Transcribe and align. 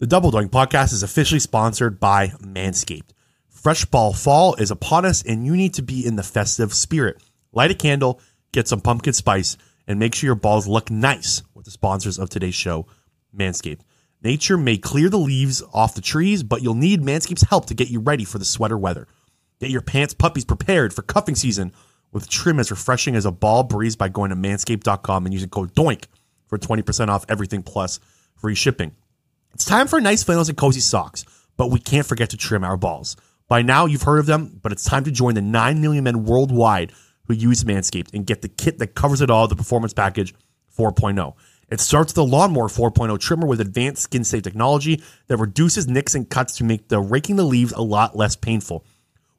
The 0.00 0.06
Double 0.06 0.32
Doink 0.32 0.48
podcast 0.48 0.94
is 0.94 1.02
officially 1.02 1.40
sponsored 1.40 2.00
by 2.00 2.28
Manscaped. 2.40 3.10
Fresh 3.50 3.84
Ball 3.84 4.14
Fall 4.14 4.54
is 4.54 4.70
upon 4.70 5.04
us, 5.04 5.22
and 5.22 5.44
you 5.44 5.54
need 5.54 5.74
to 5.74 5.82
be 5.82 6.06
in 6.06 6.16
the 6.16 6.22
festive 6.22 6.72
spirit. 6.72 7.22
Light 7.52 7.70
a 7.70 7.74
candle, 7.74 8.18
get 8.50 8.66
some 8.66 8.80
pumpkin 8.80 9.12
spice, 9.12 9.58
and 9.86 9.98
make 9.98 10.14
sure 10.14 10.28
your 10.28 10.36
balls 10.36 10.66
look 10.66 10.90
nice 10.90 11.42
with 11.52 11.66
the 11.66 11.70
sponsors 11.70 12.18
of 12.18 12.30
today's 12.30 12.54
show, 12.54 12.86
Manscaped. 13.36 13.82
Nature 14.22 14.56
may 14.56 14.78
clear 14.78 15.10
the 15.10 15.18
leaves 15.18 15.62
off 15.74 15.94
the 15.94 16.00
trees, 16.00 16.42
but 16.42 16.62
you'll 16.62 16.72
need 16.72 17.02
Manscaped's 17.02 17.50
help 17.50 17.66
to 17.66 17.74
get 17.74 17.90
you 17.90 18.00
ready 18.00 18.24
for 18.24 18.38
the 18.38 18.46
sweater 18.46 18.78
weather. 18.78 19.06
Get 19.60 19.68
your 19.68 19.82
pants 19.82 20.14
puppies 20.14 20.46
prepared 20.46 20.94
for 20.94 21.02
cuffing 21.02 21.34
season 21.34 21.74
with 22.10 22.26
trim 22.26 22.58
as 22.58 22.70
refreshing 22.70 23.16
as 23.16 23.26
a 23.26 23.30
ball 23.30 23.64
breeze 23.64 23.96
by 23.96 24.08
going 24.08 24.30
to 24.30 24.36
manscaped.com 24.36 25.26
and 25.26 25.34
using 25.34 25.50
code 25.50 25.74
DOINK 25.74 26.06
for 26.46 26.56
20% 26.56 27.08
off 27.08 27.26
everything 27.28 27.62
plus 27.62 28.00
free 28.34 28.54
shipping. 28.54 28.92
It's 29.54 29.64
time 29.64 29.88
for 29.88 30.00
nice 30.00 30.22
flannels 30.22 30.48
and 30.48 30.56
cozy 30.56 30.80
socks, 30.80 31.24
but 31.56 31.70
we 31.70 31.80
can't 31.80 32.06
forget 32.06 32.30
to 32.30 32.36
trim 32.36 32.64
our 32.64 32.76
balls. 32.76 33.16
By 33.48 33.62
now, 33.62 33.86
you've 33.86 34.02
heard 34.02 34.20
of 34.20 34.26
them, 34.26 34.58
but 34.62 34.72
it's 34.72 34.84
time 34.84 35.04
to 35.04 35.10
join 35.10 35.34
the 35.34 35.42
9 35.42 35.80
million 35.80 36.04
men 36.04 36.24
worldwide 36.24 36.92
who 37.26 37.34
use 37.34 37.64
Manscaped 37.64 38.14
and 38.14 38.26
get 38.26 38.42
the 38.42 38.48
kit 38.48 38.78
that 38.78 38.94
covers 38.94 39.20
it 39.20 39.28
all 39.30 39.48
the 39.48 39.56
Performance 39.56 39.92
Package 39.92 40.34
4.0. 40.78 41.34
It 41.68 41.80
starts 41.80 42.10
with 42.10 42.16
the 42.16 42.24
Lawnmower 42.24 42.68
4.0 42.68 43.18
trimmer 43.18 43.46
with 43.46 43.60
advanced 43.60 44.02
skin 44.02 44.24
safe 44.24 44.42
technology 44.42 45.02
that 45.26 45.36
reduces 45.36 45.88
nicks 45.88 46.14
and 46.14 46.30
cuts 46.30 46.56
to 46.56 46.64
make 46.64 46.88
the 46.88 47.00
raking 47.00 47.36
the 47.36 47.44
leaves 47.44 47.72
a 47.72 47.82
lot 47.82 48.16
less 48.16 48.36
painful. 48.36 48.84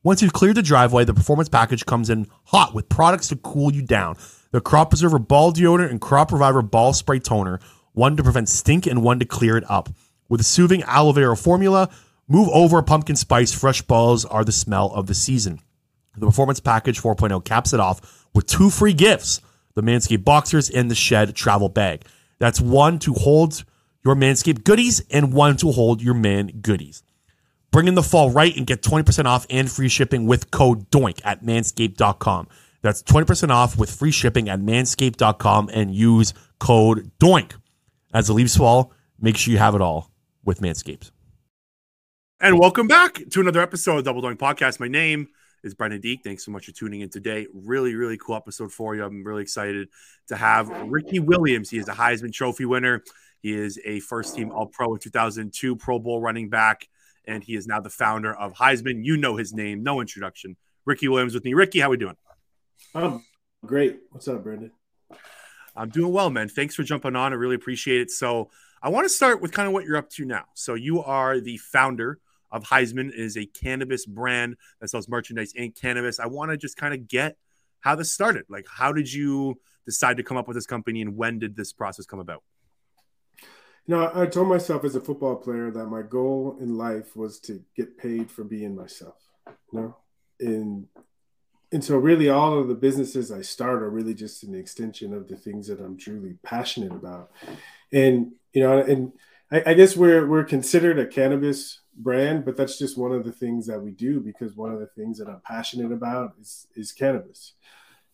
Once 0.03 0.21
you've 0.21 0.33
cleared 0.33 0.55
the 0.55 0.61
driveway, 0.61 1.05
the 1.05 1.13
Performance 1.13 1.49
Package 1.49 1.85
comes 1.85 2.09
in 2.09 2.27
hot 2.45 2.73
with 2.73 2.89
products 2.89 3.29
to 3.29 3.35
cool 3.37 3.71
you 3.71 3.81
down. 3.81 4.17
The 4.51 4.61
Crop 4.61 4.89
Preserver 4.89 5.19
Ball 5.19 5.53
Deodorant 5.53 5.89
and 5.89 6.01
Crop 6.01 6.31
Reviver 6.31 6.61
Ball 6.61 6.93
Spray 6.93 7.19
Toner 7.19 7.59
one 7.93 8.15
to 8.15 8.23
prevent 8.23 8.49
stink 8.49 8.87
and 8.87 9.03
one 9.03 9.19
to 9.19 9.25
clear 9.25 9.57
it 9.57 9.69
up. 9.69 9.89
With 10.31 10.39
a 10.39 10.45
soothing 10.45 10.81
aloe 10.83 11.11
vera 11.11 11.35
formula, 11.35 11.89
move 12.29 12.47
over 12.53 12.81
pumpkin 12.81 13.17
spice, 13.17 13.51
fresh 13.51 13.81
balls 13.81 14.23
are 14.23 14.45
the 14.45 14.53
smell 14.53 14.89
of 14.93 15.07
the 15.07 15.13
season. 15.13 15.59
The 16.15 16.25
Performance 16.25 16.61
Package 16.61 17.01
4.0 17.01 17.43
caps 17.43 17.73
it 17.73 17.81
off 17.81 18.25
with 18.33 18.45
two 18.47 18.69
free 18.69 18.93
gifts 18.93 19.41
the 19.75 19.83
Manscaped 19.83 20.23
Boxers 20.23 20.69
and 20.69 20.89
the 20.89 20.95
Shed 20.95 21.35
Travel 21.35 21.67
Bag. 21.67 22.05
That's 22.39 22.61
one 22.61 22.97
to 22.99 23.13
hold 23.13 23.65
your 24.05 24.15
Manscaped 24.15 24.63
goodies 24.63 25.03
and 25.11 25.33
one 25.33 25.57
to 25.57 25.73
hold 25.73 26.01
your 26.01 26.13
man 26.13 26.61
goodies. 26.61 27.03
Bring 27.71 27.89
in 27.89 27.95
the 27.95 28.01
fall 28.01 28.29
right 28.29 28.55
and 28.55 28.65
get 28.65 28.81
20% 28.81 29.25
off 29.25 29.45
and 29.49 29.69
free 29.69 29.89
shipping 29.89 30.27
with 30.27 30.49
code 30.49 30.89
DOINK 30.91 31.19
at 31.25 31.43
manscaped.com. 31.43 32.47
That's 32.81 33.03
20% 33.03 33.49
off 33.49 33.77
with 33.77 33.91
free 33.91 34.11
shipping 34.11 34.47
at 34.47 34.61
manscaped.com 34.61 35.71
and 35.73 35.93
use 35.93 36.33
code 36.57 37.11
DOINK. 37.19 37.51
As 38.13 38.27
the 38.27 38.33
leaves 38.33 38.55
fall, 38.55 38.93
make 39.19 39.35
sure 39.35 39.51
you 39.51 39.57
have 39.57 39.75
it 39.75 39.81
all 39.81 40.10
with 40.43 40.61
Manscaped. 40.61 41.11
And 42.39 42.57
welcome 42.57 42.87
back 42.87 43.21
to 43.31 43.39
another 43.39 43.61
episode 43.61 43.97
of 43.97 44.05
Double 44.05 44.21
Doink 44.21 44.37
Podcast. 44.37 44.79
My 44.79 44.87
name 44.87 45.27
is 45.63 45.75
Brendan 45.75 46.01
Deek. 46.01 46.21
Thanks 46.23 46.43
so 46.43 46.51
much 46.51 46.65
for 46.65 46.71
tuning 46.71 47.01
in 47.01 47.09
today. 47.09 47.45
Really, 47.53 47.93
really 47.93 48.17
cool 48.17 48.35
episode 48.35 48.71
for 48.71 48.95
you. 48.95 49.03
I'm 49.03 49.23
really 49.23 49.43
excited 49.43 49.89
to 50.29 50.35
have 50.35 50.69
Ricky 50.87 51.19
Williams. 51.19 51.69
He 51.69 51.77
is 51.77 51.87
a 51.87 51.93
Heisman 51.93 52.33
Trophy 52.33 52.65
winner. 52.65 53.03
He 53.41 53.53
is 53.53 53.79
a 53.85 53.99
first 53.99 54.35
team 54.35 54.51
All 54.51 54.65
Pro 54.65 54.93
in 54.93 54.99
2002 54.99 55.75
Pro 55.75 55.99
Bowl 55.99 56.19
running 56.19 56.49
back, 56.49 56.87
and 57.25 57.43
he 57.43 57.55
is 57.55 57.67
now 57.67 57.79
the 57.79 57.89
founder 57.89 58.33
of 58.33 58.53
Highsman. 58.53 59.03
You 59.05 59.17
know 59.17 59.35
his 59.37 59.53
name, 59.53 59.83
no 59.83 60.01
introduction. 60.01 60.57
Ricky 60.85 61.07
Williams 61.07 61.33
with 61.33 61.45
me. 61.45 61.53
Ricky, 61.53 61.79
how 61.79 61.87
are 61.87 61.91
we 61.91 61.97
doing? 61.97 62.17
I'm 62.95 63.23
great. 63.65 63.99
What's 64.09 64.27
up, 64.27 64.43
Brendan? 64.43 64.71
I'm 65.75 65.89
doing 65.89 66.11
well, 66.11 66.29
man. 66.29 66.49
Thanks 66.49 66.75
for 66.75 66.83
jumping 66.83 67.15
on. 67.15 67.33
I 67.33 67.35
really 67.35 67.55
appreciate 67.55 68.01
it. 68.01 68.11
So, 68.11 68.49
I 68.81 68.89
want 68.89 69.05
to 69.05 69.09
start 69.09 69.41
with 69.41 69.51
kind 69.51 69.67
of 69.67 69.73
what 69.73 69.85
you're 69.85 69.97
up 69.97 70.09
to 70.11 70.25
now. 70.25 70.45
So, 70.55 70.73
you 70.73 71.03
are 71.03 71.39
the 71.39 71.57
founder 71.57 72.19
of 72.51 72.63
Highsman, 72.63 73.09
it 73.09 73.15
is 73.15 73.37
a 73.37 73.45
cannabis 73.45 74.05
brand 74.05 74.57
that 74.79 74.89
sells 74.89 75.07
merchandise 75.07 75.53
and 75.57 75.73
cannabis. 75.73 76.19
I 76.19 76.27
want 76.27 76.51
to 76.51 76.57
just 76.57 76.77
kind 76.77 76.93
of 76.93 77.07
get 77.07 77.37
how 77.79 77.95
this 77.95 78.11
started. 78.11 78.45
Like, 78.49 78.67
how 78.69 78.91
did 78.91 79.11
you 79.11 79.59
decide 79.85 80.17
to 80.17 80.23
come 80.23 80.37
up 80.37 80.47
with 80.47 80.55
this 80.55 80.65
company, 80.65 81.01
and 81.01 81.15
when 81.15 81.39
did 81.39 81.55
this 81.55 81.73
process 81.73 82.05
come 82.05 82.19
about? 82.19 82.43
You 83.87 83.95
know, 83.95 84.11
I 84.13 84.25
told 84.27 84.47
myself 84.47 84.83
as 84.83 84.95
a 84.95 85.01
football 85.01 85.35
player 85.35 85.71
that 85.71 85.85
my 85.87 86.03
goal 86.03 86.57
in 86.59 86.77
life 86.77 87.15
was 87.15 87.39
to 87.41 87.63
get 87.75 87.97
paid 87.97 88.29
for 88.29 88.43
being 88.43 88.75
myself. 88.75 89.15
You 89.71 89.79
know, 89.79 89.97
and 90.39 90.87
and 91.71 91.83
so 91.83 91.97
really 91.97 92.29
all 92.29 92.59
of 92.59 92.67
the 92.67 92.75
businesses 92.75 93.31
I 93.31 93.41
start 93.41 93.81
are 93.81 93.89
really 93.89 94.13
just 94.13 94.43
an 94.43 94.53
extension 94.53 95.13
of 95.13 95.27
the 95.27 95.37
things 95.37 95.67
that 95.67 95.79
I'm 95.79 95.97
truly 95.97 96.35
passionate 96.43 96.91
about. 96.91 97.31
And 97.93 98.33
you 98.53 98.61
know, 98.61 98.79
and 98.79 99.13
I, 99.51 99.63
I, 99.67 99.73
guess 99.73 99.95
we're 99.95 100.27
we're 100.27 100.43
considered 100.43 100.99
a 100.99 101.05
cannabis 101.05 101.81
brand, 101.95 102.45
but 102.45 102.57
that's 102.57 102.77
just 102.77 102.97
one 102.97 103.11
of 103.11 103.23
the 103.23 103.31
things 103.31 103.67
that 103.67 103.81
we 103.81 103.91
do 103.91 104.19
because 104.19 104.55
one 104.55 104.71
of 104.71 104.79
the 104.79 104.87
things 104.87 105.17
that 105.19 105.27
I'm 105.27 105.41
passionate 105.45 105.91
about 105.91 106.33
is 106.39 106.67
is 106.75 106.91
cannabis. 106.91 107.53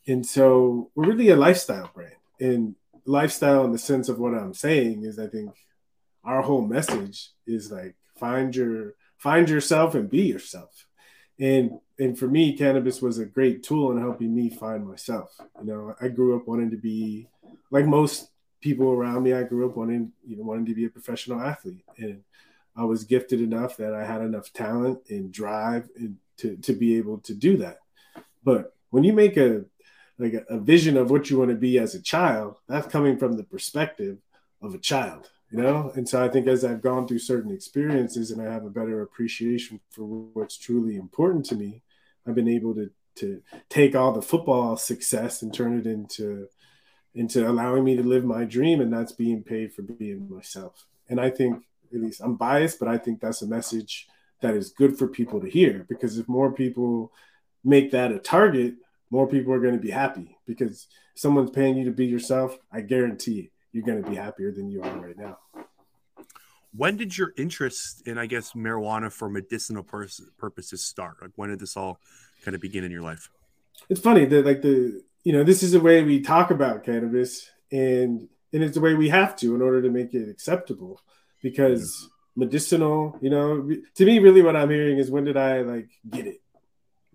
And 0.07 0.25
so 0.25 0.89
we're 0.95 1.07
really 1.07 1.29
a 1.29 1.35
lifestyle 1.35 1.91
brand. 1.93 2.13
And 2.39 2.75
lifestyle 3.05 3.65
in 3.65 3.71
the 3.71 3.79
sense 3.79 4.09
of 4.09 4.19
what 4.19 4.33
I'm 4.33 4.53
saying 4.53 5.03
is 5.03 5.19
I 5.19 5.27
think 5.27 5.51
our 6.23 6.41
whole 6.41 6.61
message 6.61 7.31
is 7.45 7.71
like 7.71 7.95
find 8.19 8.55
your 8.55 8.95
find 9.17 9.49
yourself 9.49 9.95
and 9.95 10.09
be 10.09 10.23
yourself 10.23 10.85
and 11.39 11.79
and 11.99 12.17
for 12.17 12.27
me 12.27 12.55
cannabis 12.55 13.01
was 13.01 13.17
a 13.17 13.25
great 13.25 13.63
tool 13.63 13.91
in 13.91 13.99
helping 13.99 14.35
me 14.35 14.49
find 14.49 14.87
myself 14.87 15.35
you 15.59 15.67
know 15.67 15.95
i 16.01 16.07
grew 16.07 16.35
up 16.35 16.47
wanting 16.47 16.69
to 16.69 16.77
be 16.77 17.27
like 17.71 17.85
most 17.85 18.29
people 18.61 18.89
around 18.89 19.23
me 19.23 19.33
i 19.33 19.43
grew 19.43 19.69
up 19.69 19.75
wanting 19.75 20.11
you 20.25 20.37
know 20.37 20.43
wanting 20.43 20.65
to 20.65 20.75
be 20.75 20.85
a 20.85 20.89
professional 20.89 21.41
athlete. 21.41 21.85
And 21.97 22.23
i 22.75 22.83
was 22.83 23.03
gifted 23.03 23.41
enough 23.41 23.77
that 23.77 23.93
i 23.93 24.05
had 24.05 24.21
enough 24.21 24.51
talent 24.53 24.99
and 25.09 25.31
drive 25.31 25.89
and 25.95 26.17
to, 26.37 26.55
to 26.57 26.73
be 26.73 26.97
able 26.97 27.17
to 27.19 27.33
do 27.33 27.57
that. 27.57 27.79
But 28.43 28.75
when 28.91 29.03
you 29.03 29.13
make 29.13 29.37
a 29.37 29.65
like 30.19 30.33
a, 30.33 30.43
a 30.49 30.59
vision 30.59 30.97
of 30.97 31.11
what 31.11 31.29
you 31.29 31.37
want 31.37 31.49
to 31.51 31.55
be 31.55 31.77
as 31.77 31.95
a 31.95 32.01
child 32.01 32.57
that's 32.67 32.87
coming 32.87 33.17
from 33.17 33.33
the 33.33 33.43
perspective 33.43 34.17
of 34.61 34.73
a 34.73 34.79
child 34.79 35.29
you 35.51 35.61
know? 35.61 35.91
And 35.95 36.07
so 36.07 36.23
i 36.23 36.27
think 36.27 36.47
as 36.47 36.65
i've 36.65 36.81
gone 36.81 37.07
through 37.07 37.19
certain 37.19 37.51
experiences 37.51 38.31
and 38.31 38.41
i 38.41 38.51
have 38.51 38.65
a 38.65 38.69
better 38.69 39.01
appreciation 39.01 39.79
for 39.89 40.03
what's 40.03 40.57
truly 40.57 40.95
important 40.95 41.45
to 41.45 41.55
me 41.55 41.81
i've 42.25 42.35
been 42.35 42.47
able 42.47 42.73
to 42.75 42.89
to 43.15 43.41
take 43.69 43.95
all 43.95 44.11
the 44.11 44.21
football 44.21 44.77
success 44.77 45.41
and 45.41 45.53
turn 45.53 45.79
it 45.79 45.87
into 45.87 46.47
into 47.17 47.49
allowing 47.49 47.83
me 47.83 47.95
to 47.95 48.03
live 48.03 48.23
my 48.23 48.43
dream 48.43 48.81
and 48.81 48.91
that's 48.91 49.11
being 49.11 49.43
paid 49.43 49.73
for 49.73 49.81
being 49.81 50.29
myself 50.29 50.85
and 51.09 51.19
i 51.19 51.29
think 51.29 51.63
at 51.93 52.01
least 52.01 52.21
i'm 52.21 52.35
biased 52.35 52.79
but 52.79 52.87
i 52.87 52.97
think 52.97 53.19
that's 53.19 53.41
a 53.41 53.47
message 53.47 54.07
that 54.41 54.53
is 54.53 54.69
good 54.69 54.97
for 54.97 55.07
people 55.07 55.39
to 55.41 55.49
hear 55.49 55.85
because 55.89 56.17
if 56.17 56.27
more 56.27 56.51
people 56.51 57.11
make 57.63 57.91
that 57.91 58.11
a 58.11 58.19
target 58.19 58.75
more 59.09 59.27
people 59.27 59.53
are 59.53 59.59
going 59.59 59.73
to 59.73 59.79
be 59.79 59.89
happy 59.89 60.37
because 60.45 60.87
someone's 61.15 61.49
paying 61.49 61.77
you 61.77 61.85
to 61.85 61.91
be 61.91 62.05
yourself 62.05 62.57
i 62.71 62.81
guarantee 62.81 63.51
you're 63.77 63.85
going 63.85 64.03
to 64.03 64.09
be 64.09 64.15
happier 64.15 64.51
than 64.51 64.69
you 64.69 64.81
are 64.81 64.97
right 64.97 65.17
now. 65.17 65.37
When 66.75 66.97
did 66.97 67.17
your 67.17 67.33
interest 67.37 68.07
in, 68.07 68.17
I 68.17 68.25
guess, 68.25 68.53
marijuana 68.53 69.11
for 69.11 69.29
medicinal 69.29 69.83
purposes 69.83 70.83
start? 70.83 71.17
Like, 71.21 71.31
when 71.35 71.49
did 71.49 71.59
this 71.59 71.77
all 71.77 71.99
kind 72.43 72.55
of 72.55 72.61
begin 72.61 72.83
in 72.83 72.91
your 72.91 73.01
life? 73.01 73.29
It's 73.89 73.99
funny 73.99 74.25
that, 74.25 74.45
like, 74.45 74.61
the 74.61 75.03
you 75.27 75.33
know, 75.33 75.43
this 75.43 75.61
is 75.61 75.73
the 75.73 75.81
way 75.81 76.03
we 76.03 76.21
talk 76.21 76.51
about 76.51 76.85
cannabis, 76.85 77.51
and 77.69 78.29
and 78.53 78.63
it's 78.63 78.75
the 78.75 78.79
way 78.79 78.93
we 78.93 79.09
have 79.09 79.35
to 79.35 79.55
in 79.55 79.61
order 79.61 79.81
to 79.81 79.89
make 79.89 80.13
it 80.13 80.29
acceptable, 80.29 81.01
because 81.43 82.07
medicinal, 82.37 83.17
you 83.19 83.29
know, 83.29 83.69
to 83.95 84.05
me, 84.05 84.19
really, 84.19 84.41
what 84.41 84.55
I'm 84.55 84.69
hearing 84.69 84.99
is 84.99 85.11
when 85.11 85.25
did 85.25 85.35
I 85.35 85.63
like 85.63 85.89
get 86.09 86.27
it? 86.27 86.39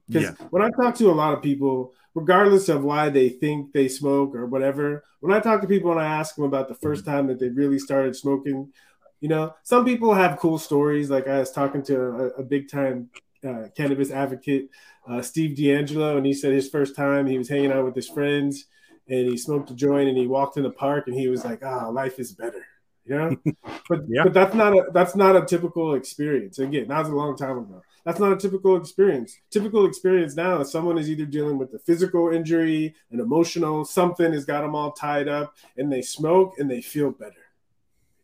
Because 0.06 0.24
yeah. 0.24 0.46
when 0.50 0.60
I 0.60 0.68
talk 0.68 0.94
to 0.96 1.10
a 1.10 1.20
lot 1.22 1.32
of 1.32 1.42
people, 1.42 1.94
regardless 2.14 2.68
of 2.68 2.84
why 2.84 3.08
they 3.08 3.30
think 3.30 3.72
they 3.72 3.88
smoke 3.88 4.34
or 4.34 4.44
whatever, 4.44 5.04
when 5.20 5.32
I 5.32 5.40
talk 5.40 5.62
to 5.62 5.66
people 5.66 5.90
and 5.90 5.98
I 5.98 6.04
ask 6.04 6.34
them 6.34 6.44
about 6.44 6.68
the 6.68 6.74
mm-hmm. 6.74 6.86
first 6.86 7.06
time 7.06 7.28
that 7.28 7.40
they 7.40 7.48
really 7.48 7.78
started 7.78 8.14
smoking, 8.14 8.74
you 9.22 9.30
know, 9.30 9.54
some 9.62 9.86
people 9.86 10.12
have 10.12 10.38
cool 10.38 10.58
stories. 10.58 11.08
Like 11.08 11.28
I 11.28 11.38
was 11.38 11.50
talking 11.50 11.82
to 11.84 11.96
a, 11.98 12.26
a 12.40 12.42
big 12.42 12.68
time 12.68 13.08
uh, 13.46 13.68
cannabis 13.76 14.10
advocate, 14.10 14.68
uh, 15.08 15.22
Steve 15.22 15.56
DeAngelo, 15.56 16.16
and 16.16 16.26
he 16.26 16.34
said 16.34 16.52
his 16.52 16.68
first 16.68 16.94
time 16.94 17.26
he 17.26 17.38
was 17.38 17.48
hanging 17.48 17.72
out 17.72 17.84
with 17.84 17.94
his 17.94 18.08
friends 18.08 18.66
and 19.08 19.28
he 19.28 19.36
smoked 19.36 19.70
a 19.70 19.74
joint 19.74 20.08
and 20.08 20.16
he 20.16 20.26
walked 20.26 20.56
in 20.56 20.62
the 20.62 20.70
park 20.70 21.06
and 21.06 21.16
he 21.16 21.28
was 21.28 21.44
like, 21.44 21.60
"Ah, 21.64 21.86
oh, 21.86 21.90
life 21.90 22.18
is 22.18 22.32
better." 22.32 22.64
You 23.04 23.16
know, 23.16 23.36
but 23.88 24.00
yeah. 24.08 24.24
but 24.24 24.32
that's 24.32 24.54
not 24.54 24.72
a 24.74 24.86
that's 24.92 25.16
not 25.16 25.36
a 25.36 25.44
typical 25.44 25.94
experience. 25.94 26.58
Again, 26.58 26.88
that 26.88 27.00
was 27.00 27.08
a 27.08 27.14
long 27.14 27.36
time 27.36 27.58
ago. 27.58 27.82
That's 28.04 28.20
not 28.20 28.32
a 28.32 28.36
typical 28.36 28.76
experience. 28.76 29.36
Typical 29.50 29.86
experience 29.86 30.34
now 30.34 30.60
is 30.60 30.70
someone 30.70 30.98
is 30.98 31.10
either 31.10 31.26
dealing 31.26 31.58
with 31.58 31.72
a 31.74 31.78
physical 31.78 32.30
injury, 32.32 32.94
an 33.10 33.20
emotional 33.20 33.84
something 33.84 34.32
has 34.32 34.44
got 34.44 34.62
them 34.62 34.74
all 34.74 34.92
tied 34.92 35.28
up, 35.28 35.54
and 35.76 35.92
they 35.92 36.02
smoke 36.02 36.54
and 36.58 36.70
they 36.70 36.80
feel 36.80 37.10
better. 37.10 37.34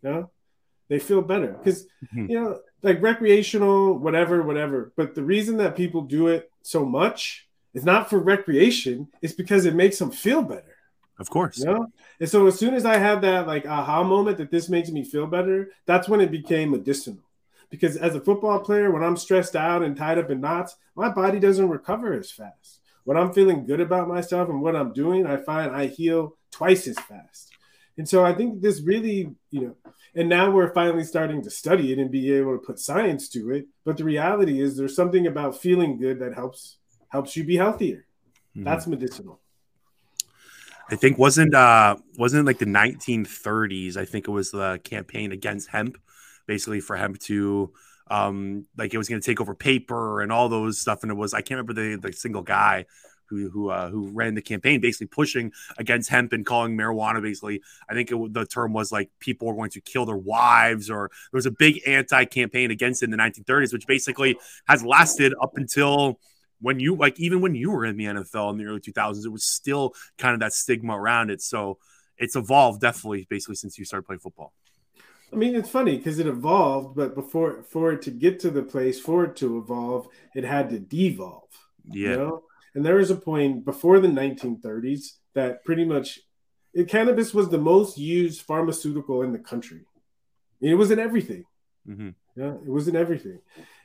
You 0.03 0.11
know, 0.11 0.31
they 0.89 0.99
feel 0.99 1.23
better 1.23 1.53
because 1.53 1.87
mm-hmm. 2.05 2.31
you 2.31 2.41
know, 2.41 2.61
like 2.83 3.03
recreational, 3.03 3.99
whatever, 3.99 4.43
whatever. 4.43 4.93
But 4.97 5.15
the 5.15 5.23
reason 5.23 5.57
that 5.59 5.77
people 5.77 6.03
do 6.03 6.29
it 6.29 6.51
so 6.63 6.85
much 6.85 7.49
is 7.75 7.85
not 7.85 8.11
for 8.11 8.19
recreation; 8.19 9.09
it's 9.23 9.35
because 9.35 9.67
it 9.67 9.75
makes 9.75 9.99
them 9.99 10.11
feel 10.11 10.43
better. 10.43 10.77
Of 11.19 11.31
course. 11.31 11.59
You 11.59 11.67
know? 11.67 11.87
And 12.21 12.29
so 12.29 12.47
as 12.47 12.59
soon 12.59 12.75
as 12.75 12.85
I 12.85 12.97
had 12.97 13.23
that 13.23 13.47
like 13.47 13.67
aha 13.67 14.03
moment 14.03 14.39
that 14.39 14.51
this 14.51 14.69
makes 14.69 14.91
me 14.91 15.05
feel 15.05 15.27
better, 15.27 15.71
that's 15.87 16.09
when 16.09 16.21
it 16.21 16.31
became 16.31 16.71
medicinal. 16.71 17.23
Because 17.71 17.97
as 17.97 18.15
a 18.15 18.21
football 18.21 18.61
player, 18.61 18.91
when 18.91 19.03
I'm 19.03 19.17
stressed 19.17 19.55
out 19.55 19.83
and 19.83 19.97
tied 19.97 20.19
up 20.19 20.31
in 20.31 20.41
knots, 20.41 20.77
my 20.95 21.11
body 21.11 21.39
doesn't 21.39 21.69
recover 21.69 22.15
as 22.15 22.31
fast. 22.31 22.81
When 23.05 23.17
I'm 23.17 23.33
feeling 23.33 23.67
good 23.67 23.81
about 23.81 24.09
myself 24.09 24.49
and 24.49 24.63
what 24.63 24.77
I'm 24.77 24.93
doing, 24.93 25.27
I 25.27 25.37
find 25.37 25.75
I 25.75 25.87
heal 25.87 26.37
twice 26.51 26.87
as 26.87 26.99
fast. 26.99 27.53
And 27.99 28.09
so 28.09 28.25
I 28.25 28.33
think 28.33 28.63
this 28.63 28.81
really, 28.81 29.35
you 29.51 29.61
know, 29.61 29.77
and 30.15 30.29
now 30.29 30.51
we're 30.51 30.73
finally 30.73 31.05
starting 31.05 31.43
to 31.43 31.51
study 31.51 31.93
it 31.93 31.99
and 31.99 32.11
be 32.11 32.33
able 32.33 32.53
to 32.53 32.65
put 32.65 32.79
science 32.79 33.29
to 33.31 33.51
it. 33.51 33.67
But 33.85 33.97
the 33.97 34.05
reality 34.05 34.61
is 34.61 34.77
there's 34.77 34.97
something 34.97 35.27
about 35.27 35.61
feeling 35.61 35.99
good 35.99 36.21
that 36.21 36.35
helps 36.35 36.79
helps 37.09 37.37
you 37.37 37.45
be 37.45 37.57
healthier. 37.57 38.07
Mm-hmm. 38.57 38.65
That's 38.65 38.87
medicinal. 38.87 39.41
I 40.91 40.97
think 40.97 41.19
wasn't 41.19 41.55
uh 41.55 41.97
wasn't 42.17 42.47
like 42.47 42.59
the 42.59 42.67
1930s. 42.67 43.97
I 43.97 44.05
think 44.05 44.27
it 44.27 44.33
was 44.33 44.51
the 44.51 44.81
campaign 44.85 45.33
against 45.33 45.69
hemp, 45.69 45.99
basically 46.47 46.81
for 46.81 46.97
hemp 46.97 47.19
to 47.21 47.73
um 48.11 48.67
like 48.77 48.95
it 48.95 48.99
was 48.99 49.09
going 49.09 49.21
to 49.21 49.27
take 49.27 49.41
over 49.41 49.55
paper 49.55 50.23
and 50.23 50.33
all 50.33 50.49
those 50.49 50.81
stuff. 50.81 51.03
And 51.03 51.13
it 51.13 51.17
was 51.17 51.35
I 51.35 51.43
can't 51.43 51.59
remember 51.59 51.75
the 51.75 51.97
the 52.09 52.13
single 52.13 52.43
guy 52.43 52.87
who 53.29 53.49
who 53.51 53.71
uh, 53.71 53.89
who 53.91 54.09
ran 54.09 54.35
the 54.35 54.43
campaign, 54.43 54.81
basically 54.81 55.07
pushing 55.07 55.53
against 55.79 56.09
hemp 56.11 56.33
and 56.33 56.45
calling 56.45 56.77
marijuana. 56.77 57.23
Basically, 57.23 57.63
I 57.89 57.95
think 57.95 58.11
it, 58.11 58.33
the 58.33 58.47
term 58.47 58.73
was 58.73 58.91
like 58.93 59.11
people 59.21 59.49
were 59.49 59.55
going 59.55 59.71
to 59.71 59.81
kill 59.81 60.07
their 60.07 60.17
wives, 60.17 60.91
or 60.91 61.11
there 61.33 61.39
was 61.39 61.47
a 61.47 61.51
big 61.51 61.81
anti-campaign 61.87 62.71
against 62.71 63.03
it 63.03 63.07
in 63.07 63.11
the 63.11 63.17
1930s, 63.17 63.73
which 63.73 63.87
basically 63.87 64.39
has 64.67 64.85
lasted 64.85 65.35
up 65.41 65.57
until 65.57 66.19
when 66.61 66.81
you 66.81 66.95
like 66.97 67.19
even 67.21 67.41
when 67.41 67.55
you 67.55 67.71
were 67.71 67.85
in 67.85 67.97
the 67.97 68.05
NFL 68.05 68.51
in 68.51 68.59
the 68.59 68.65
early 68.65 68.81
2000s, 68.81 69.25
it 69.25 69.31
was 69.31 69.45
still 69.45 69.95
kind 70.19 70.35
of 70.35 70.41
that 70.41 70.53
stigma 70.53 70.99
around 70.99 71.31
it. 71.31 71.41
So 71.41 71.79
it's 72.17 72.37
evolved 72.37 72.81
definitely 72.81 73.27
basically 73.29 73.55
since 73.55 73.79
you 73.79 73.85
started 73.85 74.05
playing 74.05 74.21
football. 74.21 74.53
I 75.33 75.37
mean, 75.37 75.55
it's 75.55 75.69
funny 75.69 75.97
because 75.97 76.19
it 76.19 76.27
evolved, 76.27 76.97
but 76.97 77.15
before 77.15 77.63
for 77.63 77.93
it 77.93 78.03
to 78.03 78.11
get 78.11 78.41
to 78.41 78.51
the 78.51 78.63
place 78.63 78.99
for 78.99 79.25
it 79.25 79.37
to 79.37 79.59
evolve, 79.59 80.09
it 80.35 80.45
had 80.45 80.71
to 80.71 80.79
devolve. 80.79 81.49
Yeah. 81.85 82.11
You 82.11 82.17
know? 82.17 82.43
And 82.79 82.87
there 82.87 82.95
was 82.95 83.11
a 83.11 83.17
point 83.17 83.65
before 83.65 83.99
the 83.99 84.07
1930s 84.07 85.15
that 85.35 85.65
pretty 85.65 85.85
much 85.85 86.21
it, 86.73 86.87
cannabis 86.87 87.35
was 87.35 87.49
the 87.49 87.59
most 87.59 87.99
used 87.99 88.43
pharmaceutical 88.43 89.23
in 89.23 89.33
the 89.33 89.41
country. 89.41 89.81
It 90.61 90.77
was 90.77 90.93
in 90.93 91.01
everything. 91.01 91.45
Mm-hmm. 91.89 92.11
Yeah, 92.37 92.53
it 92.53 92.69
was 92.69 92.87
in 92.87 92.95
everything. 92.95 93.41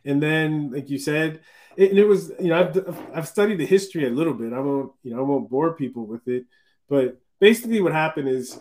And 0.05 0.21
then, 0.21 0.69
like 0.73 0.91
you 0.91 0.99
said, 0.99 1.39
it, 1.75 1.89
and 1.89 1.97
it 1.97 2.05
was 2.05 2.33
you 2.39 2.49
know 2.49 2.59
I've 2.59 3.07
I've 3.15 3.27
studied 3.27 3.57
the 3.57 3.65
history 3.65 4.05
a 4.05 4.11
little 4.11 4.35
bit. 4.35 4.53
I 4.53 4.59
won't 4.59 4.91
you 5.01 5.15
know 5.15 5.21
I 5.21 5.23
won't 5.23 5.49
bore 5.49 5.73
people 5.73 6.05
with 6.05 6.27
it, 6.27 6.45
but 6.87 7.19
basically 7.39 7.81
what 7.81 7.93
happened 7.93 8.29
is 8.29 8.59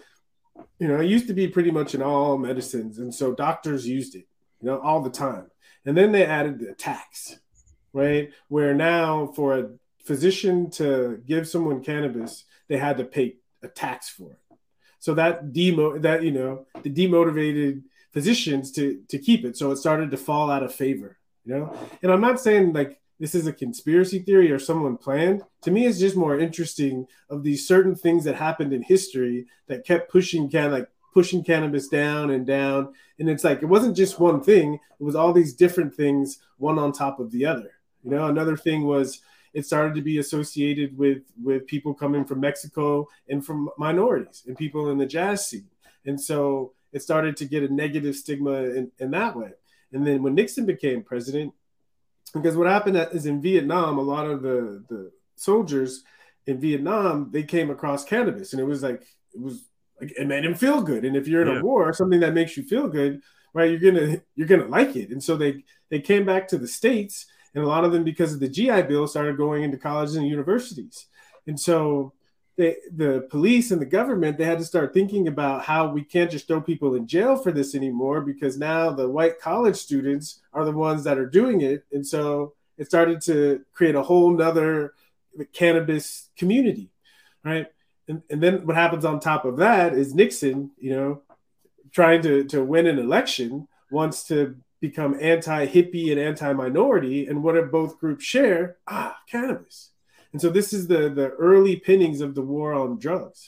you 0.78 0.88
know 0.88 0.98
it 0.98 1.10
used 1.10 1.26
to 1.26 1.34
be 1.34 1.46
pretty 1.46 1.70
much 1.70 1.94
in 1.94 2.00
all 2.00 2.38
medicines, 2.38 2.96
and 2.96 3.14
so 3.14 3.34
doctors 3.34 3.86
used 3.86 4.14
it 4.14 4.26
you 4.62 4.68
know 4.68 4.80
all 4.80 5.02
the 5.02 5.10
time, 5.10 5.50
and 5.84 5.94
then 5.94 6.10
they 6.10 6.24
added 6.24 6.58
the 6.58 6.72
tax, 6.72 7.38
right? 7.92 8.30
Where 8.48 8.74
now 8.74 9.26
for 9.36 9.58
a 9.58 9.68
physician 10.04 10.70
to 10.70 11.22
give 11.26 11.48
someone 11.48 11.82
cannabis, 11.82 12.44
they 12.68 12.78
had 12.78 12.96
to 12.98 13.04
pay 13.04 13.36
a 13.62 13.68
tax 13.68 14.08
for 14.08 14.32
it. 14.32 14.38
So 14.98 15.14
that 15.14 15.52
demo 15.52 15.98
that 15.98 16.22
you 16.22 16.30
know 16.30 16.66
the 16.82 16.90
demotivated 16.90 17.82
physicians 18.12 18.70
to 18.72 19.02
to 19.08 19.18
keep 19.18 19.44
it. 19.44 19.56
So 19.56 19.70
it 19.70 19.76
started 19.76 20.10
to 20.10 20.16
fall 20.16 20.50
out 20.50 20.62
of 20.62 20.74
favor, 20.74 21.18
you 21.44 21.54
know. 21.54 21.76
And 22.02 22.12
I'm 22.12 22.20
not 22.20 22.40
saying 22.40 22.72
like 22.72 23.00
this 23.18 23.34
is 23.34 23.46
a 23.46 23.52
conspiracy 23.52 24.18
theory 24.18 24.50
or 24.50 24.58
someone 24.58 24.96
planned. 24.96 25.42
To 25.62 25.70
me, 25.70 25.86
it's 25.86 25.98
just 25.98 26.16
more 26.16 26.38
interesting 26.38 27.06
of 27.30 27.42
these 27.42 27.66
certain 27.66 27.94
things 27.94 28.24
that 28.24 28.36
happened 28.36 28.72
in 28.72 28.82
history 28.82 29.46
that 29.68 29.84
kept 29.84 30.10
pushing 30.10 30.48
can 30.48 30.70
like 30.70 30.88
pushing 31.12 31.44
cannabis 31.44 31.88
down 31.88 32.30
and 32.30 32.46
down. 32.46 32.92
And 33.18 33.28
it's 33.28 33.44
like 33.44 33.62
it 33.62 33.66
wasn't 33.66 33.96
just 33.96 34.20
one 34.20 34.40
thing; 34.40 34.74
it 34.74 35.02
was 35.02 35.16
all 35.16 35.32
these 35.32 35.54
different 35.54 35.94
things, 35.94 36.38
one 36.58 36.78
on 36.78 36.92
top 36.92 37.20
of 37.20 37.30
the 37.30 37.46
other. 37.46 37.72
You 38.04 38.10
know, 38.10 38.26
another 38.26 38.56
thing 38.56 38.84
was 38.84 39.20
it 39.54 39.66
started 39.66 39.94
to 39.94 40.02
be 40.02 40.18
associated 40.18 40.96
with 40.96 41.22
with 41.42 41.66
people 41.66 41.94
coming 41.94 42.24
from 42.24 42.40
Mexico 42.40 43.08
and 43.28 43.44
from 43.44 43.70
minorities 43.78 44.44
and 44.46 44.56
people 44.56 44.90
in 44.90 44.98
the 44.98 45.06
jazz 45.06 45.46
scene. 45.46 45.68
And 46.04 46.20
so 46.20 46.72
it 46.92 47.02
started 47.02 47.36
to 47.38 47.44
get 47.44 47.62
a 47.62 47.72
negative 47.72 48.16
stigma 48.16 48.52
in, 48.52 48.90
in 48.98 49.10
that 49.12 49.36
way. 49.36 49.50
And 49.92 50.06
then 50.06 50.22
when 50.22 50.34
Nixon 50.34 50.66
became 50.66 51.02
president, 51.02 51.52
because 52.34 52.56
what 52.56 52.66
happened 52.66 52.96
is 53.12 53.26
in 53.26 53.42
Vietnam, 53.42 53.98
a 53.98 54.02
lot 54.02 54.26
of 54.26 54.42
the 54.42 54.84
the 54.88 55.12
soldiers 55.36 56.02
in 56.46 56.60
Vietnam 56.60 57.30
they 57.30 57.42
came 57.42 57.70
across 57.70 58.04
cannabis, 58.04 58.52
and 58.52 58.60
it 58.60 58.64
was 58.64 58.82
like 58.82 59.02
it 59.34 59.40
was 59.40 59.64
like 60.00 60.12
it 60.16 60.26
made 60.26 60.44
them 60.44 60.54
feel 60.54 60.82
good. 60.82 61.04
And 61.04 61.16
if 61.16 61.28
you're 61.28 61.42
in 61.42 61.48
yeah. 61.48 61.60
a 61.60 61.62
war, 61.62 61.92
something 61.92 62.20
that 62.20 62.34
makes 62.34 62.56
you 62.56 62.62
feel 62.62 62.88
good, 62.88 63.20
right? 63.52 63.70
You're 63.70 63.92
gonna 63.92 64.22
you're 64.34 64.48
gonna 64.48 64.66
like 64.66 64.96
it. 64.96 65.10
And 65.10 65.22
so 65.22 65.36
they 65.36 65.64
they 65.90 66.00
came 66.00 66.24
back 66.24 66.48
to 66.48 66.58
the 66.58 66.68
states, 66.68 67.26
and 67.54 67.64
a 67.64 67.68
lot 67.68 67.84
of 67.84 67.92
them 67.92 68.04
because 68.04 68.32
of 68.32 68.40
the 68.40 68.48
GI 68.48 68.82
Bill 68.82 69.06
started 69.06 69.36
going 69.36 69.62
into 69.62 69.76
colleges 69.76 70.16
and 70.16 70.26
universities. 70.26 71.06
And 71.46 71.58
so 71.58 72.12
they, 72.56 72.76
the 72.94 73.26
police 73.30 73.70
and 73.70 73.80
the 73.80 73.86
government 73.86 74.36
they 74.36 74.44
had 74.44 74.58
to 74.58 74.64
start 74.64 74.92
thinking 74.92 75.28
about 75.28 75.64
how 75.64 75.88
we 75.88 76.04
can't 76.04 76.30
just 76.30 76.46
throw 76.46 76.60
people 76.60 76.94
in 76.94 77.06
jail 77.06 77.36
for 77.36 77.50
this 77.50 77.74
anymore 77.74 78.20
because 78.20 78.58
now 78.58 78.90
the 78.90 79.08
white 79.08 79.40
college 79.40 79.76
students 79.76 80.40
are 80.52 80.64
the 80.64 80.72
ones 80.72 81.04
that 81.04 81.18
are 81.18 81.26
doing 81.26 81.62
it 81.62 81.84
and 81.92 82.06
so 82.06 82.52
it 82.76 82.86
started 82.86 83.22
to 83.22 83.64
create 83.72 83.94
a 83.94 84.02
whole 84.02 84.30
nother 84.30 84.92
cannabis 85.54 86.28
community 86.36 86.90
right 87.42 87.68
and, 88.06 88.22
and 88.28 88.42
then 88.42 88.66
what 88.66 88.76
happens 88.76 89.06
on 89.06 89.18
top 89.18 89.46
of 89.46 89.56
that 89.56 89.94
is 89.94 90.14
nixon 90.14 90.70
you 90.78 90.94
know 90.94 91.22
trying 91.90 92.20
to, 92.20 92.44
to 92.44 92.62
win 92.62 92.86
an 92.86 92.98
election 92.98 93.66
wants 93.90 94.24
to 94.24 94.56
become 94.82 95.16
anti-hippie 95.18 96.10
and 96.10 96.20
anti-minority 96.20 97.26
and 97.26 97.42
what 97.42 97.54
do 97.54 97.62
both 97.62 97.98
groups 97.98 98.24
share 98.24 98.76
ah 98.86 99.16
cannabis 99.30 99.92
and 100.32 100.40
so 100.40 100.48
this 100.48 100.72
is 100.72 100.86
the 100.86 101.08
the 101.10 101.30
early 101.30 101.76
pinnings 101.76 102.20
of 102.20 102.34
the 102.34 102.42
war 102.42 102.72
on 102.72 102.98
drugs. 102.98 103.46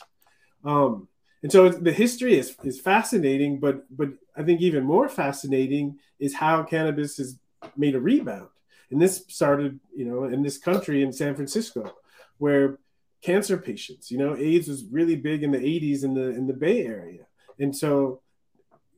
Um, 0.65 1.09
and 1.43 1.51
so 1.51 1.69
the 1.69 1.93
history 1.93 2.39
is, 2.39 2.57
is 2.63 2.81
fascinating, 2.81 3.59
but 3.59 3.85
but 3.95 4.11
I 4.37 4.43
think 4.43 4.61
even 4.61 4.85
more 4.85 5.09
fascinating 5.09 5.99
is 6.19 6.35
how 6.35 6.63
cannabis 6.63 7.17
has 7.19 7.39
made 7.77 7.95
a 7.95 8.01
rebound. 8.01 8.49
And 8.91 9.01
this 9.01 9.25
started, 9.29 9.81
you 9.95 10.05
know, 10.05 10.25
in 10.25 10.43
this 10.43 10.59
country 10.59 11.03
in 11.03 11.13
San 11.13 11.35
Francisco, 11.35 11.95
where 12.39 12.79
cancer 13.23 13.57
patients, 13.57 14.11
you 14.11 14.19
know, 14.19 14.37
AIDS 14.37 14.69
was 14.69 14.85
really 14.85 15.17
big 15.17 15.43
in 15.43 15.51
the 15.53 15.59
80s 15.59 16.05
in 16.05 16.15
the 16.15 16.29
in 16.31 16.47
the 16.47 16.53
Bay 16.53 16.85
Area. 16.87 17.27
And 17.59 17.75
so, 17.75 18.21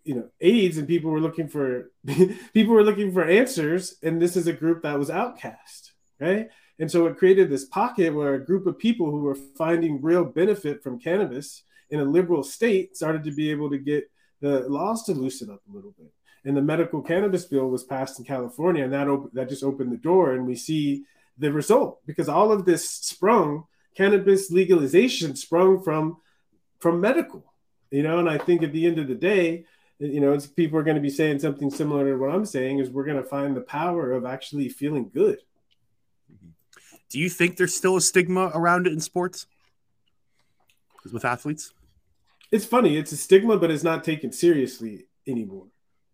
you 0.07 0.15
know, 0.15 0.29
AIDS 0.41 0.79
and 0.79 0.89
people 0.89 1.11
were 1.11 1.21
looking 1.21 1.49
for 1.49 1.91
people 2.55 2.75
were 2.75 2.85
looking 2.85 3.13
for 3.13 3.25
answers, 3.25 3.97
and 4.03 4.21
this 4.21 4.37
is 4.37 4.47
a 4.47 4.53
group 4.53 4.83
that 4.83 4.99
was 4.99 5.11
outcast, 5.11 5.93
right? 6.21 6.49
And 6.79 6.91
so 6.91 7.07
it 7.07 7.17
created 7.17 7.51
this 7.51 7.65
pocket 7.65 8.15
where 8.15 8.35
a 8.35 8.45
group 8.45 8.67
of 8.67 8.79
people 8.79 9.11
who 9.11 9.21
were 9.21 9.35
finding 9.35 10.03
real 10.03 10.25
benefit 10.25 10.83
from 10.83 11.01
cannabis 11.01 11.63
in 11.91 12.01
a 12.01 12.05
liberal 12.05 12.43
state 12.43 12.97
started 12.97 13.25
to 13.25 13.33
be 13.33 13.51
able 13.51 13.71
to 13.71 13.79
get 13.79 14.11
the 14.41 14.61
laws 14.69 15.05
to 15.05 15.13
loosen 15.13 15.51
up 15.51 15.63
a 15.69 15.75
little 15.75 15.95
bit. 15.99 16.13
And 16.45 16.57
the 16.57 16.63
medical 16.63 17.03
cannabis 17.03 17.45
bill 17.45 17.69
was 17.69 17.83
passed 17.83 18.19
in 18.19 18.25
California, 18.25 18.85
and 18.85 18.93
that 18.93 19.09
op- 19.09 19.33
that 19.33 19.49
just 19.49 19.65
opened 19.65 19.93
the 19.93 19.97
door. 19.97 20.35
And 20.35 20.47
we 20.47 20.55
see 20.55 21.05
the 21.39 21.53
result 21.53 22.01
because 22.07 22.29
all 22.29 22.53
of 22.53 22.65
this 22.65 22.89
sprung 22.89 23.65
cannabis 23.97 24.51
legalization 24.51 25.35
sprung 25.35 25.83
from 25.83 26.19
from 26.79 27.01
medical, 27.01 27.45
you 27.91 28.03
know. 28.03 28.19
And 28.19 28.29
I 28.29 28.39
think 28.39 28.63
at 28.63 28.73
the 28.73 28.87
end 28.87 28.99
of 28.99 29.09
the 29.09 29.15
day, 29.15 29.65
you 29.99 30.21
know, 30.21 30.33
it's 30.33 30.47
people 30.47 30.79
are 30.79 30.83
going 30.83 30.97
to 30.97 31.03
be 31.03 31.11
saying 31.11 31.39
something 31.39 31.71
similar 31.71 32.05
to 32.05 32.17
what 32.17 32.31
I'm 32.31 32.45
saying 32.45 32.79
is 32.79 32.91
we're 32.91 33.05
going 33.05 33.23
to 33.23 33.29
find 33.29 33.57
the 33.57 33.63
power 33.63 34.13
of 34.13 34.27
actually 34.27 34.69
feeling 34.69 35.11
good 35.13 35.39
mm-hmm. 36.33 36.51
do 37.09 37.19
you 37.19 37.29
think 37.29 37.57
there's 37.57 37.75
still 37.75 37.97
a 37.97 38.01
stigma 38.01 38.51
around 38.55 38.87
it 38.87 38.93
in 38.93 39.01
sports? 39.01 39.47
With 41.13 41.25
athletes? 41.25 41.73
It's 42.51 42.65
funny. 42.65 42.97
It's 42.97 43.13
a 43.13 43.17
stigma, 43.17 43.59
but 43.59 43.71
it's 43.71 43.85
not 43.85 44.03
taken 44.03 44.33
seriously 44.33 45.07
anymore. 45.27 45.67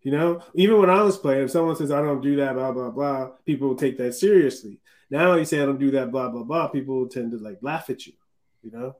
You 0.03 0.13
know, 0.13 0.43
even 0.55 0.81
when 0.81 0.91
I 0.91 1.03
was 1.03 1.17
playing, 1.17 1.45
if 1.45 1.51
someone 1.51 1.77
says 1.77 1.93
I 1.93 2.03
don't 2.03 2.21
do 2.21 2.37
that, 2.37 2.55
blah 2.55 2.73
blah 2.73 2.91
blah, 2.91 3.31
people 3.47 3.69
will 3.69 3.77
take 3.77 3.97
that 3.99 4.15
seriously. 4.15 4.81
Now 5.11 5.35
you 5.35 5.45
say 5.45 5.63
I 5.63 5.67
don't 5.67 5.79
do 5.79 5.93
that, 5.93 6.11
blah 6.11 6.29
blah 6.29 6.43
blah, 6.43 6.69
people 6.69 6.97
will 6.97 7.09
tend 7.09 7.31
to 7.33 7.39
like 7.39 7.59
laugh 7.63 7.89
at 7.89 8.07
you. 8.07 8.15
You 8.63 8.73
know, 8.73 8.97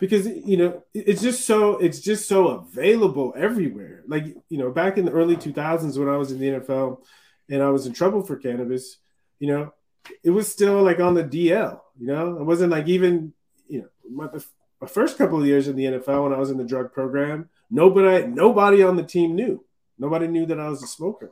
because 0.00 0.26
you 0.26 0.56
know 0.56 0.82
it's 0.94 1.22
just 1.22 1.44
so 1.44 1.78
it's 1.78 2.00
just 2.00 2.28
so 2.28 2.48
available 2.48 3.34
everywhere. 3.36 4.02
Like 4.06 4.26
you 4.48 4.58
know, 4.58 4.70
back 4.70 4.98
in 4.98 5.04
the 5.04 5.12
early 5.12 5.36
2000s 5.36 5.98
when 5.98 6.08
I 6.08 6.16
was 6.16 6.32
in 6.32 6.38
the 6.38 6.60
NFL 6.60 7.00
and 7.50 7.62
I 7.62 7.70
was 7.70 7.86
in 7.86 7.92
trouble 7.92 8.22
for 8.22 8.36
cannabis, 8.36 8.98
you 9.38 9.48
know, 9.48 9.72
it 10.22 10.30
was 10.30 10.50
still 10.50 10.82
like 10.82 11.00
on 11.00 11.14
the 11.14 11.24
DL. 11.24 11.80
You 11.98 12.06
know, 12.06 12.38
it 12.38 12.44
wasn't 12.44 12.72
like 12.72 12.88
even 12.88 13.32
you 13.68 13.82
know 13.82 13.88
my, 14.10 14.28
my 14.80 14.86
first 14.86 15.18
couple 15.18 15.40
of 15.40 15.46
years 15.46 15.68
in 15.68 15.76
the 15.76 15.84
NFL 15.84 16.24
when 16.24 16.32
I 16.32 16.38
was 16.38 16.50
in 16.50 16.58
the 16.58 16.64
drug 16.64 16.92
program. 16.92 17.48
Nobody 17.70 18.26
nobody 18.26 18.82
on 18.82 18.96
the 18.96 19.02
team 19.02 19.34
knew. 19.34 19.64
Nobody 19.98 20.28
knew 20.28 20.46
that 20.46 20.60
I 20.60 20.68
was 20.68 20.82
a 20.82 20.86
smoker. 20.86 21.30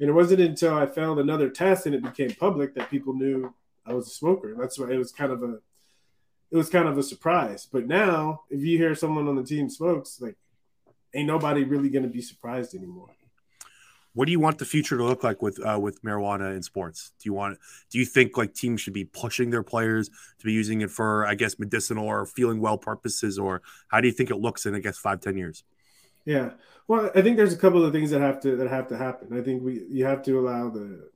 And 0.00 0.08
it 0.08 0.12
wasn't 0.12 0.40
until 0.40 0.74
I 0.74 0.86
found 0.86 1.20
another 1.20 1.50
test 1.50 1.86
and 1.86 1.94
it 1.94 2.02
became 2.02 2.34
public 2.34 2.74
that 2.74 2.90
people 2.90 3.12
knew 3.12 3.54
I 3.84 3.92
was 3.92 4.06
a 4.06 4.10
smoker. 4.10 4.56
That's 4.58 4.78
why 4.78 4.90
it 4.90 4.96
was 4.96 5.12
kind 5.12 5.30
of 5.30 5.42
a 5.42 5.58
it 6.50 6.56
was 6.56 6.68
kind 6.68 6.88
of 6.88 6.98
a 6.98 7.02
surprise. 7.02 7.66
But 7.70 7.86
now, 7.86 8.42
if 8.50 8.60
you 8.60 8.76
hear 8.76 8.94
someone 8.94 9.28
on 9.28 9.36
the 9.36 9.44
team 9.44 9.70
smokes, 9.70 10.20
like, 10.20 10.36
ain't 11.14 11.26
nobody 11.26 11.64
really 11.64 11.90
going 11.90 12.02
to 12.02 12.08
be 12.08 12.22
surprised 12.22 12.74
anymore. 12.74 13.08
What 14.12 14.26
do 14.26 14.32
you 14.32 14.40
want 14.40 14.58
the 14.58 14.64
future 14.64 14.96
to 14.96 15.04
look 15.04 15.22
like 15.22 15.40
with 15.40 15.64
uh, 15.64 15.78
with 15.80 16.02
marijuana 16.02 16.56
in 16.56 16.62
sports? 16.62 17.12
Do 17.20 17.28
you 17.28 17.32
want 17.32 17.58
do 17.90 17.98
you 17.98 18.04
think 18.04 18.36
like 18.36 18.54
teams 18.54 18.80
should 18.80 18.92
be 18.92 19.04
pushing 19.04 19.50
their 19.50 19.62
players 19.62 20.08
to 20.08 20.44
be 20.44 20.52
using 20.52 20.80
it 20.80 20.90
for 20.90 21.24
I 21.24 21.36
guess 21.36 21.60
medicinal 21.60 22.06
or 22.06 22.26
feeling 22.26 22.60
well 22.60 22.76
purposes, 22.76 23.38
or 23.38 23.62
how 23.86 24.00
do 24.00 24.08
you 24.08 24.12
think 24.12 24.30
it 24.30 24.36
looks 24.36 24.66
in 24.66 24.74
I 24.74 24.80
guess 24.80 24.98
five 24.98 25.20
ten 25.20 25.36
years? 25.36 25.62
Yeah, 26.24 26.50
well, 26.88 27.10
I 27.14 27.22
think 27.22 27.36
there's 27.36 27.52
a 27.52 27.58
couple 27.58 27.84
of 27.84 27.92
things 27.92 28.10
that 28.10 28.20
have 28.20 28.40
to 28.40 28.56
that 28.56 28.68
have 28.68 28.88
to 28.88 28.96
happen. 28.96 29.38
I 29.38 29.42
think 29.42 29.62
we 29.62 29.84
you 29.88 30.04
have 30.06 30.24
to 30.24 30.40
allow 30.40 30.70
the 30.70 31.08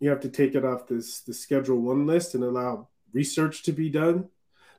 you 0.00 0.08
have 0.08 0.20
to 0.20 0.30
take 0.30 0.54
it 0.54 0.64
off 0.64 0.86
this 0.86 1.20
the 1.20 1.34
Schedule 1.34 1.78
One 1.78 2.06
list 2.06 2.34
and 2.34 2.42
allow 2.42 2.88
research 3.12 3.62
to 3.64 3.72
be 3.72 3.90
done 3.90 4.30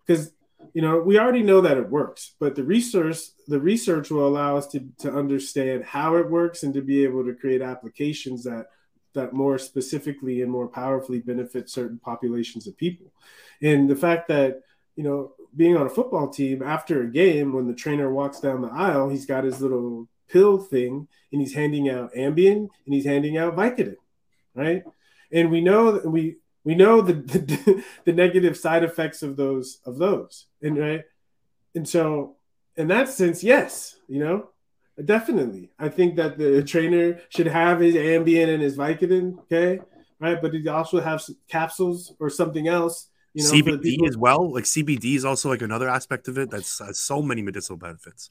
because 0.10 0.34
you 0.74 0.82
know 0.82 1.00
we 1.00 1.20
already 1.20 1.44
know 1.44 1.62
that 1.62 1.78
it 1.78 1.90
works 1.90 2.36
but 2.40 2.56
the 2.56 2.64
research 2.64 3.18
the 3.48 3.60
research 3.60 4.10
will 4.10 4.28
allow 4.28 4.58
us 4.58 4.68
to, 4.68 4.80
to 4.98 5.12
understand 5.12 5.84
how 5.84 6.16
it 6.16 6.30
works 6.30 6.64
and 6.64 6.74
to 6.74 6.82
be 6.82 7.04
able 7.04 7.24
to 7.24 7.36
create 7.36 7.62
applications 7.62 8.44
that 8.44 8.66
that 9.14 9.34
more 9.34 9.58
specifically 9.58 10.42
and 10.42 10.52
more 10.52 10.68
powerfully 10.68 11.20
benefit 11.20 11.68
certain 11.68 11.98
populations 11.98 12.68
of 12.68 12.78
people. 12.78 13.12
And 13.60 13.90
the 13.90 13.96
fact 13.96 14.28
that 14.28 14.62
you 14.96 15.04
know 15.04 15.34
being 15.56 15.78
on 15.78 15.88
a 15.88 15.90
football 15.90 16.30
team 16.30 16.62
after 16.62 17.02
a 17.02 17.12
game 17.12 17.54
when 17.54 17.68
the 17.68 17.74
trainer 17.74 18.12
walks 18.12 18.40
down 18.40 18.62
the 18.62 18.68
aisle 18.68 19.10
he's 19.10 19.26
got 19.26 19.44
his 19.44 19.62
little 19.62 20.08
pill 20.28 20.60
thing 20.60 21.08
and 21.32 21.42
he's 21.42 21.56
handing 21.56 21.90
out 21.90 22.14
ambien 22.14 22.70
and 22.86 22.94
he's 22.94 23.06
handing 23.06 23.38
out 23.38 23.56
vicodin 23.56 23.96
right? 24.56 24.84
And 25.32 25.52
we 25.52 25.62
know 25.62 25.92
that 25.94 26.08
we 26.08 26.38
we 26.64 26.76
know 26.76 27.02
the, 27.02 27.14
the, 27.14 27.84
the 28.06 28.14
negative 28.14 28.58
side 28.58 28.84
effects 28.84 29.24
of 29.24 29.36
those 29.36 29.80
of 29.86 29.98
those 29.98 30.48
and 30.62 30.78
right? 30.78 31.04
And 31.76 31.88
so 31.88 32.38
in 32.76 32.88
that 32.88 33.10
sense 33.10 33.44
yes 33.44 33.98
you 34.08 34.20
know 34.20 34.50
definitely. 35.04 35.72
I 35.80 35.88
think 35.90 36.18
that 36.18 36.38
the 36.38 36.62
trainer 36.64 37.22
should 37.30 37.48
have 37.48 37.80
his 37.80 37.96
ambien 37.96 38.54
and 38.54 38.62
his 38.62 38.78
vicodin 38.78 39.40
okay? 39.44 39.80
Right? 40.20 40.42
But 40.42 40.54
he 40.54 40.68
also 40.68 41.00
have 41.00 41.24
capsules 41.48 42.14
or 42.20 42.30
something 42.30 42.68
else 42.68 43.10
you 43.34 43.44
know 43.44 43.52
cbd 43.52 44.08
as 44.08 44.18
well? 44.18 44.52
Like 44.52 44.66
cbd 44.66 45.16
is 45.16 45.26
also 45.26 45.50
like 45.50 45.62
another 45.62 45.88
aspect 45.88 46.28
of 46.28 46.38
it 46.38 46.50
that's 46.50 46.82
uh, 46.82 46.92
so 46.94 47.22
many 47.22 47.42
medicinal 47.42 47.78
benefits. 47.78 48.30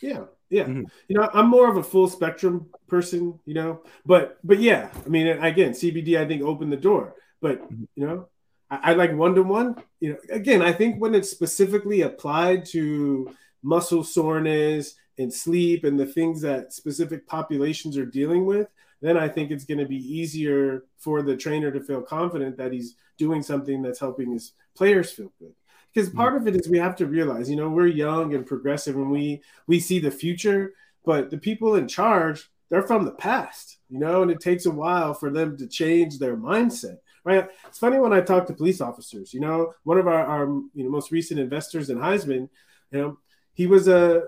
Yeah 0.00 0.24
yeah. 0.50 0.64
Mm-hmm. 0.64 0.82
you 1.08 1.16
know 1.16 1.30
i'm 1.32 1.48
more 1.48 1.70
of 1.70 1.76
a 1.76 1.82
full 1.82 2.08
spectrum 2.08 2.66
person 2.88 3.38
you 3.46 3.54
know? 3.54 3.82
But 4.04 4.38
but 4.44 4.58
yeah 4.58 4.90
i 5.06 5.08
mean 5.08 5.28
again 5.28 5.72
cbd 5.72 6.18
i 6.18 6.26
think 6.26 6.42
opened 6.42 6.72
the 6.72 6.76
door 6.76 7.14
but 7.40 7.62
mm-hmm. 7.62 7.84
you 7.96 8.06
know, 8.06 8.28
I, 8.70 8.90
I 8.90 8.92
like 8.94 9.14
one 9.14 9.34
to 9.34 9.42
one. 9.42 9.76
You 10.00 10.12
know, 10.12 10.18
again, 10.30 10.62
I 10.62 10.72
think 10.72 11.00
when 11.00 11.14
it's 11.14 11.30
specifically 11.30 12.02
applied 12.02 12.64
to 12.66 13.34
muscle 13.62 14.04
soreness 14.04 14.94
and 15.18 15.32
sleep 15.32 15.84
and 15.84 15.98
the 15.98 16.06
things 16.06 16.40
that 16.42 16.72
specific 16.72 17.26
populations 17.26 17.96
are 17.96 18.06
dealing 18.06 18.46
with, 18.46 18.68
then 19.02 19.16
I 19.16 19.28
think 19.28 19.50
it's 19.50 19.64
going 19.64 19.78
to 19.78 19.86
be 19.86 19.96
easier 19.96 20.84
for 20.98 21.22
the 21.22 21.36
trainer 21.36 21.70
to 21.70 21.80
feel 21.80 22.02
confident 22.02 22.56
that 22.58 22.72
he's 22.72 22.96
doing 23.18 23.42
something 23.42 23.82
that's 23.82 24.00
helping 24.00 24.32
his 24.32 24.52
players 24.74 25.10
feel 25.10 25.32
good. 25.38 25.54
Because 25.92 26.08
mm-hmm. 26.08 26.18
part 26.18 26.36
of 26.36 26.46
it 26.46 26.56
is 26.56 26.68
we 26.68 26.78
have 26.78 26.96
to 26.96 27.06
realize, 27.06 27.50
you 27.50 27.56
know, 27.56 27.68
we're 27.68 27.86
young 27.86 28.34
and 28.34 28.46
progressive 28.46 28.96
and 28.96 29.10
we 29.10 29.42
we 29.66 29.80
see 29.80 29.98
the 29.98 30.10
future, 30.10 30.74
but 31.04 31.30
the 31.30 31.38
people 31.38 31.74
in 31.74 31.88
charge, 31.88 32.50
they're 32.68 32.86
from 32.86 33.04
the 33.04 33.12
past, 33.12 33.78
you 33.88 33.98
know, 33.98 34.22
and 34.22 34.30
it 34.30 34.40
takes 34.40 34.66
a 34.66 34.70
while 34.70 35.12
for 35.12 35.30
them 35.30 35.56
to 35.56 35.66
change 35.66 36.18
their 36.18 36.36
mindset 36.36 36.98
right? 37.24 37.48
It's 37.66 37.78
funny 37.78 37.98
when 37.98 38.12
I 38.12 38.20
talk 38.20 38.46
to 38.46 38.54
police 38.54 38.80
officers. 38.80 39.32
You 39.34 39.40
know, 39.40 39.74
one 39.84 39.98
of 39.98 40.06
our, 40.06 40.24
our 40.24 40.46
you 40.46 40.84
know 40.84 40.90
most 40.90 41.10
recent 41.10 41.40
investors 41.40 41.90
in 41.90 41.98
Highsman, 41.98 42.48
you 42.90 43.00
know, 43.00 43.18
he 43.54 43.66
was 43.66 43.88
a 43.88 44.24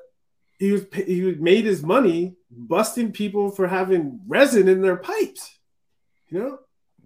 he 0.58 0.72
was 0.72 0.86
he 0.94 1.34
made 1.38 1.64
his 1.64 1.82
money 1.82 2.36
busting 2.50 3.12
people 3.12 3.50
for 3.50 3.66
having 3.66 4.20
resin 4.26 4.68
in 4.68 4.82
their 4.82 4.96
pipes. 4.96 5.58
You 6.28 6.38
know, 6.38 6.58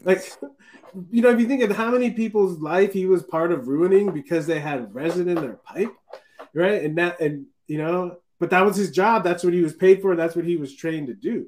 like 0.04 0.30
you 1.10 1.22
know 1.22 1.30
if 1.30 1.40
you 1.40 1.46
think 1.46 1.62
of 1.62 1.76
how 1.76 1.90
many 1.90 2.10
people's 2.10 2.58
life 2.58 2.92
he 2.92 3.06
was 3.06 3.22
part 3.22 3.52
of 3.52 3.68
ruining 3.68 4.12
because 4.12 4.46
they 4.46 4.60
had 4.60 4.94
resin 4.94 5.28
in 5.28 5.36
their 5.36 5.54
pipe, 5.64 5.92
right? 6.54 6.82
And 6.82 6.98
that 6.98 7.20
and 7.20 7.46
you 7.66 7.78
know, 7.78 8.18
but 8.38 8.50
that 8.50 8.64
was 8.64 8.76
his 8.76 8.90
job. 8.90 9.24
That's 9.24 9.44
what 9.44 9.54
he 9.54 9.62
was 9.62 9.74
paid 9.74 10.02
for. 10.02 10.14
That's 10.14 10.36
what 10.36 10.44
he 10.44 10.56
was 10.56 10.74
trained 10.74 11.08
to 11.08 11.14
do. 11.14 11.46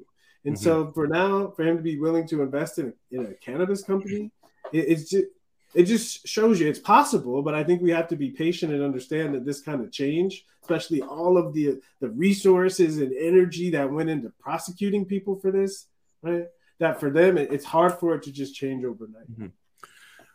And 0.49 0.57
mm-hmm. 0.57 0.63
so 0.63 0.91
for 0.93 1.05
now, 1.05 1.51
for 1.55 1.61
him 1.61 1.77
to 1.77 1.83
be 1.83 1.99
willing 1.99 2.27
to 2.29 2.41
invest 2.41 2.79
in 2.79 2.91
a, 3.11 3.15
in 3.15 3.25
a 3.27 3.33
cannabis 3.35 3.83
company, 3.83 4.31
it, 4.73 4.79
it's 4.79 5.07
just 5.11 5.27
it 5.75 5.83
just 5.83 6.27
shows 6.27 6.59
you 6.59 6.67
it's 6.67 6.79
possible. 6.79 7.43
But 7.43 7.53
I 7.53 7.63
think 7.63 7.83
we 7.83 7.91
have 7.91 8.07
to 8.07 8.15
be 8.15 8.31
patient 8.31 8.73
and 8.73 8.81
understand 8.81 9.35
that 9.35 9.45
this 9.45 9.61
kind 9.61 9.79
of 9.79 9.91
change, 9.91 10.43
especially 10.63 11.03
all 11.03 11.37
of 11.37 11.53
the 11.53 11.79
the 11.99 12.09
resources 12.09 12.97
and 12.97 13.13
energy 13.13 13.69
that 13.69 13.91
went 13.91 14.09
into 14.09 14.33
prosecuting 14.39 15.05
people 15.05 15.35
for 15.35 15.51
this, 15.51 15.85
right? 16.23 16.45
That 16.79 16.99
for 16.99 17.11
them, 17.11 17.37
it, 17.37 17.53
it's 17.53 17.65
hard 17.65 17.93
for 17.99 18.15
it 18.15 18.23
to 18.23 18.31
just 18.31 18.55
change 18.55 18.83
overnight. 18.83 19.31
Mm-hmm. 19.31 19.47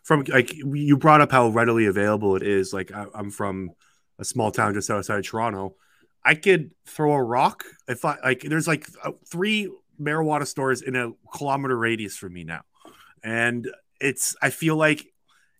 From 0.05 0.23
like 0.29 0.53
you 0.53 0.95
brought 0.95 1.19
up 1.19 1.33
how 1.33 1.49
readily 1.49 1.87
available 1.87 2.37
it 2.37 2.43
is. 2.43 2.71
Like 2.71 2.93
I, 2.93 3.07
I'm 3.13 3.31
from 3.31 3.71
a 4.17 4.23
small 4.23 4.49
town 4.49 4.75
just 4.75 4.89
outside 4.89 5.19
of 5.19 5.27
Toronto. 5.27 5.75
I 6.23 6.35
could 6.35 6.71
throw 6.87 7.11
a 7.11 7.21
rock 7.21 7.65
if 7.89 8.05
I 8.05 8.15
like. 8.23 8.43
There's 8.43 8.67
like 8.67 8.87
uh, 9.03 9.11
three 9.29 9.69
marijuana 9.99 10.47
stores 10.47 10.81
in 10.81 10.95
a 10.95 11.11
kilometer 11.35 11.77
radius 11.77 12.17
from 12.17 12.33
me 12.33 12.43
now. 12.43 12.61
And 13.23 13.69
it's, 13.99 14.35
I 14.41 14.49
feel 14.49 14.75
like 14.75 15.05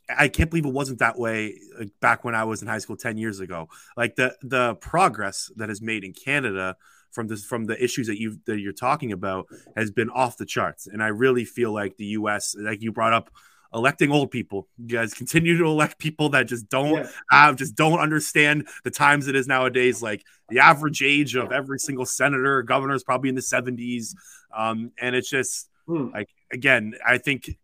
I 0.09 0.27
can't 0.27 0.49
believe 0.49 0.65
it 0.65 0.73
wasn't 0.73 0.99
that 0.99 1.17
way 1.17 1.59
back 1.99 2.23
when 2.23 2.35
I 2.35 2.43
was 2.43 2.61
in 2.61 2.67
high 2.67 2.77
school 2.77 2.97
10 2.97 3.17
years 3.17 3.39
ago. 3.39 3.69
Like 3.97 4.15
the, 4.15 4.35
the 4.41 4.75
progress 4.75 5.51
that 5.55 5.69
is 5.69 5.81
made 5.81 6.03
in 6.03 6.13
Canada 6.13 6.75
from 7.11 7.27
this, 7.27 7.43
from 7.43 7.65
the 7.65 7.81
issues 7.81 8.07
that 8.07 8.19
you 8.19 8.37
that 8.45 8.59
you're 8.59 8.73
talking 8.73 9.11
about 9.11 9.47
has 9.75 9.89
been 9.89 10.09
off 10.09 10.37
the 10.37 10.45
charts. 10.45 10.85
And 10.85 11.01
I 11.01 11.07
really 11.07 11.45
feel 11.45 11.73
like 11.73 11.97
the 11.97 12.05
US, 12.07 12.55
like 12.59 12.81
you 12.81 12.91
brought 12.91 13.13
up, 13.13 13.31
electing 13.75 14.11
old 14.11 14.31
people. 14.31 14.67
You 14.77 14.97
guys 14.97 15.13
continue 15.13 15.57
to 15.57 15.65
elect 15.65 15.99
people 15.99 16.29
that 16.29 16.47
just 16.47 16.69
don't 16.69 17.03
yeah. 17.03 17.09
have, 17.29 17.57
just 17.57 17.75
don't 17.75 17.99
understand 17.99 18.67
the 18.83 18.89
times 18.89 19.27
it 19.27 19.35
is 19.35 19.47
nowadays. 19.47 20.01
Like 20.01 20.23
the 20.49 20.59
average 20.59 21.03
age 21.03 21.35
of 21.35 21.51
every 21.51 21.77
single 21.77 22.05
senator, 22.05 22.63
governor 22.63 22.95
is 22.95 23.03
probably 23.03 23.29
in 23.29 23.35
the 23.35 23.41
70s. 23.41 24.15
Um, 24.55 24.91
and 24.99 25.15
it's 25.15 25.29
just 25.29 25.69
hmm. 25.85 26.07
like, 26.13 26.29
again, 26.51 26.95
I 27.05 27.17
think. 27.17 27.57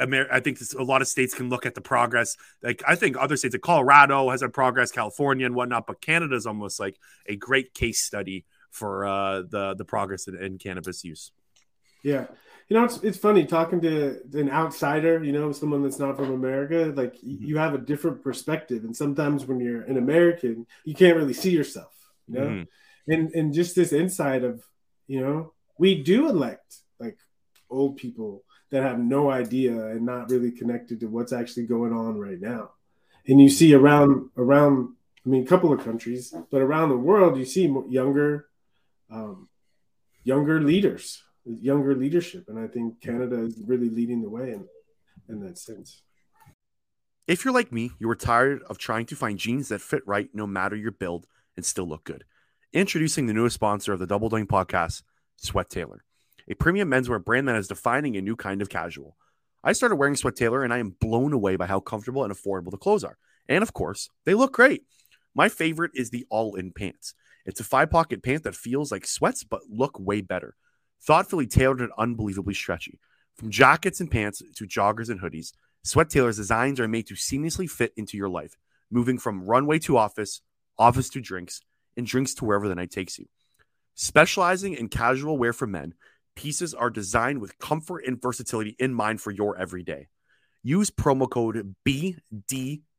I 0.00 0.40
think 0.40 0.58
a 0.76 0.82
lot 0.82 1.00
of 1.00 1.06
states 1.06 1.32
can 1.32 1.48
look 1.48 1.64
at 1.64 1.76
the 1.76 1.80
progress. 1.80 2.36
Like 2.60 2.82
I 2.88 2.96
think 2.96 3.16
other 3.16 3.36
states, 3.36 3.54
like 3.54 3.62
Colorado 3.62 4.30
has 4.30 4.42
a 4.42 4.48
progress, 4.48 4.90
California 4.90 5.46
and 5.46 5.54
whatnot, 5.54 5.86
but 5.86 6.00
Canada 6.00 6.34
is 6.34 6.44
almost 6.44 6.80
like 6.80 6.98
a 7.26 7.36
great 7.36 7.72
case 7.72 8.02
study 8.02 8.44
for 8.72 9.06
uh, 9.06 9.42
the 9.42 9.74
the 9.78 9.84
progress 9.84 10.26
in, 10.26 10.34
in 10.42 10.58
cannabis 10.58 11.04
use. 11.04 11.30
Yeah, 12.02 12.26
you 12.72 12.78
know, 12.78 12.84
it's, 12.84 13.02
it's 13.02 13.18
funny 13.18 13.44
talking 13.44 13.82
to 13.82 14.18
an 14.32 14.48
outsider, 14.48 15.22
you 15.22 15.32
know, 15.32 15.52
someone 15.52 15.82
that's 15.82 15.98
not 15.98 16.16
from 16.16 16.32
America, 16.32 16.90
like 16.96 17.16
mm-hmm. 17.16 17.44
you 17.44 17.58
have 17.58 17.74
a 17.74 17.78
different 17.78 18.22
perspective. 18.22 18.84
And 18.84 18.96
sometimes 18.96 19.44
when 19.44 19.60
you're 19.60 19.82
an 19.82 19.98
American, 19.98 20.66
you 20.86 20.94
can't 20.94 21.18
really 21.18 21.34
see 21.34 21.50
yourself, 21.50 21.92
you 22.26 22.34
know, 22.34 22.46
mm-hmm. 22.46 23.12
and, 23.12 23.30
and 23.34 23.52
just 23.52 23.76
this 23.76 23.92
insight 23.92 24.42
of, 24.42 24.64
you 25.06 25.20
know, 25.20 25.52
we 25.76 26.02
do 26.02 26.30
elect 26.30 26.76
like 26.98 27.18
old 27.68 27.98
people 27.98 28.42
that 28.70 28.82
have 28.82 28.98
no 28.98 29.30
idea 29.30 29.88
and 29.88 30.06
not 30.06 30.30
really 30.30 30.50
connected 30.50 31.00
to 31.00 31.08
what's 31.08 31.34
actually 31.34 31.66
going 31.66 31.92
on 31.92 32.18
right 32.18 32.40
now. 32.40 32.70
And 33.28 33.38
you 33.38 33.50
see 33.50 33.74
around, 33.74 34.30
around, 34.38 34.94
I 35.26 35.28
mean, 35.28 35.42
a 35.42 35.46
couple 35.46 35.74
of 35.74 35.84
countries, 35.84 36.34
but 36.50 36.62
around 36.62 36.88
the 36.88 36.96
world, 36.96 37.36
you 37.36 37.44
see 37.44 37.70
younger, 37.90 38.46
um, 39.10 39.50
younger 40.24 40.58
leaders 40.62 41.22
younger 41.44 41.94
leadership. 41.94 42.44
And 42.48 42.58
I 42.58 42.66
think 42.66 43.00
Canada 43.00 43.42
is 43.42 43.60
really 43.66 43.88
leading 43.88 44.22
the 44.22 44.30
way 44.30 44.52
in, 44.52 44.66
in 45.28 45.40
that 45.40 45.58
sense. 45.58 46.02
If 47.26 47.44
you're 47.44 47.54
like 47.54 47.72
me, 47.72 47.92
you 47.98 48.08
are 48.10 48.16
tired 48.16 48.62
of 48.68 48.78
trying 48.78 49.06
to 49.06 49.16
find 49.16 49.38
jeans 49.38 49.68
that 49.68 49.80
fit 49.80 50.02
right 50.06 50.28
no 50.34 50.46
matter 50.46 50.76
your 50.76 50.90
build 50.90 51.26
and 51.56 51.64
still 51.64 51.86
look 51.86 52.04
good. 52.04 52.24
Introducing 52.72 53.26
the 53.26 53.32
newest 53.32 53.54
sponsor 53.54 53.92
of 53.92 54.00
the 54.00 54.06
Double 54.06 54.28
Doink 54.28 54.46
podcast, 54.46 55.02
Swet 55.36 55.70
Tailor, 55.70 56.04
a 56.48 56.54
premium 56.54 56.90
menswear 56.90 57.24
brand 57.24 57.48
that 57.48 57.56
is 57.56 57.68
defining 57.68 58.16
a 58.16 58.22
new 58.22 58.34
kind 58.34 58.60
of 58.60 58.68
casual. 58.68 59.16
I 59.62 59.72
started 59.72 59.96
wearing 59.96 60.16
Swet 60.16 60.34
Tailor 60.34 60.64
and 60.64 60.72
I 60.72 60.78
am 60.78 60.96
blown 61.00 61.32
away 61.32 61.56
by 61.56 61.66
how 61.66 61.78
comfortable 61.78 62.24
and 62.24 62.34
affordable 62.34 62.70
the 62.70 62.76
clothes 62.76 63.04
are. 63.04 63.18
And 63.48 63.62
of 63.62 63.72
course, 63.72 64.08
they 64.24 64.34
look 64.34 64.52
great. 64.52 64.82
My 65.34 65.48
favorite 65.48 65.92
is 65.94 66.10
the 66.10 66.26
all 66.28 66.54
in 66.56 66.72
pants. 66.72 67.14
It's 67.46 67.60
a 67.60 67.64
five 67.64 67.90
pocket 67.90 68.22
pant 68.22 68.42
that 68.42 68.54
feels 68.54 68.90
like 68.90 69.06
sweats 69.06 69.44
but 69.44 69.60
look 69.68 69.98
way 69.98 70.20
better 70.20 70.56
thoughtfully 71.04 71.46
tailored 71.46 71.80
and 71.80 71.92
unbelievably 71.98 72.54
stretchy. 72.54 72.98
From 73.34 73.50
jackets 73.50 74.00
and 74.00 74.10
pants 74.10 74.42
to 74.56 74.66
joggers 74.66 75.08
and 75.08 75.20
hoodies, 75.20 75.52
Swet 75.84 76.10
Tailor's 76.10 76.36
designs 76.36 76.78
are 76.78 76.86
made 76.86 77.06
to 77.08 77.14
seamlessly 77.14 77.68
fit 77.68 77.92
into 77.96 78.16
your 78.16 78.28
life, 78.28 78.56
moving 78.90 79.18
from 79.18 79.44
runway 79.44 79.78
to 79.80 79.96
office, 79.96 80.42
office 80.78 81.08
to 81.10 81.20
drinks, 81.20 81.60
and 81.96 82.06
drinks 82.06 82.34
to 82.34 82.44
wherever 82.44 82.68
the 82.68 82.74
night 82.74 82.90
takes 82.90 83.18
you. 83.18 83.26
Specializing 83.94 84.74
in 84.74 84.88
casual 84.88 85.36
wear 85.36 85.52
for 85.52 85.66
men, 85.66 85.94
pieces 86.36 86.72
are 86.72 86.90
designed 86.90 87.40
with 87.40 87.58
comfort 87.58 88.04
and 88.06 88.20
versatility 88.20 88.76
in 88.78 88.94
mind 88.94 89.20
for 89.20 89.30
your 89.30 89.56
everyday. 89.58 90.08
Use 90.62 90.90
promo 90.90 91.28
code 91.28 91.74
E 91.88 92.14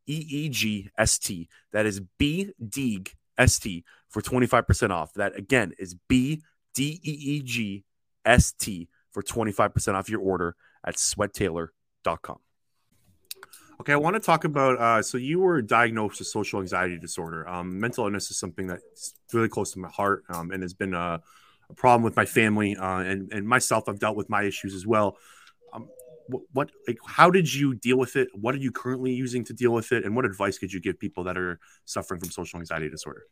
E 0.05 0.50
G 0.50 0.89
S 0.98 1.17
T. 1.17 1.48
That 1.72 1.86
is 1.86 2.01
B 2.19 2.51
D 2.67 3.03
S 3.38 3.57
T 3.60 3.86
for 4.10 4.22
25% 4.22 4.91
off. 4.91 5.13
That 5.13 5.38
again 5.38 5.74
is 5.79 5.95
B 6.10 6.43
D 8.25 8.31
E 8.31 8.35
E 8.35 8.37
G 8.37 8.41
S 8.43 8.53
T 8.53 8.89
for 9.11 9.21
25% 9.21 9.93
off 9.93 10.09
your 10.09 10.21
order 10.21 10.55
at 10.83 10.95
swettailor.com. 10.95 12.39
Okay, 13.79 13.93
I 13.93 13.97
want 13.97 14.15
to 14.15 14.19
talk 14.19 14.43
about. 14.43 14.79
Uh, 14.79 15.01
so 15.01 15.17
you 15.17 15.39
were 15.39 15.61
diagnosed 15.61 16.19
with 16.19 16.27
social 16.27 16.61
anxiety 16.61 16.97
disorder. 16.97 17.47
Um, 17.49 17.79
mental 17.79 18.05
illness 18.05 18.29
is 18.31 18.37
something 18.37 18.67
that's 18.67 19.15
really 19.33 19.49
close 19.49 19.71
to 19.71 19.79
my 19.79 19.89
heart, 19.89 20.23
um, 20.29 20.51
and 20.51 20.61
has 20.61 20.73
been 20.73 20.93
a, 20.93 21.21
a, 21.69 21.73
problem 21.73 22.03
with 22.03 22.15
my 22.15 22.25
family 22.25 22.77
uh, 22.77 22.99
and 22.99 23.33
and 23.33 23.47
myself. 23.47 23.89
I've 23.89 23.99
dealt 23.99 24.15
with 24.15 24.29
my 24.29 24.43
issues 24.43 24.73
as 24.73 24.85
well. 24.85 25.17
Um, 25.73 25.89
what, 26.27 26.43
what, 26.53 26.71
like, 26.87 26.99
how 27.05 27.29
did 27.29 27.53
you 27.53 27.73
deal 27.73 27.97
with 27.97 28.15
it? 28.15 28.29
What 28.33 28.55
are 28.55 28.59
you 28.59 28.71
currently 28.71 29.11
using 29.11 29.43
to 29.45 29.53
deal 29.53 29.73
with 29.73 29.91
it? 29.91 30.05
And 30.05 30.15
what 30.15 30.23
advice 30.23 30.57
could 30.57 30.71
you 30.71 30.79
give 30.79 30.97
people 30.99 31.23
that 31.25 31.37
are 31.37 31.59
suffering 31.83 32.21
from 32.21 32.31
social 32.31 32.59
anxiety 32.59 32.89
disorder? 32.89 33.25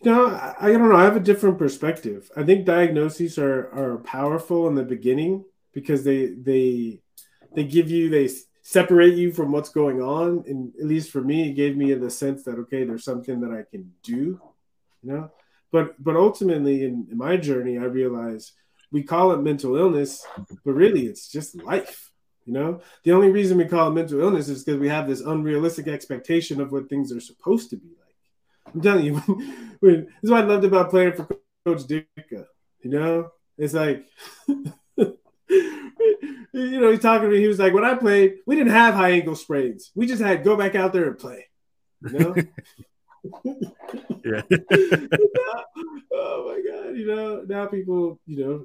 You 0.00 0.12
know, 0.12 0.26
I, 0.26 0.54
I 0.60 0.72
don't 0.72 0.88
know. 0.88 0.96
I 0.96 1.04
have 1.04 1.16
a 1.16 1.20
different 1.20 1.58
perspective. 1.58 2.30
I 2.36 2.44
think 2.44 2.64
diagnoses 2.64 3.38
are 3.38 3.68
are 3.72 3.98
powerful 3.98 4.68
in 4.68 4.74
the 4.74 4.84
beginning 4.84 5.44
because 5.72 6.04
they 6.04 6.26
they 6.26 7.00
they 7.54 7.64
give 7.64 7.90
you 7.90 8.08
they 8.08 8.28
separate 8.62 9.14
you 9.14 9.32
from 9.32 9.50
what's 9.50 9.70
going 9.70 10.02
on. 10.02 10.44
And 10.46 10.72
at 10.78 10.86
least 10.86 11.10
for 11.10 11.22
me, 11.22 11.48
it 11.48 11.54
gave 11.54 11.76
me 11.76 11.94
the 11.94 12.10
sense 12.10 12.44
that 12.44 12.58
okay, 12.58 12.84
there's 12.84 13.04
something 13.04 13.40
that 13.40 13.50
I 13.50 13.64
can 13.70 13.92
do, 14.02 14.40
you 15.02 15.12
know. 15.12 15.30
But 15.72 16.02
but 16.02 16.16
ultimately, 16.16 16.84
in, 16.84 17.08
in 17.10 17.16
my 17.18 17.36
journey, 17.36 17.78
I 17.78 17.84
realized 17.84 18.52
we 18.92 19.02
call 19.02 19.32
it 19.32 19.40
mental 19.40 19.76
illness, 19.76 20.24
but 20.64 20.72
really 20.72 21.06
it's 21.06 21.28
just 21.28 21.62
life. 21.62 22.12
You 22.44 22.54
know, 22.54 22.80
the 23.02 23.12
only 23.12 23.30
reason 23.30 23.58
we 23.58 23.66
call 23.66 23.88
it 23.88 23.94
mental 23.94 24.20
illness 24.20 24.48
is 24.48 24.64
because 24.64 24.80
we 24.80 24.88
have 24.88 25.06
this 25.06 25.20
unrealistic 25.20 25.86
expectation 25.86 26.60
of 26.60 26.72
what 26.72 26.88
things 26.88 27.12
are 27.12 27.20
supposed 27.20 27.68
to 27.70 27.76
be 27.76 27.88
like. 27.88 28.07
I'm 28.74 28.80
telling 28.80 29.04
you, 29.04 29.14
when, 29.80 30.04
this 30.04 30.24
is 30.24 30.30
what 30.30 30.44
I 30.44 30.46
loved 30.46 30.64
about 30.64 30.90
playing 30.90 31.12
for 31.12 31.24
Coach 31.64 31.82
Ditka. 31.86 32.46
You 32.82 32.90
know, 32.90 33.30
it's 33.56 33.74
like 33.74 34.06
you 36.52 36.80
know, 36.80 36.90
he's 36.90 37.00
talking 37.00 37.28
to 37.28 37.34
me. 37.34 37.40
He 37.40 37.48
was 37.48 37.58
like, 37.58 37.72
when 37.72 37.84
I 37.84 37.94
played, 37.94 38.38
we 38.46 38.56
didn't 38.56 38.72
have 38.72 38.94
high 38.94 39.10
ankle 39.10 39.36
sprains. 39.36 39.90
We 39.94 40.06
just 40.06 40.22
had 40.22 40.44
go 40.44 40.56
back 40.56 40.74
out 40.74 40.92
there 40.92 41.06
and 41.06 41.18
play. 41.18 41.46
You 42.02 42.18
know? 42.18 42.34
yeah. 44.24 44.42
oh 46.12 46.48
my 46.48 46.62
god! 46.70 46.96
You 46.96 47.06
know, 47.06 47.44
now 47.46 47.66
people, 47.66 48.20
you 48.26 48.44
know, 48.44 48.64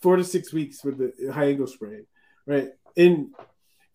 four 0.00 0.16
to 0.16 0.24
six 0.24 0.52
weeks 0.52 0.84
with 0.84 0.98
the 0.98 1.32
high 1.32 1.46
ankle 1.46 1.66
sprain, 1.66 2.06
right? 2.46 2.70
And 2.96 3.34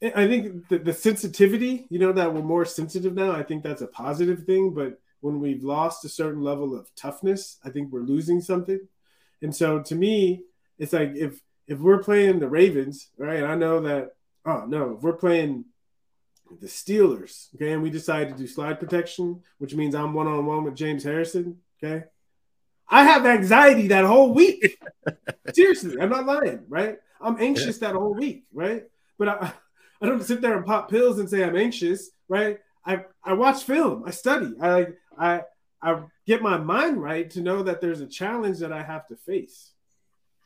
I 0.04 0.28
think 0.28 0.68
the, 0.68 0.80
the 0.80 0.94
sensitivity, 0.94 1.86
you 1.90 2.00
know, 2.00 2.12
that 2.12 2.34
we're 2.34 2.42
more 2.42 2.66
sensitive 2.66 3.14
now. 3.14 3.32
I 3.32 3.44
think 3.44 3.64
that's 3.64 3.82
a 3.82 3.88
positive 3.88 4.44
thing. 4.44 4.74
But 4.74 5.00
when 5.22 5.40
we've 5.40 5.64
lost 5.64 6.04
a 6.06 6.10
certain 6.10 6.42
level 6.42 6.76
of 6.78 6.94
toughness, 6.96 7.58
I 7.64 7.70
think 7.70 7.92
we're 7.92 8.02
losing 8.02 8.42
something. 8.42 8.80
And 9.42 9.56
so, 9.56 9.80
to 9.80 9.96
me, 9.96 10.44
it's 10.78 10.94
like 10.94 11.14
if 11.16 11.42
if 11.68 11.80
we're 11.80 12.04
playing 12.04 12.40
the 12.40 12.50
Ravens, 12.50 13.10
right? 13.18 13.44
I 13.44 13.56
know 13.56 13.80
that. 13.82 14.16
Oh 14.46 14.66
no, 14.68 14.96
if 14.98 15.04
we're 15.04 15.14
playing 15.14 15.66
the 16.60 16.68
Steelers, 16.68 17.54
okay, 17.56 17.72
and 17.72 17.82
we 17.82 17.90
decide 17.90 18.30
to 18.30 18.36
do 18.36 18.48
slide 18.48 18.80
protection, 18.80 19.42
which 19.60 19.76
means 19.76 19.96
I'm 19.96 20.14
one 20.14 20.28
on 20.28 20.46
one 20.46 20.64
with 20.64 20.76
James 20.76 21.04
Harrison, 21.04 21.60
okay. 21.82 22.06
I 22.90 23.06
have 23.06 23.26
anxiety 23.26 23.88
that 23.88 24.04
whole 24.04 24.34
week. 24.34 24.78
Seriously, 25.54 25.96
I'm 26.00 26.10
not 26.10 26.26
lying, 26.26 26.66
right? 26.68 26.98
I'm 27.22 27.38
anxious 27.40 27.78
that 27.78 27.96
whole 27.96 28.14
week, 28.14 28.44
right? 28.52 28.84
But 29.18 29.30
I, 29.30 29.54
I 30.02 30.08
don't 30.08 30.24
sit 30.24 30.42
there 30.42 30.58
and 30.58 30.66
pop 30.66 30.90
pills 30.90 31.20
and 31.20 31.30
say 31.30 31.44
I'm 31.44 31.56
anxious, 31.56 32.10
right? 32.28 32.60
I 32.86 33.06
I 33.24 33.34
watch 33.34 33.64
film, 33.64 34.04
I 34.06 34.12
study, 34.12 34.54
I 34.62 34.88
I 35.22 35.44
I 35.82 36.02
get 36.26 36.42
my 36.42 36.58
mind 36.58 37.02
right 37.02 37.30
to 37.32 37.42
know 37.42 37.64
that 37.64 37.80
there's 37.80 38.02
a 38.02 38.08
challenge 38.08 38.60
that 38.60 38.74
I 38.74 38.82
have 38.82 39.08
to 39.08 39.16
face, 39.16 39.72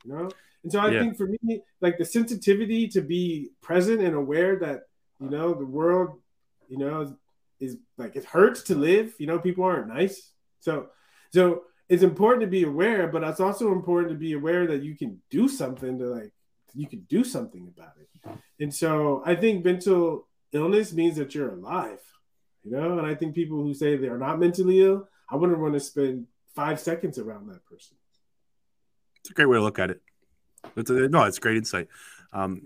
you 0.04 0.14
know. 0.14 0.30
And 0.64 0.72
so 0.72 0.80
I 0.80 0.90
yeah. 0.90 1.00
think 1.02 1.18
for 1.18 1.28
me, 1.28 1.62
like 1.82 1.98
the 1.98 2.06
sensitivity 2.06 2.88
to 2.90 3.02
be 3.02 3.50
present 3.62 4.02
and 4.02 4.16
aware 4.16 4.58
that, 4.60 4.82
you 5.20 5.30
know, 5.30 5.54
the 5.54 5.66
world, 5.66 6.20
you 6.68 6.78
know, 6.78 7.16
is 7.60 7.78
like 7.98 8.16
it 8.16 8.26
hurts 8.26 8.64
to 8.64 8.76
live. 8.76 9.14
You 9.18 9.28
know, 9.28 9.40
people 9.40 9.64
aren't 9.64 9.88
nice. 9.88 10.32
So 10.60 10.88
so 11.32 11.64
it's 11.88 12.04
important 12.04 12.42
to 12.42 12.48
be 12.48 12.64
aware, 12.64 13.08
but 13.08 13.24
it's 13.24 13.40
also 13.40 13.72
important 13.72 14.10
to 14.10 14.18
be 14.18 14.34
aware 14.34 14.68
that 14.68 14.84
you 14.84 14.96
can 14.96 15.22
do 15.30 15.48
something 15.48 16.00
to 16.00 16.06
like 16.06 16.34
you 16.74 16.88
can 16.88 17.02
do 17.10 17.24
something 17.24 17.72
about 17.76 17.94
it. 18.00 18.10
And 18.60 18.74
so 18.74 19.22
I 19.26 19.36
think 19.36 19.64
mental 19.64 20.28
illness 20.52 20.94
means 20.94 21.18
that 21.18 21.36
you're 21.36 21.54
alive. 21.54 22.00
You 22.66 22.72
know, 22.72 22.98
and 22.98 23.06
I 23.06 23.14
think 23.14 23.36
people 23.36 23.62
who 23.62 23.74
say 23.74 23.96
they 23.96 24.08
are 24.08 24.18
not 24.18 24.40
mentally 24.40 24.82
ill, 24.82 25.08
I 25.30 25.36
wouldn't 25.36 25.60
want 25.60 25.76
to 25.76 25.80
spend 25.80 26.26
five 26.56 26.80
seconds 26.80 27.20
around 27.20 27.48
that 27.50 27.64
person. 27.66 27.96
It's 29.20 29.30
a 29.30 29.34
great 29.34 29.46
way 29.46 29.58
to 29.58 29.64
look 29.64 29.80
at 29.80 29.92
it. 29.92 30.02
It's 30.76 30.90
a, 30.90 31.08
no, 31.08 31.24
it's 31.24 31.40
great 31.40 31.58
insight. 31.58 31.88
Um, 32.34 32.64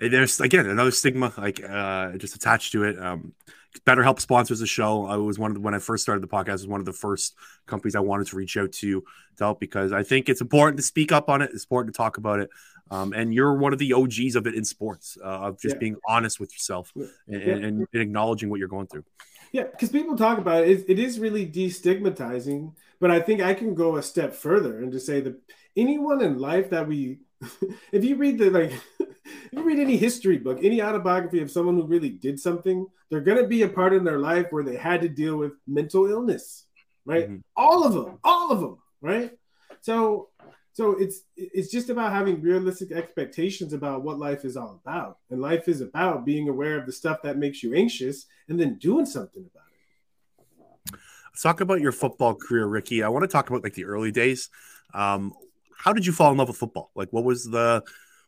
there's 0.00 0.40
again 0.40 0.66
another 0.66 0.90
stigma 0.90 1.32
like 1.36 1.62
uh, 1.62 2.12
just 2.12 2.34
attached 2.34 2.72
to 2.72 2.84
it. 2.84 2.98
Um, 2.98 3.34
BetterHelp 3.80 4.20
sponsors 4.20 4.60
the 4.60 4.66
show. 4.66 5.06
I 5.06 5.16
was 5.16 5.38
one 5.38 5.50
of 5.50 5.54
the, 5.54 5.60
when 5.60 5.74
I 5.74 5.78
first 5.78 6.02
started 6.02 6.22
the 6.22 6.28
podcast. 6.28 6.52
Was 6.52 6.66
one 6.66 6.80
of 6.80 6.86
the 6.86 6.92
first 6.92 7.34
companies 7.66 7.96
I 7.96 8.00
wanted 8.00 8.26
to 8.28 8.36
reach 8.36 8.56
out 8.56 8.72
to 8.72 9.00
to 9.00 9.44
help 9.44 9.60
because 9.60 9.92
I 9.92 10.02
think 10.02 10.28
it's 10.28 10.40
important 10.40 10.76
to 10.76 10.82
speak 10.82 11.12
up 11.12 11.28
on 11.28 11.42
it. 11.42 11.50
It's 11.52 11.64
important 11.64 11.94
to 11.94 11.96
talk 11.96 12.16
about 12.18 12.40
it. 12.40 12.50
Um, 12.90 13.12
and 13.12 13.32
you're 13.32 13.54
one 13.54 13.72
of 13.72 13.78
the 13.78 13.92
OGs 13.94 14.36
of 14.36 14.46
it 14.46 14.54
in 14.54 14.64
sports, 14.64 15.16
uh, 15.22 15.26
of 15.26 15.60
just 15.60 15.76
yeah. 15.76 15.80
being 15.80 15.96
honest 16.06 16.38
with 16.38 16.52
yourself 16.52 16.92
and, 16.94 17.08
yeah. 17.28 17.54
and, 17.54 17.64
and, 17.64 17.88
acknowledging 17.94 18.50
what 18.50 18.58
you're 18.58 18.68
going 18.68 18.86
through. 18.86 19.04
Yeah, 19.52 19.64
because 19.64 19.88
people 19.88 20.16
talk 20.16 20.38
about 20.38 20.64
it, 20.64 20.84
it 20.86 20.98
is 20.98 21.18
really 21.18 21.46
destigmatizing. 21.46 22.74
But 23.00 23.10
I 23.10 23.20
think 23.20 23.40
I 23.40 23.54
can 23.54 23.74
go 23.74 23.96
a 23.96 24.02
step 24.02 24.34
further 24.34 24.78
and 24.78 24.92
to 24.92 25.00
say 25.00 25.20
that 25.22 25.40
anyone 25.76 26.22
in 26.22 26.38
life 26.38 26.70
that 26.70 26.86
we 26.86 27.18
if 27.92 28.04
you 28.04 28.16
read 28.16 28.38
the 28.38 28.50
like 28.50 28.72
if 29.24 29.52
you 29.52 29.62
read 29.62 29.78
any 29.78 29.96
history 29.96 30.38
book 30.38 30.58
any 30.62 30.82
autobiography 30.82 31.40
of 31.40 31.50
someone 31.50 31.76
who 31.76 31.84
really 31.84 32.10
did 32.10 32.38
something 32.38 32.86
they're 33.10 33.20
going 33.20 33.40
to 33.40 33.48
be 33.48 33.62
a 33.62 33.68
part 33.68 33.92
in 33.92 34.04
their 34.04 34.18
life 34.18 34.46
where 34.50 34.64
they 34.64 34.76
had 34.76 35.00
to 35.00 35.08
deal 35.08 35.36
with 35.36 35.52
mental 35.66 36.06
illness 36.06 36.66
right? 37.06 37.24
Mm-hmm. 37.24 37.40
all 37.56 37.84
of 37.84 37.94
them 37.94 38.18
all 38.24 38.50
of 38.50 38.60
them 38.60 38.78
right? 39.04 39.32
So 39.80 40.30
so 40.72 40.96
it's 40.98 41.20
it's 41.36 41.70
just 41.70 41.88
about 41.88 42.12
having 42.12 42.40
realistic 42.40 42.90
expectations 42.90 43.72
about 43.72 44.02
what 44.02 44.18
life 44.18 44.44
is 44.44 44.56
all 44.56 44.80
about. 44.84 45.18
And 45.30 45.40
life 45.40 45.68
is 45.68 45.80
about 45.80 46.24
being 46.24 46.48
aware 46.48 46.76
of 46.76 46.86
the 46.86 46.92
stuff 46.92 47.22
that 47.22 47.38
makes 47.38 47.62
you 47.62 47.74
anxious 47.74 48.26
and 48.48 48.58
then 48.58 48.78
doing 48.78 49.06
something 49.06 49.48
about 49.54 49.68
it. 49.70 50.98
Let's 51.28 51.42
talk 51.42 51.60
about 51.60 51.80
your 51.80 51.92
football 51.92 52.34
career 52.34 52.66
ricky. 52.66 53.04
I 53.04 53.08
want 53.08 53.22
to 53.22 53.28
talk 53.28 53.48
about 53.48 53.62
like 53.62 53.74
the 53.74 53.84
early 53.84 54.10
days. 54.10 54.48
Um, 54.92 55.32
how 55.76 55.92
did 55.92 56.06
you 56.06 56.12
fall 56.12 56.32
in 56.32 56.38
love 56.38 56.48
with 56.48 56.56
football? 56.56 56.90
Like, 56.96 57.12
what 57.12 57.22
was 57.24 57.44
the 57.44 57.84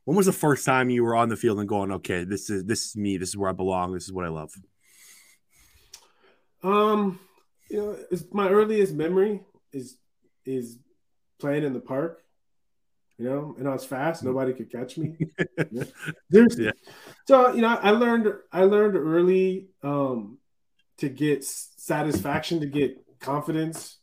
when 0.06 0.16
was 0.16 0.26
the 0.26 0.32
first 0.32 0.64
time 0.64 0.88
you 0.88 1.02
were 1.02 1.16
on 1.16 1.28
the 1.28 1.36
field 1.36 1.58
and 1.58 1.68
going, 1.68 1.90
okay, 1.90 2.22
this 2.22 2.48
is 2.48 2.64
this 2.64 2.86
is 2.86 2.96
me, 2.96 3.18
this 3.18 3.30
is 3.30 3.36
where 3.36 3.50
I 3.50 3.52
belong, 3.52 3.92
this 3.92 4.04
is 4.04 4.12
what 4.12 4.24
I 4.24 4.28
love? 4.28 4.52
Um, 6.62 7.18
you 7.68 7.78
know, 7.78 7.96
it's 8.12 8.24
my 8.32 8.48
earliest 8.48 8.94
memory 8.94 9.42
is 9.72 9.98
is 10.44 10.78
playing 11.40 11.64
in 11.64 11.72
the 11.72 11.80
park. 11.80 12.22
You 13.18 13.24
know, 13.24 13.56
and 13.58 13.66
I 13.66 13.72
was 13.72 13.84
fast; 13.84 14.20
mm-hmm. 14.20 14.28
nobody 14.28 14.52
could 14.52 14.70
catch 14.70 14.96
me. 14.96 15.16
yeah. 16.30 16.70
So 17.26 17.52
you 17.52 17.62
know, 17.62 17.68
I 17.68 17.90
learned 17.90 18.32
I 18.52 18.62
learned 18.62 18.94
early 18.96 19.70
um, 19.82 20.38
to 20.98 21.08
get 21.08 21.42
satisfaction, 21.42 22.60
to 22.60 22.66
get 22.66 22.96
confidence, 23.18 23.98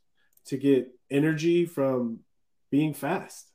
to 0.48 0.58
get 0.58 0.90
energy 1.10 1.66
from 1.66 2.20
being 2.72 2.94
fast. 2.94 3.48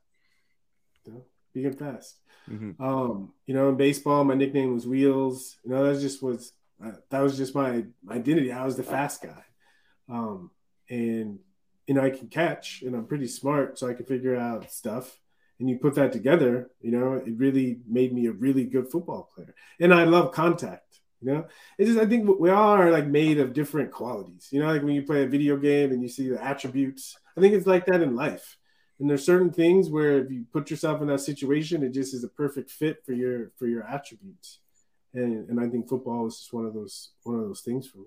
You 1.04 1.12
know, 1.12 1.24
being 1.52 1.72
fast. 1.72 2.18
Mm-hmm. 2.50 2.82
Um, 2.82 3.32
you 3.46 3.54
know, 3.54 3.68
in 3.68 3.76
baseball, 3.76 4.24
my 4.24 4.34
nickname 4.34 4.72
was 4.72 4.86
Wheels. 4.86 5.56
You 5.64 5.70
know, 5.70 5.92
that 5.92 6.00
just 6.00 6.22
was 6.22 6.52
uh, 6.84 6.92
that 7.10 7.20
was 7.20 7.36
just 7.36 7.54
my, 7.54 7.84
my 8.02 8.14
identity. 8.14 8.52
I 8.52 8.64
was 8.64 8.76
the 8.76 8.82
fast 8.82 9.22
guy. 9.22 9.44
Um, 10.08 10.50
and 10.88 11.38
you 11.86 11.94
know, 11.94 12.02
I 12.02 12.10
can 12.10 12.28
catch 12.28 12.82
and 12.82 12.94
I'm 12.94 13.06
pretty 13.06 13.28
smart, 13.28 13.78
so 13.78 13.88
I 13.88 13.94
can 13.94 14.06
figure 14.06 14.36
out 14.36 14.70
stuff. 14.70 15.18
And 15.58 15.68
you 15.68 15.76
put 15.78 15.96
that 15.96 16.12
together, 16.12 16.70
you 16.80 16.92
know, 16.92 17.14
it 17.14 17.36
really 17.36 17.80
made 17.88 18.12
me 18.12 18.26
a 18.26 18.32
really 18.32 18.64
good 18.64 18.90
football 18.92 19.30
player. 19.34 19.54
And 19.80 19.92
I 19.92 20.04
love 20.04 20.30
contact. 20.30 21.00
You 21.20 21.32
know, 21.32 21.46
it's 21.78 21.90
just 21.90 22.00
I 22.00 22.06
think 22.06 22.38
we 22.38 22.50
all 22.50 22.74
are 22.74 22.92
like 22.92 23.06
made 23.06 23.40
of 23.40 23.52
different 23.52 23.90
qualities. 23.90 24.48
You 24.52 24.60
know, 24.60 24.68
like 24.68 24.82
when 24.82 24.94
you 24.94 25.02
play 25.02 25.24
a 25.24 25.28
video 25.28 25.56
game 25.56 25.90
and 25.90 26.00
you 26.00 26.08
see 26.08 26.28
the 26.28 26.42
attributes. 26.42 27.16
I 27.36 27.40
think 27.40 27.54
it's 27.54 27.66
like 27.66 27.86
that 27.86 28.02
in 28.02 28.14
life. 28.14 28.56
And 29.00 29.08
there's 29.08 29.24
certain 29.24 29.52
things 29.52 29.90
where 29.90 30.18
if 30.18 30.30
you 30.30 30.44
put 30.52 30.70
yourself 30.70 31.00
in 31.00 31.06
that 31.08 31.20
situation, 31.20 31.84
it 31.84 31.90
just 31.90 32.14
is 32.14 32.24
a 32.24 32.28
perfect 32.28 32.70
fit 32.70 33.04
for 33.04 33.12
your 33.12 33.52
for 33.56 33.66
your 33.66 33.84
attributes. 33.84 34.58
And 35.14 35.48
and 35.48 35.60
I 35.60 35.68
think 35.68 35.88
football 35.88 36.26
is 36.26 36.38
just 36.38 36.52
one 36.52 36.66
of 36.66 36.74
those 36.74 37.10
one 37.22 37.38
of 37.38 37.42
those 37.42 37.60
things 37.60 37.86
for 37.86 37.98
me. 37.98 38.06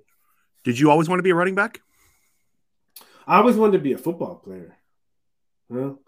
Did 0.63 0.79
you 0.79 0.91
always 0.91 1.07
want 1.07 1.19
to 1.19 1.23
be 1.23 1.29
a 1.29 1.35
running 1.35 1.55
back? 1.55 1.81
I 3.25 3.37
always 3.37 3.55
wanted 3.55 3.73
to 3.73 3.83
be 3.83 3.93
a 3.93 3.97
football 3.97 4.35
player. 4.35 4.77
You 5.69 5.75
know? 5.75 5.99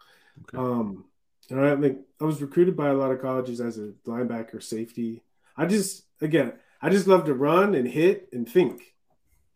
Okay. 0.42 0.58
Um 0.58 1.06
and 1.50 1.60
I 1.60 1.74
like 1.74 2.00
I 2.20 2.26
was 2.26 2.42
recruited 2.42 2.76
by 2.76 2.90
a 2.90 2.94
lot 2.94 3.12
of 3.12 3.22
colleges 3.22 3.62
as 3.62 3.78
a 3.78 3.94
linebacker, 4.06 4.62
safety. 4.62 5.24
I 5.56 5.66
just 5.66 6.04
again 6.20 6.54
I 6.82 6.90
just 6.90 7.08
love 7.08 7.26
to 7.26 7.34
run 7.34 7.74
and 7.76 7.88
hit 7.88 8.28
and 8.34 8.50
think. 8.50 8.82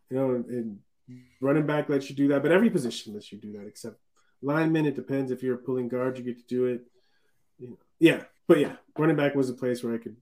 You 0.08 0.16
know, 0.16 0.30
and, 0.30 0.46
and 0.46 0.78
running 1.38 1.66
back 1.66 1.90
lets 1.90 2.08
you 2.08 2.16
do 2.16 2.28
that, 2.28 2.42
but 2.42 2.50
every 2.50 2.70
position 2.70 3.12
lets 3.12 3.30
you 3.30 3.36
do 3.36 3.52
that 3.52 3.66
except 3.66 3.96
lineman. 4.42 4.86
It 4.86 4.96
depends 4.96 5.30
if 5.30 5.42
you're 5.42 5.56
pulling 5.56 5.88
guard, 5.88 6.18
you 6.18 6.24
get 6.24 6.38
to 6.38 6.46
do 6.46 6.66
it. 6.66 6.82
You 7.58 7.70
know, 7.70 7.78
yeah, 7.98 8.22
but 8.46 8.58
yeah, 8.58 8.76
running 8.96 9.16
back 9.16 9.34
was 9.34 9.50
a 9.50 9.54
place 9.54 9.82
where 9.82 9.94
I 9.94 9.98
could 9.98 10.16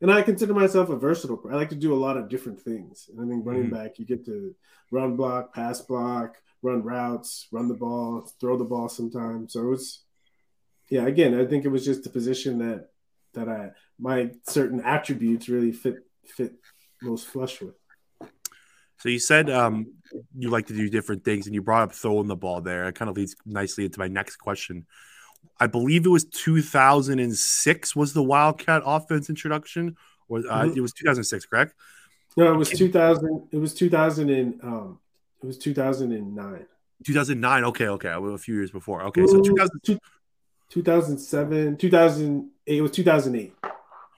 and 0.00 0.10
I 0.10 0.22
consider 0.22 0.54
myself 0.54 0.88
a 0.88 0.96
versatile. 0.96 1.42
I 1.50 1.56
like 1.56 1.68
to 1.70 1.74
do 1.74 1.92
a 1.92 1.96
lot 1.96 2.16
of 2.16 2.28
different 2.28 2.60
things. 2.60 3.10
And 3.10 3.20
I 3.20 3.28
think 3.28 3.44
running 3.44 3.64
mm-hmm. 3.64 3.74
back, 3.74 3.98
you 3.98 4.06
get 4.06 4.24
to 4.26 4.54
run 4.90 5.16
block, 5.16 5.54
pass 5.54 5.80
block, 5.82 6.36
run 6.62 6.82
routes, 6.82 7.48
run 7.52 7.68
the 7.68 7.74
ball, 7.74 8.26
throw 8.40 8.56
the 8.56 8.64
ball 8.64 8.88
sometimes. 8.88 9.52
So 9.52 9.72
it's 9.72 10.02
yeah, 10.88 11.06
again, 11.06 11.38
I 11.38 11.46
think 11.46 11.64
it 11.64 11.68
was 11.68 11.84
just 11.84 12.02
the 12.02 12.10
position 12.10 12.58
that 12.58 12.88
that 13.34 13.48
I 13.48 13.70
my 13.98 14.30
certain 14.48 14.80
attributes 14.80 15.48
really 15.48 15.72
fit 15.72 15.96
fit 16.24 16.54
most 17.02 17.26
flush 17.26 17.60
with. 17.60 17.74
So 18.98 19.08
you 19.08 19.18
said 19.18 19.48
um, 19.50 19.94
you 20.36 20.50
like 20.50 20.66
to 20.66 20.74
do 20.74 20.88
different 20.88 21.24
things, 21.24 21.46
and 21.46 21.54
you 21.54 21.62
brought 21.62 21.82
up 21.82 21.92
throwing 21.92 22.26
the 22.26 22.36
ball 22.36 22.60
there. 22.60 22.88
It 22.88 22.94
kind 22.94 23.10
of 23.10 23.16
leads 23.16 23.36
nicely 23.46 23.84
into 23.84 23.98
my 23.98 24.08
next 24.08 24.36
question. 24.36 24.86
I 25.58 25.66
believe 25.66 26.06
it 26.06 26.10
was 26.10 26.24
2006 26.24 27.96
was 27.96 28.12
the 28.12 28.22
Wildcat 28.22 28.82
offense 28.84 29.28
introduction, 29.28 29.96
or 30.28 30.38
uh, 30.38 30.42
mm-hmm. 30.42 30.76
it 30.76 30.80
was 30.80 30.92
2006, 30.92 31.46
correct? 31.46 31.74
No, 32.36 32.52
it 32.52 32.56
was 32.56 32.70
2000. 32.70 33.48
It 33.50 33.56
was 33.56 33.74
2000 33.74 34.30
and 34.30 34.60
um, 34.62 34.98
it 35.42 35.46
was 35.46 35.58
2009. 35.58 36.66
2009. 37.04 37.64
Okay, 37.64 37.88
okay, 37.88 38.12
a 38.14 38.38
few 38.38 38.54
years 38.54 38.70
before. 38.70 39.02
Okay, 39.04 39.26
so 39.26 39.40
2000, 39.40 40.00
2007, 40.70 41.76
2008. 41.76 42.76
It 42.76 42.82
was 42.82 42.90
2008. 42.92 43.52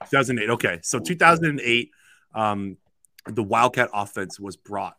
2008. 0.09 0.49
Okay, 0.51 0.79
so 0.83 0.99
2008, 0.99 1.91
um, 2.35 2.77
the 3.25 3.43
Wildcat 3.43 3.89
offense 3.93 4.39
was 4.39 4.55
brought 4.55 4.95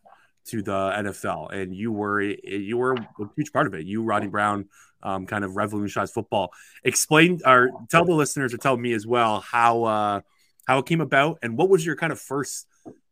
to 0.46 0.62
the 0.62 0.72
NFL, 0.72 1.52
and 1.52 1.74
you 1.74 1.92
were 1.92 2.20
you 2.20 2.76
were 2.76 2.94
a 2.94 3.06
huge 3.36 3.52
part 3.52 3.66
of 3.66 3.74
it. 3.74 3.86
You, 3.86 4.02
Ronnie 4.02 4.28
Brown, 4.28 4.66
um, 5.02 5.26
kind 5.26 5.44
of 5.44 5.56
revolutionized 5.56 6.12
football. 6.12 6.52
Explain 6.82 7.40
or 7.44 7.70
tell 7.90 8.04
the 8.04 8.14
listeners 8.14 8.52
or 8.52 8.58
tell 8.58 8.76
me 8.76 8.92
as 8.92 9.06
well 9.06 9.40
how 9.40 9.84
uh, 9.84 10.20
how 10.66 10.78
it 10.78 10.86
came 10.86 11.00
about 11.00 11.38
and 11.42 11.56
what 11.56 11.68
was 11.68 11.84
your 11.84 11.96
kind 11.96 12.12
of 12.12 12.20
first 12.20 12.66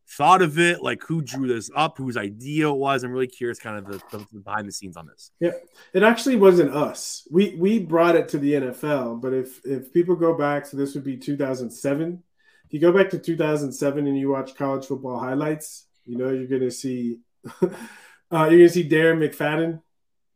thought 0.09 0.43
of 0.43 0.59
it? 0.59 0.83
Like 0.83 1.03
who 1.03 1.23
drew 1.23 1.49
this 1.49 1.71
up, 1.75 1.99
whose 1.99 2.17
idea 2.17 2.69
it 2.69 2.77
was? 2.77 3.03
I'm 3.03 3.13
really 3.13 3.27
curious, 3.27 3.59
kind 3.59 3.79
of 3.79 3.87
the, 3.87 4.19
the, 4.19 4.27
the 4.33 4.41
behind 4.41 4.69
the 4.69 4.73
scenes 4.73 4.97
on 4.97 5.07
this. 5.07 5.31
Yeah, 5.41 5.53
it 5.93 6.03
actually 6.03 6.37
wasn't 6.37 6.75
us. 6.75 7.27
We 7.31 7.57
we 7.59 7.79
brought 7.79 8.17
it 8.17 8.29
to 8.31 8.39
the 8.39 8.53
NFL, 8.53 9.21
but 9.21 9.33
if 9.33 9.65
if 9.65 9.93
people 9.93 10.17
go 10.17 10.35
back, 10.37 10.67
so 10.67 10.77
this 10.77 10.95
would 10.95 11.05
be 11.05 11.17
2007. 11.17 12.23
If 12.67 12.73
you 12.75 12.81
go 12.81 12.93
back 12.93 13.11
to 13.11 13.19
2007 13.19 14.07
and 14.07 14.19
you 14.19 14.31
watch 14.31 14.55
college 14.55 14.87
football 14.87 15.19
highlights, 15.19 15.87
you 16.05 16.17
know, 16.17 16.31
you're 16.31 16.47
going 16.47 16.63
to 16.63 16.71
see 16.71 17.19
uh, 17.63 18.49
you're 18.51 18.67
to 18.67 18.69
see 18.69 18.89
Darren 18.89 19.19
McFadden, 19.19 19.81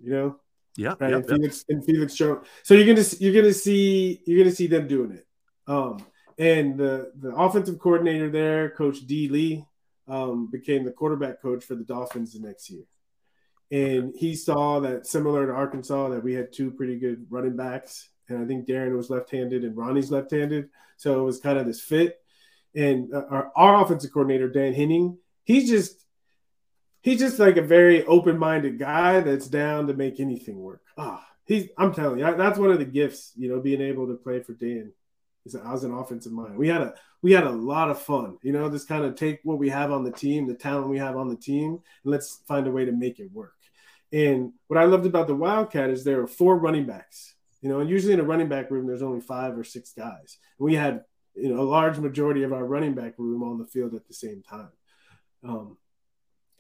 you 0.01 0.11
know, 0.11 0.37
yeah, 0.77 0.95
right, 1.01 1.15
and 1.15 1.27
Felix 1.27 1.65
and 1.69 1.85
Felix 1.85 2.15
Jones. 2.15 2.47
So 2.63 2.75
you're 2.75 2.85
going 2.85 3.03
to 3.03 3.17
you're 3.23 3.43
to 3.43 3.55
see 3.55 4.23
you're 4.27 4.45
to 4.45 4.55
see 4.55 4.67
them 4.67 4.89
doing 4.89 5.13
it. 5.13 5.27
Um, 5.67 6.05
and 6.39 6.77
the 6.77 7.13
the 7.19 7.35
offensive 7.35 7.79
coordinator 7.79 8.31
there, 8.31 8.71
Coach 8.71 9.07
D 9.07 9.29
Lee, 9.29 9.65
um, 10.09 10.51
became 10.51 10.85
the 10.85 10.93
quarterback 10.93 11.41
coach 11.41 11.65
for 11.65 11.75
the 11.75 11.85
Dolphins 11.85 12.35
the 12.35 12.47
next 12.47 12.71
year. 12.71 12.85
And 13.71 14.15
he 14.17 14.37
saw 14.37 14.81
that 14.81 15.07
similar 15.07 15.47
to 15.47 15.53
Arkansas, 15.53 16.11
that 16.11 16.23
we 16.23 16.35
had 16.35 16.53
two 16.53 16.71
pretty 16.71 16.99
good 16.99 17.27
running 17.31 17.57
backs. 17.57 18.11
And 18.29 18.39
I 18.39 18.47
think 18.47 18.67
Darren 18.67 18.97
was 18.97 19.11
left 19.11 19.31
handed 19.31 19.65
and 19.65 19.77
Ronnie's 19.77 20.11
left 20.11 20.31
handed. 20.31 20.69
So 20.97 21.21
it 21.21 21.25
was 21.25 21.41
kind 21.41 21.59
of 21.59 21.67
this 21.67 21.81
fit. 21.81 22.21
And 22.75 23.13
uh, 23.13 23.25
our, 23.31 23.53
our 23.57 23.83
offensive 23.83 24.13
coordinator, 24.13 24.49
Dan 24.49 24.75
Henning, 24.75 25.19
he's 25.47 25.71
just 25.71 26.05
he's 27.01 27.21
just 27.21 27.39
like 27.39 27.57
a 27.57 27.63
very 27.63 28.05
open-minded 28.05 28.79
guy 28.79 29.21
that's 29.21 29.49
down 29.49 29.87
to 29.87 29.95
make 29.95 30.21
anything 30.21 30.61
work. 30.61 30.83
Ah, 30.99 31.27
he's 31.47 31.69
I'm 31.79 31.95
telling 31.95 32.19
you, 32.19 32.37
that's 32.37 32.59
one 32.59 32.71
of 32.71 32.79
the 32.79 32.85
gifts, 32.85 33.33
you 33.37 33.49
know, 33.49 33.61
being 33.61 33.81
able 33.81 34.09
to 34.09 34.15
play 34.15 34.43
for 34.43 34.53
Dan. 34.53 34.93
I 35.65 35.73
was 35.73 35.85
an 35.85 35.95
offensive 35.95 36.33
mind. 36.33 36.59
We 36.59 36.69
had 36.69 36.83
a 36.83 36.95
we 37.23 37.33
had 37.33 37.45
a 37.45 37.51
lot 37.51 37.91
of 37.91 38.03
fun, 38.03 38.37
you 38.43 38.53
know, 38.53 38.69
just 38.69 38.89
kind 38.89 39.05
of 39.05 39.15
take 39.15 39.41
what 39.45 39.59
we 39.59 39.71
have 39.71 39.93
on 39.93 40.05
the 40.05 40.11
team, 40.11 40.47
the 40.47 40.55
talent 40.55 40.89
we 40.89 40.99
have 40.99 41.17
on 41.17 41.29
the 41.29 41.37
team, 41.37 41.71
and 41.71 42.13
let's 42.13 42.43
find 42.47 42.67
a 42.67 42.73
way 42.73 42.85
to 42.85 42.93
make 42.93 43.21
it 43.21 43.31
work. 43.33 43.55
And 44.13 44.53
what 44.67 44.79
I 44.79 44.85
loved 44.85 45.07
about 45.07 45.29
the 45.29 45.35
Wildcat 45.35 45.91
is 45.91 46.03
there 46.03 46.21
are 46.21 46.27
four 46.27 46.57
running 46.59 46.87
backs, 46.87 47.35
you 47.61 47.69
know, 47.69 47.81
and 47.81 47.89
usually 47.89 48.13
in 48.13 48.21
a 48.21 48.25
running 48.25 48.49
back 48.49 48.71
room 48.71 48.87
there's 48.87 49.03
only 49.03 49.21
five 49.21 49.57
or 49.57 49.65
six 49.65 49.93
guys. 49.93 50.39
we 50.59 50.75
had 50.75 51.05
you 51.37 51.55
know 51.55 51.61
a 51.61 51.63
large 51.63 51.99
majority 51.99 52.43
of 52.43 52.53
our 52.53 52.65
running 52.65 52.95
back 52.95 53.15
room 53.19 53.45
on 53.45 53.59
the 53.59 53.67
field 53.67 53.95
at 53.95 54.09
the 54.09 54.15
same 54.15 54.43
time. 54.43 54.71
Um, 55.45 55.77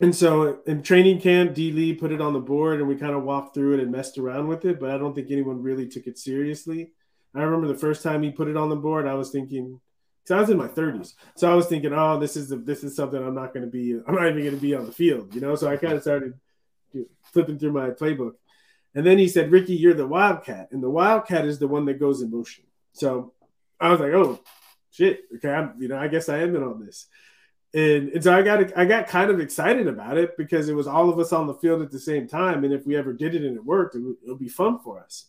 and 0.01 0.15
so 0.15 0.61
in 0.67 0.83
training 0.83 1.21
camp, 1.21 1.55
D 1.55 1.73
Lee 1.73 1.95
put 1.95 2.13
it 2.13 2.21
on 2.21 2.35
the 2.35 2.41
board 2.41 2.81
and 2.81 2.89
we 2.89 2.97
kind 2.97 3.15
of 3.15 3.23
walked 3.23 3.55
through 3.55 3.75
it 3.75 3.81
and 3.81 3.91
messed 3.91 4.19
around 4.19 4.47
with 4.49 4.65
it, 4.65 4.79
but 4.79 4.91
I 4.91 4.99
don't 4.99 5.15
think 5.15 5.31
anyone 5.31 5.63
really 5.63 5.89
took 5.89 6.07
it 6.07 6.19
seriously. 6.19 6.93
I 7.35 7.43
remember 7.43 7.67
the 7.67 7.79
first 7.79 8.03
time 8.03 8.23
he 8.23 8.31
put 8.31 8.49
it 8.49 8.57
on 8.57 8.71
the 8.71 8.77
board, 8.77 9.07
I 9.07 9.15
was 9.15 9.31
thinking, 9.31 9.81
because 10.23 10.37
I 10.37 10.41
was 10.41 10.51
in 10.51 10.57
my 10.57 10.69
30s. 10.69 11.15
So 11.37 11.51
I 11.51 11.55
was 11.55 11.67
thinking, 11.67 11.93
oh, 11.93 12.19
this 12.19 12.37
is 12.37 12.49
this 12.49 12.83
is 12.83 12.97
something 12.97 13.23
I'm 13.23 13.35
not 13.35 13.55
going 13.55 13.65
to 13.65 13.71
be. 13.71 13.93
I'm 14.07 14.15
not 14.15 14.27
even 14.27 14.43
going 14.43 14.55
to 14.55 14.61
be 14.61 14.75
on 14.75 14.87
the 14.87 14.93
field, 14.93 15.35
you 15.35 15.41
know. 15.41 15.55
So 15.55 15.69
I 15.69 15.77
kind 15.77 15.95
of 15.95 16.03
started 16.03 16.35
flipping 17.33 17.59
through 17.59 17.73
my 17.73 17.91
playbook, 17.91 18.33
and 18.95 19.07
then 19.07 19.19
he 19.19 19.29
said, 19.29 19.53
"Ricky, 19.53 19.75
you're 19.75 19.95
the 19.95 20.07
wildcat, 20.07 20.69
and 20.73 20.83
the 20.83 20.91
wildcat 20.91 21.45
is 21.45 21.59
the 21.59 21.69
one 21.69 21.85
that 21.87 22.01
goes 22.01 22.23
in 22.23 22.31
motion." 22.31 22.65
So 22.93 23.35
I 23.79 23.91
was 23.91 24.01
like, 24.01 24.13
"Oh, 24.13 24.41
shit, 24.91 25.21
okay, 25.37 25.51
I'm, 25.51 25.75
you 25.79 25.89
know, 25.89 25.99
I 25.99 26.09
guess 26.09 26.29
I 26.29 26.39
am 26.39 26.57
in 26.57 26.63
on 26.63 26.85
this." 26.85 27.07
And, 27.75 28.09
and 28.11 28.25
so 28.25 28.35
I 28.35 28.43
got 28.43 28.77
I 28.77 28.85
got 28.85 29.09
kind 29.09 29.31
of 29.31 29.41
excited 29.41 29.87
about 29.87 30.17
it 30.17 30.37
because 30.37 30.69
it 30.69 30.75
was 30.75 30.87
all 30.87 31.11
of 31.11 31.19
us 31.19 31.33
on 31.33 31.47
the 31.47 31.55
field 31.55 31.83
at 31.83 31.91
the 31.91 31.99
same 31.99 32.27
time, 32.27 32.65
and 32.65 32.73
if 32.73 32.87
we 32.87 32.97
ever 32.97 33.13
did 33.13 33.35
it 33.35 33.43
and 33.43 33.57
it 33.57 33.65
worked, 33.65 33.97
it 33.97 34.01
would, 34.01 34.17
it 34.25 34.29
would 34.31 34.39
be 34.39 34.49
fun 34.49 34.79
for 34.79 35.01
us. 35.01 35.27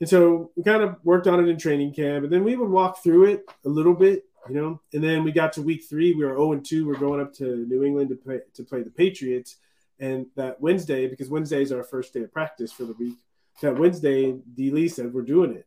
And 0.00 0.08
so 0.08 0.50
we 0.56 0.62
kind 0.62 0.82
of 0.82 0.96
worked 1.04 1.26
on 1.26 1.40
it 1.40 1.48
in 1.48 1.58
training 1.58 1.94
camp, 1.94 2.24
and 2.24 2.32
then 2.32 2.44
we 2.44 2.56
would 2.56 2.70
walk 2.70 3.02
through 3.02 3.26
it 3.26 3.44
a 3.64 3.68
little 3.68 3.94
bit, 3.94 4.24
you 4.48 4.54
know. 4.54 4.80
And 4.92 5.04
then 5.04 5.24
we 5.24 5.32
got 5.32 5.52
to 5.54 5.62
week 5.62 5.84
three, 5.88 6.14
we 6.14 6.24
were 6.24 6.36
0 6.36 6.52
and 6.52 6.64
2. 6.64 6.86
We're 6.86 6.94
going 6.94 7.20
up 7.20 7.34
to 7.34 7.66
New 7.66 7.84
England 7.84 8.08
to 8.10 8.16
play 8.16 8.40
to 8.54 8.64
play 8.64 8.82
the 8.82 8.90
Patriots. 8.90 9.56
And 9.98 10.26
that 10.36 10.60
Wednesday, 10.60 11.06
because 11.06 11.28
Wednesday 11.28 11.62
is 11.62 11.72
our 11.72 11.82
first 11.82 12.14
day 12.14 12.22
of 12.22 12.32
practice 12.32 12.72
for 12.72 12.84
the 12.84 12.94
week, 12.94 13.18
that 13.60 13.78
Wednesday, 13.78 14.32
D 14.54 14.70
Lee 14.70 14.88
said 14.88 15.12
we're 15.12 15.22
doing 15.22 15.52
it, 15.52 15.66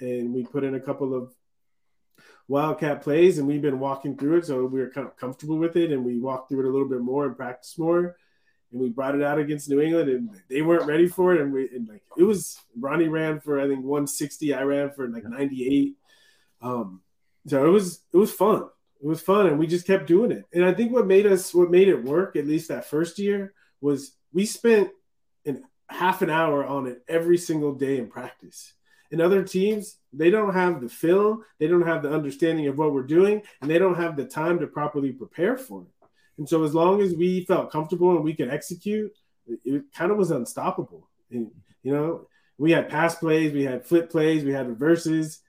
and 0.00 0.32
we 0.32 0.44
put 0.44 0.64
in 0.64 0.74
a 0.74 0.80
couple 0.80 1.14
of 1.14 1.34
wildcat 2.48 3.02
plays, 3.02 3.38
and 3.38 3.48
we've 3.48 3.62
been 3.62 3.80
walking 3.80 4.16
through 4.16 4.38
it, 4.38 4.46
so 4.46 4.64
we 4.66 4.80
were 4.80 4.90
kind 4.90 5.06
of 5.06 5.16
comfortable 5.16 5.56
with 5.56 5.76
it, 5.76 5.92
and 5.92 6.04
we 6.04 6.18
walked 6.18 6.48
through 6.48 6.60
it 6.60 6.68
a 6.68 6.72
little 6.72 6.88
bit 6.88 7.00
more 7.00 7.26
and 7.26 7.36
practiced 7.36 7.78
more 7.78 8.16
and 8.74 8.82
we 8.82 8.88
brought 8.90 9.14
it 9.14 9.22
out 9.22 9.38
against 9.38 9.68
New 9.70 9.80
England, 9.80 10.10
and 10.10 10.30
they 10.50 10.60
weren't 10.60 10.86
ready 10.86 11.06
for 11.06 11.32
it. 11.32 11.40
And 11.40 11.52
we 11.52 11.68
and 11.68 11.88
like 11.88 12.02
it 12.18 12.24
was 12.24 12.58
Ronnie 12.78 13.08
ran 13.08 13.40
for 13.40 13.58
I 13.60 13.68
think 13.68 13.84
160, 13.84 14.52
I 14.52 14.62
ran 14.62 14.90
for 14.90 15.08
like 15.08 15.24
98. 15.24 15.94
Um, 16.60 17.00
so 17.46 17.64
it 17.64 17.70
was 17.70 18.00
it 18.12 18.16
was 18.16 18.32
fun. 18.32 18.68
It 19.00 19.06
was 19.06 19.22
fun, 19.22 19.46
and 19.46 19.58
we 19.58 19.66
just 19.66 19.86
kept 19.86 20.06
doing 20.06 20.32
it. 20.32 20.44
And 20.52 20.64
I 20.64 20.74
think 20.74 20.92
what 20.92 21.06
made 21.06 21.24
us 21.24 21.54
what 21.54 21.70
made 21.70 21.88
it 21.88 22.04
work, 22.04 22.36
at 22.36 22.46
least 22.46 22.68
that 22.68 22.84
first 22.84 23.18
year, 23.18 23.54
was 23.80 24.16
we 24.32 24.44
spent 24.44 24.90
an 25.46 25.62
half 25.88 26.22
an 26.22 26.30
hour 26.30 26.64
on 26.64 26.86
it 26.86 27.02
every 27.06 27.38
single 27.38 27.74
day 27.74 27.98
in 27.98 28.08
practice. 28.08 28.74
In 29.14 29.20
other 29.20 29.44
teams, 29.44 29.98
they 30.12 30.28
don't 30.28 30.54
have 30.54 30.80
the 30.80 30.88
film, 30.88 31.44
they 31.60 31.68
don't 31.68 31.86
have 31.86 32.02
the 32.02 32.12
understanding 32.12 32.66
of 32.66 32.76
what 32.76 32.92
we're 32.92 33.04
doing, 33.04 33.42
and 33.60 33.70
they 33.70 33.78
don't 33.78 33.94
have 33.94 34.16
the 34.16 34.24
time 34.24 34.58
to 34.58 34.66
properly 34.66 35.12
prepare 35.12 35.56
for 35.56 35.82
it. 35.82 36.08
And 36.36 36.48
so 36.48 36.64
as 36.64 36.74
long 36.74 37.00
as 37.00 37.14
we 37.14 37.44
felt 37.44 37.70
comfortable 37.70 38.16
and 38.16 38.24
we 38.24 38.34
could 38.34 38.50
execute, 38.50 39.12
it, 39.46 39.60
it 39.64 39.84
kind 39.94 40.10
of 40.10 40.18
was 40.18 40.32
unstoppable. 40.32 41.08
And, 41.30 41.52
you 41.84 41.92
know, 41.92 42.26
we 42.58 42.72
had 42.72 42.88
pass 42.88 43.14
plays, 43.14 43.52
we 43.52 43.62
had 43.62 43.86
flip 43.86 44.10
plays, 44.10 44.42
we 44.42 44.52
had 44.52 44.68
reverses, 44.68 45.42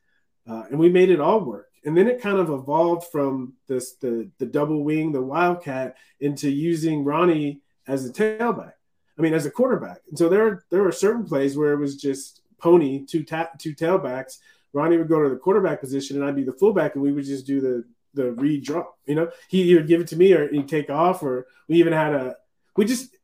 uh, 0.48 0.66
and 0.70 0.78
we 0.78 0.90
made 0.90 1.10
it 1.10 1.20
all 1.20 1.40
work. 1.40 1.72
And 1.86 1.98
then 1.98 2.08
it 2.08 2.22
kind 2.22 2.38
of 2.38 2.52
evolved 2.52 3.08
from 3.12 3.54
this 3.68 3.96
the 3.96 4.30
the 4.38 4.46
double 4.46 4.84
wing, 4.84 5.12
the 5.12 5.24
wildcat, 5.24 5.98
into 6.20 6.52
using 6.52 7.04
Ronnie 7.04 7.62
as 7.88 8.06
a 8.06 8.14
tailback. 8.14 8.74
I 9.18 9.22
mean, 9.24 9.34
as 9.34 9.48
a 9.48 9.52
quarterback. 9.52 10.02
And 10.08 10.18
so 10.20 10.30
there 10.30 10.66
there 10.70 10.84
were 10.84 10.92
certain 10.92 11.26
plays 11.26 11.58
where 11.58 11.74
it 11.74 11.80
was 11.80 11.96
just 11.96 12.42
pony 12.58 13.06
two 13.06 13.24
ta- 13.24 13.52
two 13.58 13.76
tailbacks. 13.76 14.40
Ronnie 14.74 14.98
would 14.98 15.08
go 15.08 15.24
to 15.24 15.30
the 15.30 15.38
quarterback 15.38 15.80
position, 15.80 16.18
and 16.18 16.26
I'd 16.26 16.36
be 16.36 16.44
the 16.44 16.52
fullback, 16.52 16.96
and 16.96 17.04
we 17.04 17.12
would 17.12 17.26
just 17.26 17.48
do 17.48 17.62
the 17.62 17.86
the 18.14 18.32
redraw. 18.32 18.86
You 19.06 19.16
know, 19.16 19.30
he 19.48 19.74
would 19.76 19.88
give 19.88 20.02
it 20.02 20.08
to 20.08 20.16
me 20.16 20.34
or 20.34 20.48
he'd 20.50 20.68
take 20.68 20.90
off, 20.90 21.22
or 21.24 21.48
we 21.68 21.78
even 21.78 21.94
had 21.94 22.14
a 22.14 22.36
we 22.76 22.86
just 22.86 23.16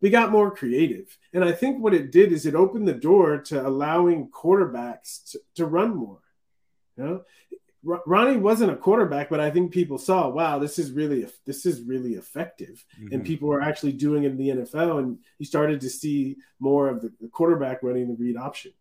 we 0.00 0.10
got 0.10 0.30
more 0.30 0.54
creative. 0.54 1.16
And 1.32 1.44
I 1.44 1.52
think 1.52 1.82
what 1.82 1.94
it 1.94 2.12
did 2.12 2.32
is 2.32 2.46
it 2.46 2.54
opened 2.54 2.86
the 2.86 2.92
door 2.92 3.38
to 3.38 3.66
allowing 3.66 4.28
quarterbacks 4.30 5.30
to, 5.32 5.40
to 5.56 5.66
run 5.66 5.96
more. 5.96 6.20
You 6.96 7.04
know, 7.04 7.22
Ronnie 7.86 8.36
wasn't 8.36 8.72
a 8.72 8.76
quarterback, 8.76 9.30
but 9.30 9.40
I 9.40 9.50
think 9.50 9.72
people 9.72 9.98
saw, 9.98 10.28
wow, 10.28 10.58
this 10.58 10.78
is 10.78 10.90
really 10.90 11.26
this 11.44 11.64
is 11.64 11.82
really 11.82 12.14
effective, 12.14 12.84
mm-hmm. 13.00 13.14
and 13.14 13.24
people 13.24 13.48
were 13.48 13.62
actually 13.62 13.92
doing 13.92 14.24
it 14.24 14.32
in 14.32 14.36
the 14.36 14.48
NFL, 14.48 14.98
and 14.98 15.18
you 15.38 15.46
started 15.46 15.80
to 15.80 15.90
see 15.90 16.36
more 16.58 16.88
of 16.88 17.02
the, 17.02 17.12
the 17.20 17.28
quarterback 17.28 17.82
running 17.82 18.08
the 18.08 18.14
read 18.14 18.36
option. 18.36 18.72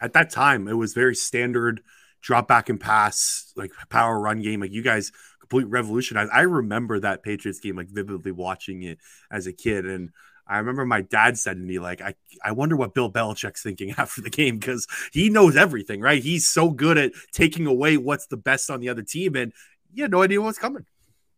At 0.00 0.14
that 0.14 0.30
time, 0.30 0.68
it 0.68 0.74
was 0.74 0.94
very 0.94 1.14
standard 1.14 1.82
drop 2.20 2.48
back 2.48 2.68
and 2.68 2.80
pass, 2.80 3.52
like 3.56 3.72
power 3.90 4.18
run 4.18 4.40
game. 4.42 4.60
Like 4.60 4.72
you 4.72 4.82
guys 4.82 5.12
complete 5.40 5.68
revolutionized. 5.68 6.30
I 6.32 6.42
remember 6.42 7.00
that 7.00 7.22
Patriots 7.22 7.60
game 7.60 7.76
like 7.76 7.88
vividly 7.88 8.32
watching 8.32 8.82
it 8.82 8.98
as 9.30 9.46
a 9.46 9.52
kid, 9.52 9.86
and 9.86 10.10
I 10.48 10.58
remember 10.58 10.86
my 10.86 11.02
dad 11.02 11.38
said 11.38 11.54
to 11.54 11.62
me 11.62 11.78
like, 11.78 12.00
"I 12.00 12.14
I 12.42 12.52
wonder 12.52 12.76
what 12.76 12.94
Bill 12.94 13.10
Belichick's 13.10 13.62
thinking 13.62 13.94
after 13.98 14.20
the 14.20 14.30
game 14.30 14.58
because 14.58 14.86
he 15.12 15.28
knows 15.30 15.56
everything, 15.56 16.00
right? 16.00 16.22
He's 16.22 16.48
so 16.48 16.70
good 16.70 16.98
at 16.98 17.12
taking 17.32 17.66
away 17.66 17.96
what's 17.96 18.26
the 18.26 18.36
best 18.36 18.70
on 18.70 18.80
the 18.80 18.88
other 18.88 19.02
team, 19.02 19.36
and 19.36 19.52
he 19.94 20.00
had 20.00 20.10
no 20.10 20.22
idea 20.22 20.40
what's 20.40 20.58
coming." 20.58 20.86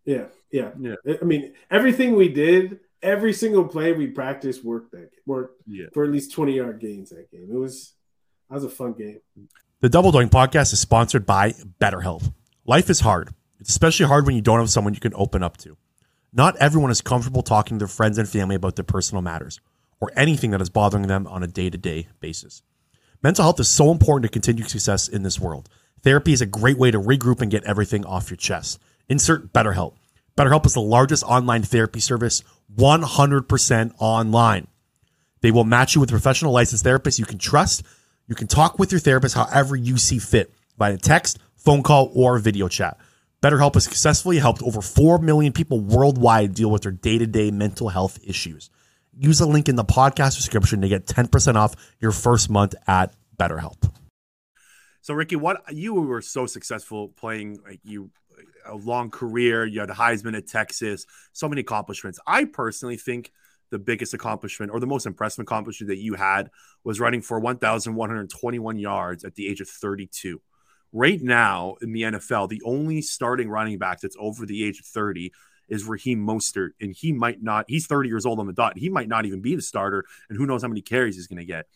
Yeah, 0.05 0.27
yeah, 0.51 0.71
yeah. 0.79 0.95
I 1.21 1.25
mean, 1.25 1.53
everything 1.71 2.15
we 2.15 2.29
did, 2.29 2.81
every 3.03 3.33
single 3.33 3.65
play 3.65 3.93
we 3.93 4.07
practiced 4.07 4.65
worked 4.65 4.93
that 4.93 5.11
worked 5.27 5.63
yeah. 5.67 5.87
for 5.93 6.05
at 6.05 6.11
least 6.11 6.33
twenty 6.33 6.55
yard 6.55 6.81
gains 6.81 7.11
that 7.11 7.31
game. 7.31 7.49
It 7.51 7.59
was 7.59 7.95
that 8.49 8.55
was 8.55 8.65
a 8.65 8.71
fun 8.71 8.95
game. 8.95 9.21
The 9.81 9.89
Double 9.89 10.13
Doink 10.13 10.31
podcast 10.31 10.73
is 10.73 10.81
sponsored 10.81 11.27
by 11.27 11.53
BetterHelp. 11.81 12.33
Life 12.67 12.91
is 12.91 13.01
hard. 13.01 13.35
It's 13.59 13.71
especially 13.71 14.07
hard 14.07 14.27
when 14.27 14.35
you 14.35 14.43
don't 14.43 14.59
have 14.59 14.71
someone 14.71 14.95
you 14.95 15.01
can 15.01 15.15
open 15.15 15.43
up 15.43 15.57
to. 15.59 15.77
Not 16.33 16.57
everyone 16.57 16.91
is 16.91 17.01
comfortable 17.01 17.43
talking 17.43 17.79
to 17.79 17.85
their 17.85 17.89
friends 17.89 18.19
and 18.19 18.29
family 18.29 18.55
about 18.55 18.77
their 18.77 18.85
personal 18.85 19.23
matters 19.23 19.61
or 20.01 20.13
anything 20.17 20.51
that 20.53 20.61
is 20.61 20.71
bothering 20.71 21.07
them 21.07 21.27
on 21.27 21.43
a 21.43 21.47
day 21.47 21.71
to 21.71 21.79
day 21.79 22.09
basis. 22.21 22.63
Mental 23.23 23.45
health 23.45 23.61
is 23.61 23.69
so 23.69 23.91
important 23.91 24.25
to 24.25 24.33
continued 24.33 24.71
success 24.71 25.09
in 25.09 25.23
this 25.23 25.39
world. 25.39 25.69
Therapy 26.03 26.33
is 26.33 26.41
a 26.41 26.47
great 26.47 26.79
way 26.79 26.91
to 26.91 26.99
regroup 26.99 27.43
and 27.43 27.51
get 27.51 27.65
everything 27.65 28.07
off 28.07 28.31
your 28.31 28.37
chest. 28.37 28.81
Insert 29.09 29.53
BetterHelp. 29.53 29.97
BetterHelp 30.37 30.65
is 30.65 30.75
the 30.75 30.81
largest 30.81 31.23
online 31.25 31.63
therapy 31.63 32.01
service 32.01 32.43
100% 32.77 33.93
online. 33.99 34.69
They 35.43 35.51
will 35.51 35.65
match 35.65 35.95
you 35.95 36.01
with 36.01 36.11
a 36.11 36.13
professional 36.13 36.53
licensed 36.53 36.85
therapists 36.85 37.19
you 37.19 37.27
can 37.27 37.39
trust 37.39 37.83
you 38.31 38.37
can 38.37 38.47
talk 38.47 38.79
with 38.79 38.93
your 38.93 39.01
therapist 39.01 39.35
however 39.35 39.75
you 39.75 39.99
see 39.99 40.21
fit 40.21 40.55
via 40.79 40.97
text, 40.97 41.41
phone 41.57 41.83
call, 41.83 42.13
or 42.15 42.39
video 42.39 42.69
chat. 42.69 42.97
BetterHelp 43.43 43.73
has 43.73 43.85
successfully 43.85 44.39
helped 44.39 44.63
over 44.63 44.83
4 44.83 45.19
million 45.19 45.53
people 45.55 45.81
worldwide 45.81 46.55
deal 46.55 46.71
with 46.71 46.83
their 46.83 46.93
day 46.93 47.17
to 47.17 47.27
day 47.27 47.51
mental 47.51 47.89
health 47.89 48.19
issues. 48.23 48.69
Use 49.17 49.39
the 49.39 49.47
link 49.47 49.67
in 49.67 49.77
the 49.77 49.85
podcast 49.85 50.37
description 50.37 50.83
to 50.83 50.89
get 50.89 51.07
10% 51.07 51.55
off 51.55 51.75
your 52.01 52.13
first 52.13 52.51
month 52.51 52.75
at 52.87 53.15
BetterHelp. 53.39 53.91
So, 55.01 55.15
Ricky, 55.15 55.37
what 55.37 55.63
you 55.73 55.95
were 55.95 56.21
so 56.21 56.45
successful 56.45 57.09
playing, 57.09 57.61
like 57.67 57.81
you, 57.83 58.11
a 58.67 58.77
long 58.77 59.11
career, 59.11 59.65
you 59.65 59.81
had 59.81 59.89
Heisman 59.89 60.37
at 60.37 60.47
Texas, 60.47 61.07
so 61.33 61.49
many 61.49 61.63
accomplishments. 61.63 62.21
I 62.27 62.45
personally 62.45 62.99
think 62.99 63.33
the 63.71 63.79
biggest 63.79 64.13
accomplishment 64.13 64.71
or 64.71 64.81
the 64.81 64.87
most 64.87 65.07
impressive 65.07 65.43
accomplishment 65.43 65.89
that 65.89 65.99
you 65.99 66.15
had 66.15 66.51
was 66.85 67.01
running 67.01 67.23
for 67.23 67.41
1,121 67.41 68.79
yards 68.79 69.25
at 69.25 69.35
the 69.37 69.49
age 69.49 69.63
of 69.63 69.69
32. 69.69 70.43
Right 70.93 71.23
now 71.23 71.77
in 71.81 71.93
the 71.93 72.03
NFL, 72.03 72.49
the 72.49 72.63
only 72.65 73.01
starting 73.01 73.49
running 73.49 73.79
back 73.79 74.01
that's 74.01 74.17
over 74.19 74.45
the 74.45 74.65
age 74.65 74.81
of 74.81 74.87
30 74.87 75.33
is 75.69 75.85
Raheem 75.85 76.27
Mostert, 76.27 76.71
and 76.81 76.93
he 76.93 77.13
might 77.13 77.43
not. 77.43 77.65
He's 77.69 77.87
30 77.87 78.09
years 78.09 78.27
old 78.27 78.41
on 78.41 78.47
the 78.47 78.53
dot. 78.53 78.77
He 78.77 78.89
might 78.89 79.09
not 79.09 79.25
even 79.25 79.41
be 79.41 79.55
the 79.55 79.63
starter, 79.63 80.05
and 80.29 80.37
who 80.37 80.47
knows 80.47 80.63
how 80.63 80.69
many 80.69 80.83
carries 80.83 81.15
he's 81.15 81.29
going 81.29 81.39
to 81.39 81.45
get. 81.45 81.67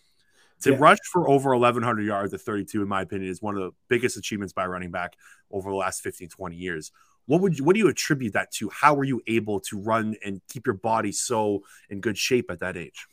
To 0.62 0.72
yeah. 0.72 0.76
rush 0.80 0.98
for 1.12 1.28
over 1.28 1.50
1,100 1.50 2.02
yards 2.02 2.34
at 2.34 2.40
32, 2.40 2.82
in 2.82 2.88
my 2.88 3.02
opinion, 3.02 3.30
is 3.30 3.40
one 3.40 3.56
of 3.56 3.62
the 3.62 3.70
biggest 3.88 4.16
achievements 4.16 4.52
by 4.52 4.66
running 4.66 4.90
back 4.90 5.14
over 5.50 5.70
the 5.70 5.76
last 5.76 6.00
15, 6.02 6.28
20 6.28 6.56
years. 6.56 6.90
What 7.26 7.40
would 7.40 7.58
you, 7.58 7.64
what 7.64 7.74
do 7.74 7.80
you 7.80 7.88
attribute 7.88 8.32
that 8.34 8.50
to? 8.52 8.68
How 8.70 8.94
were 8.94 9.04
you 9.04 9.22
able 9.26 9.60
to 9.60 9.78
run 9.78 10.16
and 10.24 10.40
keep 10.48 10.66
your 10.66 10.74
body 10.74 11.12
so 11.12 11.62
in 11.88 12.00
good 12.00 12.18
shape 12.18 12.50
at 12.50 12.60
that 12.60 12.76
age? 12.76 13.06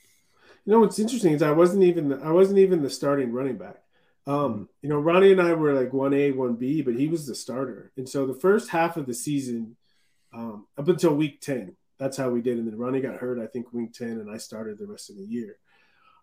You 0.65 0.73
know 0.73 0.79
what's 0.79 0.99
interesting 0.99 1.33
is 1.33 1.41
I 1.41 1.51
wasn't 1.51 1.83
even 1.83 2.09
the, 2.09 2.21
I 2.21 2.31
wasn't 2.31 2.59
even 2.59 2.83
the 2.83 2.89
starting 2.89 3.31
running 3.31 3.57
back. 3.57 3.80
Um, 4.27 4.69
you 4.81 4.89
know, 4.89 4.99
Ronnie 4.99 5.31
and 5.31 5.41
I 5.41 5.53
were 5.53 5.73
like 5.73 5.93
one 5.93 6.13
A, 6.13 6.31
one 6.31 6.55
B, 6.55 6.81
but 6.81 6.95
he 6.95 7.07
was 7.07 7.25
the 7.25 7.35
starter. 7.35 7.91
And 7.97 8.07
so 8.07 8.25
the 8.25 8.39
first 8.39 8.69
half 8.69 8.97
of 8.97 9.07
the 9.07 9.13
season, 9.13 9.77
um, 10.33 10.67
up 10.77 10.87
until 10.87 11.15
week 11.15 11.41
ten, 11.41 11.75
that's 11.97 12.17
how 12.17 12.29
we 12.29 12.41
did. 12.41 12.57
And 12.57 12.67
then 12.67 12.77
Ronnie 12.77 13.01
got 13.01 13.17
hurt, 13.17 13.39
I 13.39 13.47
think 13.47 13.73
week 13.73 13.93
ten, 13.93 14.19
and 14.19 14.29
I 14.29 14.37
started 14.37 14.77
the 14.77 14.87
rest 14.87 15.09
of 15.09 15.17
the 15.17 15.25
year. 15.25 15.57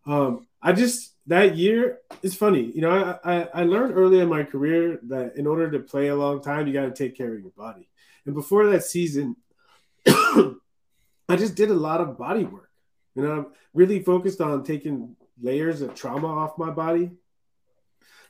Um, 0.06 0.46
I 0.62 0.72
just 0.72 1.14
that 1.26 1.56
year 1.56 1.98
it's 2.22 2.34
funny, 2.34 2.72
you 2.74 2.80
know. 2.80 3.18
I, 3.22 3.40
I, 3.40 3.48
I 3.54 3.62
learned 3.64 3.94
early 3.94 4.20
in 4.20 4.28
my 4.28 4.42
career 4.42 4.98
that 5.08 5.36
in 5.36 5.46
order 5.46 5.70
to 5.70 5.80
play 5.80 6.08
a 6.08 6.16
long 6.16 6.40
time, 6.40 6.66
you 6.66 6.72
got 6.72 6.86
to 6.86 6.92
take 6.92 7.16
care 7.16 7.34
of 7.34 7.40
your 7.40 7.50
body. 7.50 7.88
And 8.24 8.34
before 8.34 8.66
that 8.68 8.84
season, 8.84 9.36
I 10.06 11.36
just 11.36 11.56
did 11.56 11.70
a 11.70 11.74
lot 11.74 12.00
of 12.00 12.16
body 12.16 12.44
work. 12.44 12.70
You 13.14 13.22
know, 13.22 13.32
I'm 13.32 13.46
really 13.74 14.02
focused 14.02 14.40
on 14.40 14.64
taking 14.64 15.16
layers 15.40 15.82
of 15.82 15.94
trauma 15.94 16.28
off 16.28 16.58
my 16.58 16.70
body. 16.70 17.10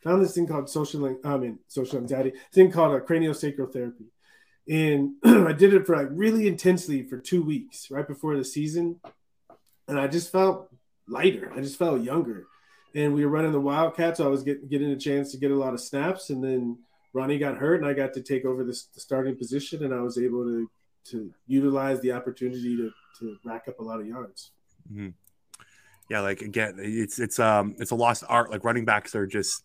Found 0.04 0.22
this 0.22 0.34
thing 0.34 0.46
called 0.46 0.70
social, 0.70 1.16
I 1.24 1.36
mean, 1.36 1.58
social 1.66 1.98
anxiety, 1.98 2.32
thing 2.52 2.70
called 2.70 2.94
a 2.94 3.00
craniosacral 3.00 3.72
therapy. 3.72 4.06
And 4.68 5.14
I 5.24 5.52
did 5.52 5.74
it 5.74 5.86
for 5.86 5.96
like 5.96 6.08
really 6.10 6.46
intensely 6.46 7.02
for 7.02 7.18
two 7.18 7.42
weeks 7.42 7.90
right 7.90 8.06
before 8.06 8.36
the 8.36 8.44
season. 8.44 9.00
And 9.88 9.98
I 9.98 10.06
just 10.06 10.30
felt 10.30 10.70
lighter. 11.08 11.52
I 11.54 11.60
just 11.60 11.78
felt 11.78 12.02
younger. 12.02 12.46
And 12.94 13.14
we 13.14 13.24
were 13.24 13.30
running 13.30 13.52
the 13.52 13.60
Wildcats. 13.60 14.18
So 14.18 14.24
I 14.24 14.28
was 14.28 14.42
get, 14.42 14.68
getting 14.68 14.90
a 14.90 14.96
chance 14.96 15.32
to 15.32 15.38
get 15.38 15.50
a 15.50 15.56
lot 15.56 15.74
of 15.74 15.80
snaps. 15.80 16.30
And 16.30 16.44
then 16.44 16.78
Ronnie 17.12 17.38
got 17.38 17.56
hurt, 17.56 17.80
and 17.80 17.88
I 17.88 17.94
got 17.94 18.12
to 18.14 18.22
take 18.22 18.44
over 18.44 18.64
the, 18.64 18.78
the 18.94 19.00
starting 19.00 19.36
position. 19.36 19.84
And 19.84 19.94
I 19.94 20.00
was 20.00 20.18
able 20.18 20.44
to 20.44 20.70
to 21.10 21.32
utilize 21.46 22.00
the 22.00 22.12
opportunity 22.12 22.76
to 22.76 22.90
to 23.18 23.36
rack 23.44 23.66
up 23.68 23.78
a 23.80 23.82
lot 23.82 24.00
of 24.00 24.06
yards. 24.06 24.52
Mm-hmm. 24.92 25.08
Yeah, 26.10 26.20
like 26.20 26.40
again, 26.40 26.76
it's 26.78 27.18
it's 27.18 27.38
um 27.38 27.76
it's 27.78 27.90
a 27.90 27.94
lost 27.94 28.24
art. 28.28 28.50
Like 28.50 28.64
running 28.64 28.84
backs 28.84 29.14
are 29.14 29.26
just 29.26 29.62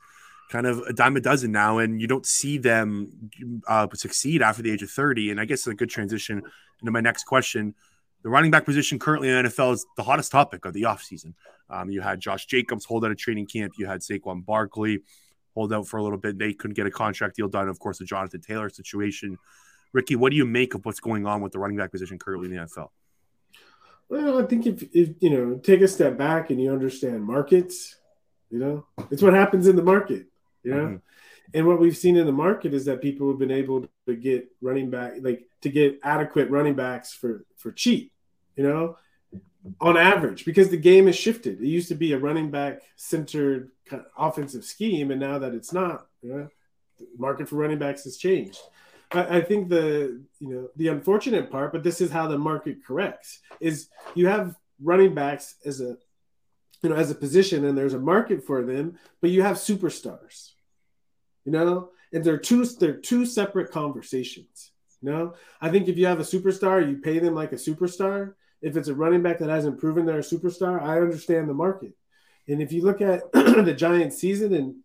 kind 0.49 0.67
of 0.67 0.79
a 0.79 0.93
dime 0.93 1.15
a 1.15 1.21
dozen 1.21 1.51
now, 1.51 1.79
and 1.79 2.01
you 2.01 2.07
don't 2.07 2.25
see 2.25 2.57
them 2.57 3.31
uh, 3.67 3.87
succeed 3.93 4.41
after 4.41 4.61
the 4.61 4.71
age 4.71 4.83
of 4.83 4.89
thirty. 4.89 5.31
And 5.31 5.39
I 5.39 5.45
guess 5.45 5.59
it's 5.59 5.67
a 5.67 5.75
good 5.75 5.89
transition 5.89 6.43
into 6.81 6.91
my 6.91 7.01
next 7.01 7.23
question 7.23 7.75
the 8.23 8.29
running 8.29 8.51
back 8.51 8.65
position 8.65 8.97
currently 8.97 9.29
in 9.29 9.43
the 9.43 9.49
NFL 9.49 9.73
is 9.73 9.85
the 9.97 10.03
hottest 10.03 10.31
topic 10.31 10.65
of 10.65 10.73
the 10.73 10.83
offseason. 10.83 11.33
Um, 11.69 11.91
you 11.91 12.01
had 12.01 12.19
Josh 12.19 12.45
Jacobs 12.45 12.85
hold 12.85 13.05
out 13.05 13.11
a 13.11 13.15
training 13.15 13.45
camp. 13.45 13.73
You 13.77 13.85
had 13.85 13.99
Saquon 13.99 14.45
Barkley 14.45 15.01
hold 15.53 15.73
out 15.73 15.87
for 15.87 15.97
a 15.97 16.03
little 16.03 16.17
bit. 16.17 16.39
They 16.39 16.53
couldn't 16.53 16.75
get 16.75 16.87
a 16.87 16.91
contract 16.91 17.35
deal 17.35 17.49
done. 17.49 17.67
Of 17.67 17.79
course, 17.79 17.99
the 17.99 18.05
Jonathan 18.05 18.41
Taylor 18.41 18.69
situation. 18.69 19.37
Ricky, 19.91 20.15
what 20.15 20.31
do 20.31 20.37
you 20.37 20.45
make 20.45 20.73
of 20.73 20.85
what's 20.85 20.99
going 20.99 21.27
on 21.27 21.41
with 21.41 21.51
the 21.51 21.59
running 21.59 21.77
back 21.77 21.91
position 21.91 22.17
currently 22.17 22.49
in 22.49 22.55
the 22.55 22.65
NFL? 22.65 22.89
Well, 24.09 24.41
I 24.41 24.45
think 24.45 24.65
if, 24.65 24.83
if 24.93 25.09
you 25.19 25.29
know, 25.29 25.57
take 25.57 25.81
a 25.81 25.87
step 25.87 26.17
back 26.17 26.49
and 26.49 26.61
you 26.61 26.71
understand 26.71 27.23
markets, 27.23 27.97
you 28.49 28.59
know, 28.59 28.85
it's 29.11 29.21
what 29.21 29.33
happens 29.33 29.67
in 29.67 29.75
the 29.75 29.83
market, 29.83 30.27
know. 30.71 30.85
Mm-hmm. 30.85 30.95
And 31.55 31.67
what 31.67 31.79
we've 31.79 31.97
seen 31.97 32.17
in 32.17 32.25
the 32.25 32.31
market 32.31 32.73
is 32.73 32.85
that 32.85 33.01
people 33.01 33.29
have 33.29 33.37
been 33.37 33.51
able 33.51 33.87
to 34.07 34.15
get 34.15 34.47
running 34.61 34.89
back, 34.89 35.13
like 35.21 35.47
to 35.61 35.69
get 35.69 35.99
adequate 36.03 36.49
running 36.49 36.73
backs 36.73 37.13
for 37.13 37.45
for 37.57 37.71
cheap 37.71 38.13
you 38.55 38.63
know, 38.63 38.97
on 39.79 39.97
average, 39.97 40.45
because 40.45 40.69
the 40.69 40.77
game 40.77 41.07
has 41.07 41.15
shifted. 41.15 41.61
It 41.61 41.67
used 41.67 41.87
to 41.89 41.95
be 41.95 42.13
a 42.13 42.19
running 42.19 42.51
back 42.51 42.81
centered 42.95 43.71
kind 43.85 44.01
of 44.01 44.07
offensive 44.17 44.65
scheme, 44.65 45.11
and 45.11 45.19
now 45.19 45.39
that 45.39 45.53
it's 45.53 45.73
not, 45.73 46.07
you 46.21 46.33
know, 46.33 46.47
the 46.99 47.07
market 47.17 47.49
for 47.49 47.55
running 47.55 47.79
backs 47.79 48.03
has 48.03 48.17
changed. 48.17 48.59
I, 49.11 49.37
I 49.37 49.41
think 49.41 49.69
the 49.69 50.21
you 50.39 50.49
know 50.49 50.69
the 50.75 50.89
unfortunate 50.89 51.49
part, 51.49 51.71
but 51.71 51.83
this 51.83 52.01
is 52.01 52.11
how 52.11 52.27
the 52.27 52.37
market 52.37 52.85
corrects, 52.85 53.39
is 53.59 53.89
you 54.15 54.27
have 54.27 54.55
running 54.81 55.13
backs 55.13 55.55
as 55.65 55.79
a 55.79 55.97
you 56.81 56.89
know 56.89 56.95
as 56.95 57.09
a 57.09 57.15
position, 57.15 57.65
and 57.65 57.77
there's 57.77 57.93
a 57.93 57.99
market 57.99 58.45
for 58.45 58.63
them, 58.63 58.99
but 59.21 59.29
you 59.29 59.41
have 59.41 59.57
superstars, 59.57 60.51
you 61.45 61.51
know, 61.51 61.89
and 62.11 62.23
they're 62.23 62.37
two 62.37 62.65
they're 62.65 62.97
two 62.97 63.25
separate 63.25 63.71
conversations. 63.71 64.71
You 65.01 65.11
know, 65.11 65.33
I 65.59 65.69
think 65.69 65.87
if 65.87 65.97
you 65.97 66.05
have 66.05 66.19
a 66.19 66.23
superstar, 66.23 66.87
you 66.87 66.97
pay 66.97 67.19
them 67.19 67.35
like 67.35 67.51
a 67.51 67.55
superstar 67.55 68.33
if 68.63 68.77
it's 68.77 68.87
a 68.87 68.95
running 68.95 69.21
back 69.21 69.39
that 69.39 69.49
hasn't 69.49 69.77
proven 69.77 70.05
they're 70.05 70.19
a 70.19 70.21
superstar, 70.21 70.81
I 70.81 71.01
understand 71.01 71.49
the 71.49 71.53
market. 71.53 71.91
And 72.47 72.61
if 72.61 72.71
you 72.71 72.81
look 72.81 73.01
at 73.01 73.29
the 73.33 73.75
Giants 73.77 74.17
season 74.17 74.53
and 74.53 74.75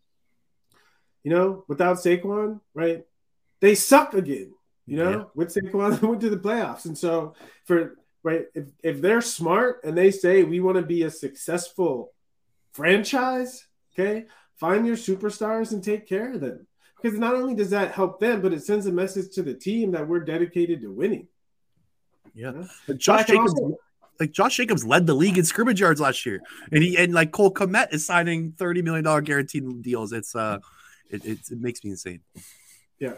you 1.24 1.30
know, 1.32 1.64
without 1.68 1.96
Saquon, 1.96 2.60
right, 2.74 3.04
they 3.60 3.74
suck 3.74 4.14
again. 4.14 4.52
You 4.86 4.96
know, 4.96 5.10
yeah. 5.10 5.24
with 5.34 5.54
Saquon, 5.54 6.00
they 6.00 6.06
went 6.06 6.20
to 6.22 6.30
the 6.30 6.36
playoffs. 6.36 6.86
And 6.86 6.98
so 6.98 7.34
for 7.66 7.96
right, 8.22 8.46
if, 8.54 8.66
if 8.82 9.00
they're 9.00 9.20
smart 9.20 9.80
and 9.84 9.96
they 9.96 10.10
say 10.10 10.42
we 10.42 10.60
want 10.60 10.76
to 10.76 10.82
be 10.82 11.04
a 11.04 11.10
successful 11.10 12.12
franchise, 12.72 13.66
okay, 13.92 14.26
find 14.58 14.86
your 14.86 14.96
superstars 14.96 15.72
and 15.72 15.82
take 15.82 16.08
care 16.08 16.34
of 16.34 16.40
them. 16.40 16.66
Because 17.00 17.18
not 17.18 17.34
only 17.34 17.54
does 17.54 17.70
that 17.70 17.92
help 17.92 18.18
them, 18.18 18.42
but 18.42 18.52
it 18.52 18.64
sends 18.64 18.86
a 18.86 18.92
message 18.92 19.32
to 19.34 19.42
the 19.42 19.54
team 19.54 19.92
that 19.92 20.08
we're 20.08 20.20
dedicated 20.20 20.80
to 20.82 20.92
winning. 20.92 21.28
Yeah, 22.34 22.64
Josh 22.96 23.26
Jacobs, 23.26 23.54
also, 23.54 23.78
like 24.20 24.32
Josh 24.32 24.56
Jacobs 24.56 24.84
led 24.84 25.06
the 25.06 25.14
league 25.14 25.38
in 25.38 25.44
scrimmage 25.44 25.80
yards 25.80 26.00
last 26.00 26.26
year, 26.26 26.40
and 26.72 26.82
he 26.82 26.96
and 26.96 27.12
like 27.14 27.32
Cole 27.32 27.52
Kmet 27.52 27.92
is 27.92 28.04
signing 28.04 28.52
thirty 28.52 28.82
million 28.82 29.04
dollar 29.04 29.20
guaranteed 29.22 29.82
deals. 29.82 30.12
It's 30.12 30.34
uh, 30.34 30.58
it, 31.08 31.24
it, 31.24 31.38
it 31.50 31.60
makes 31.60 31.82
me 31.84 31.90
insane. 31.90 32.20
Yeah, 32.98 33.14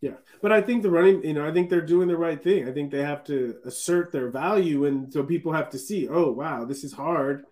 yeah, 0.00 0.14
but 0.42 0.52
I 0.52 0.60
think 0.60 0.82
the 0.82 0.90
running, 0.90 1.24
you 1.24 1.34
know, 1.34 1.48
I 1.48 1.52
think 1.52 1.70
they're 1.70 1.80
doing 1.80 2.08
the 2.08 2.16
right 2.16 2.42
thing. 2.42 2.68
I 2.68 2.72
think 2.72 2.90
they 2.90 3.02
have 3.02 3.24
to 3.24 3.56
assert 3.64 4.12
their 4.12 4.28
value, 4.28 4.84
and 4.86 5.12
so 5.12 5.22
people 5.22 5.52
have 5.52 5.70
to 5.70 5.78
see, 5.78 6.08
oh 6.08 6.30
wow, 6.30 6.64
this 6.64 6.84
is 6.84 6.92
hard. 6.92 7.44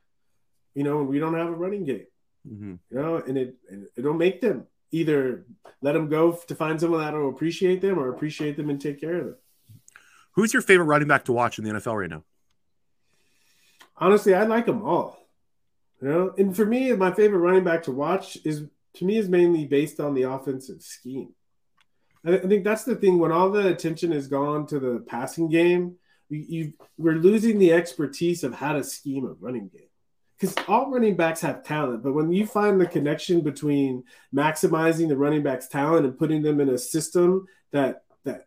You 0.75 0.85
know, 0.85 1.03
we 1.03 1.19
don't 1.19 1.35
have 1.35 1.49
a 1.49 1.53
running 1.53 1.85
game. 1.85 2.07
Mm-hmm. 2.49 2.75
You 2.91 3.03
know, 3.03 3.17
and 3.17 3.39
it 3.39 3.57
it'll 3.97 4.15
make 4.15 4.41
them 4.41 4.67
either 4.91 5.47
let 5.83 5.93
them 5.93 6.09
go 6.09 6.33
to 6.33 6.55
find 6.55 6.81
someone 6.81 7.01
that 7.01 7.15
will 7.15 7.29
appreciate 7.29 7.81
them 7.81 7.99
or 7.99 8.09
appreciate 8.09 8.57
them 8.57 8.71
and 8.71 8.81
take 8.81 9.01
care 9.01 9.17
of 9.17 9.25
them. 9.25 9.37
Who's 10.33 10.53
your 10.53 10.63
favorite 10.63 10.87
running 10.87 11.09
back 11.09 11.25
to 11.25 11.33
watch 11.33 11.59
in 11.59 11.65
the 11.65 11.73
NFL 11.73 12.01
right 12.01 12.11
now? 12.11 12.25
Honestly, 13.97 14.35
I 14.35 14.45
like 14.45 14.67
them 14.67 14.83
all. 14.83 15.19
You 16.01 16.09
know, 16.09 16.35
and 16.39 16.55
for 16.55 16.65
me, 16.65 16.93
my 16.93 17.13
favorite 17.13 17.41
running 17.41 17.65
back 17.65 17.83
to 17.85 17.93
watch 17.93 18.39
is 18.45 18.65
to 18.95 19.05
me 19.05 19.19
is 19.19 19.29
mainly 19.29 19.67
based 19.67 19.99
on 19.99 20.15
the 20.15 20.23
offensive 20.23 20.81
scheme. 20.81 21.35
I 22.25 22.39
think 22.39 22.65
that's 22.65 22.85
the 22.85 22.97
thing 22.97 23.19
when 23.19 23.33
all 23.33 23.51
the 23.51 23.69
attention 23.69 24.13
is 24.13 24.29
gone 24.29 24.67
to 24.69 24.79
the 24.79 25.05
passing 25.07 25.49
game, 25.49 25.97
you 26.29 26.73
we're 26.97 27.15
losing 27.15 27.59
the 27.59 27.73
expertise 27.73 28.45
of 28.45 28.55
how 28.55 28.73
to 28.73 28.85
scheme 28.85 29.25
a 29.25 29.33
running 29.33 29.69
game. 29.69 29.89
Because 30.39 30.55
all 30.69 30.91
running 30.91 31.17
backs 31.17 31.41
have 31.41 31.65
talent, 31.65 32.03
but 32.03 32.13
when 32.13 32.33
you 32.33 32.47
find 32.47 32.81
the 32.81 32.87
connection 32.87 33.41
between 33.41 34.05
maximizing 34.35 35.09
the 35.09 35.17
running 35.17 35.43
back's 35.43 35.67
talent 35.67 36.07
and 36.07 36.17
putting 36.17 36.43
them 36.43 36.61
in 36.61 36.69
a 36.69 36.79
system 36.79 37.47
that 37.73 38.03
that 38.25 38.47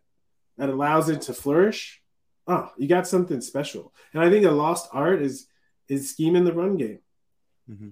that 0.56 0.70
allows 0.70 1.10
it 1.10 1.22
to 1.22 1.34
flourish, 1.34 2.00
oh, 2.46 2.70
you 2.78 2.88
got 2.88 3.06
something 3.06 3.40
special. 3.42 3.92
And 4.14 4.22
I 4.22 4.30
think 4.30 4.46
a 4.46 4.50
lost 4.50 4.88
art 4.92 5.20
is 5.20 5.46
is 5.88 6.08
scheming 6.08 6.44
the 6.44 6.54
run 6.54 6.76
game. 6.76 7.00
Mm-hmm. 7.70 7.90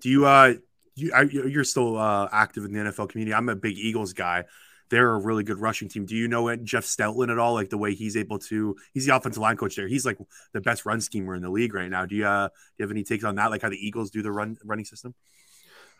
Do 0.00 0.08
you 0.10 0.26
uh 0.26 0.54
you 0.94 1.12
I, 1.14 1.22
you're 1.22 1.64
still 1.64 1.96
uh, 1.96 2.28
active 2.30 2.64
in 2.64 2.72
the 2.72 2.80
NFL 2.80 3.08
community? 3.08 3.34
I'm 3.34 3.48
a 3.48 3.56
big 3.56 3.78
Eagles 3.78 4.12
guy 4.12 4.44
they're 4.90 5.12
a 5.14 5.18
really 5.18 5.44
good 5.44 5.58
rushing 5.58 5.88
team. 5.88 6.06
Do 6.06 6.16
you 6.16 6.28
know 6.28 6.48
it, 6.48 6.64
Jeff 6.64 6.84
Stoutland 6.84 7.30
at 7.30 7.38
all? 7.38 7.54
Like 7.54 7.70
the 7.70 7.78
way 7.78 7.94
he's 7.94 8.16
able 8.16 8.38
to, 8.40 8.76
he's 8.92 9.06
the 9.06 9.14
offensive 9.14 9.40
line 9.40 9.56
coach 9.56 9.76
there. 9.76 9.88
He's 9.88 10.06
like 10.06 10.18
the 10.52 10.60
best 10.60 10.86
run 10.86 11.00
schemer 11.00 11.34
in 11.34 11.42
the 11.42 11.50
league 11.50 11.74
right 11.74 11.90
now. 11.90 12.06
Do 12.06 12.16
you, 12.16 12.26
uh, 12.26 12.48
do 12.48 12.54
you 12.78 12.82
have 12.84 12.90
any 12.90 13.04
takes 13.04 13.24
on 13.24 13.36
that? 13.36 13.50
Like 13.50 13.62
how 13.62 13.68
the 13.68 13.86
Eagles 13.86 14.10
do 14.10 14.22
the 14.22 14.32
run 14.32 14.56
running 14.64 14.84
system? 14.84 15.14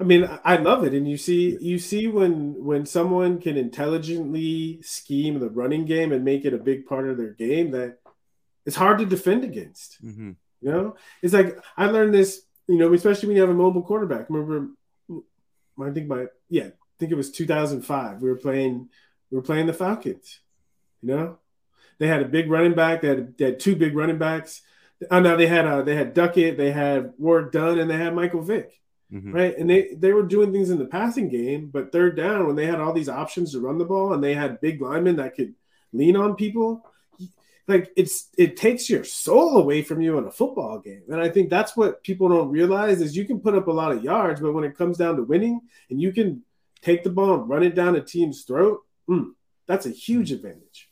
I 0.01 0.05
mean, 0.05 0.31
I 0.45 0.57
love 0.57 0.85
it, 0.85 0.95
and 0.95 1.11
you 1.11 1.17
see, 1.17 1.59
you 1.61 1.81
see 1.81 2.07
when 2.07 2.65
when 2.65 2.87
someone 2.87 3.41
can 3.41 3.57
intelligently 3.57 4.81
scheme 4.83 5.41
the 5.41 5.51
running 5.51 5.87
game 5.87 6.13
and 6.13 6.25
make 6.25 6.45
it 6.45 6.55
a 6.55 6.59
big 6.59 6.87
part 6.87 7.09
of 7.09 7.17
their 7.17 7.33
game, 7.33 7.73
that 7.73 7.99
it's 8.65 8.77
hard 8.77 8.99
to 8.99 9.07
defend 9.07 9.43
against. 9.43 10.01
Mm-hmm. 10.05 10.31
You 10.61 10.71
know, 10.71 10.97
it's 11.21 11.35
like 11.35 11.59
I 11.77 11.87
learned 11.87 12.15
this. 12.15 12.43
You 12.69 12.77
know, 12.77 12.93
especially 12.93 13.27
when 13.27 13.37
you 13.37 13.43
have 13.43 13.51
a 13.51 13.55
mobile 13.55 13.83
quarterback. 13.83 14.31
Remember, 14.31 14.69
I 15.83 15.91
think 15.91 16.07
my 16.07 16.27
yeah, 16.49 16.69
think 16.99 17.13
it 17.13 17.17
was 17.17 17.31
2005. 17.31 18.23
We 18.23 18.29
were 18.29 18.37
playing 18.37 18.89
we 19.31 19.37
were 19.37 19.43
playing 19.43 19.67
the 19.67 19.73
Falcons. 19.73 20.41
You 21.03 21.09
know, 21.09 21.39
they 21.99 22.07
had 22.07 22.23
a 22.23 22.29
big 22.29 22.51
running 22.51 22.75
back. 22.75 23.03
They 23.03 23.09
had, 23.09 23.39
they 23.39 23.45
had 23.47 23.61
two 23.61 23.77
big 23.77 23.95
running 23.97 24.19
backs. 24.19 24.63
Oh 25.11 25.21
no, 25.21 25.37
they 25.37 25.47
had 25.47 25.67
uh, 25.67 25.83
they 25.83 25.95
had 25.95 26.15
Duckett, 26.15 26.57
they 26.57 26.73
had 26.73 27.13
Warrick 27.19 27.53
Dunn, 27.53 27.79
and 27.79 27.89
they 27.89 27.97
had 27.97 28.15
Michael 28.15 28.43
Vick. 28.43 28.79
Mm-hmm. 29.13 29.33
Right. 29.33 29.57
And 29.57 29.71
they, 29.71 29.95
they 29.95 30.13
were 30.13 30.23
doing 30.23 30.53
things 30.53 30.69
in 30.69 30.79
the 30.79 30.85
passing 30.85 31.29
game, 31.29 31.71
but 31.73 31.93
third 31.93 32.17
down, 32.17 32.47
when 32.47 32.57
they 32.57 32.67
had 32.67 32.81
all 32.81 32.93
these 32.93 33.09
options 33.09 33.53
to 33.53 33.61
run 33.61 33.79
the 33.79 33.87
ball 33.87 34.13
and 34.13 34.23
they 34.23 34.35
had 34.35 34.61
big 34.61 34.83
linemen 34.83 35.17
that 35.17 35.35
could 35.35 35.55
lean 35.95 36.15
on 36.15 36.37
people, 36.37 36.85
like 37.67 37.91
it's 37.97 38.29
it 38.37 38.57
takes 38.57 38.89
your 38.91 39.05
soul 39.05 39.57
away 39.57 39.83
from 39.83 40.03
you 40.03 40.19
in 40.19 40.25
a 40.25 40.31
football 40.31 40.79
game. 40.79 41.05
And 41.09 41.21
I 41.21 41.31
think 41.31 41.49
that's 41.49 41.77
what 41.77 42.03
people 42.03 42.29
don't 42.29 42.51
realize 42.51 43.01
is 43.01 43.17
you 43.17 43.25
can 43.25 43.41
put 43.41 43.55
up 43.55 43.69
a 43.69 43.73
lot 43.73 43.93
of 43.93 44.05
yards, 44.05 44.41
but 44.41 44.53
when 44.53 44.65
it 44.65 44.77
comes 44.77 44.99
down 44.99 45.17
to 45.17 45.23
winning 45.23 45.61
and 45.89 46.01
you 46.01 46.13
can 46.13 46.43
take 46.83 47.05
the 47.05 47.11
ball 47.11 47.41
and 47.41 47.49
run 47.49 47.63
it 47.63 47.75
down 47.75 47.97
a 47.97 48.01
team's 48.01 48.45
throat, 48.45 48.81
mm, 49.09 49.31
that's 49.67 49.87
a 49.87 49.91
huge 49.91 50.33
advantage. 50.33 50.89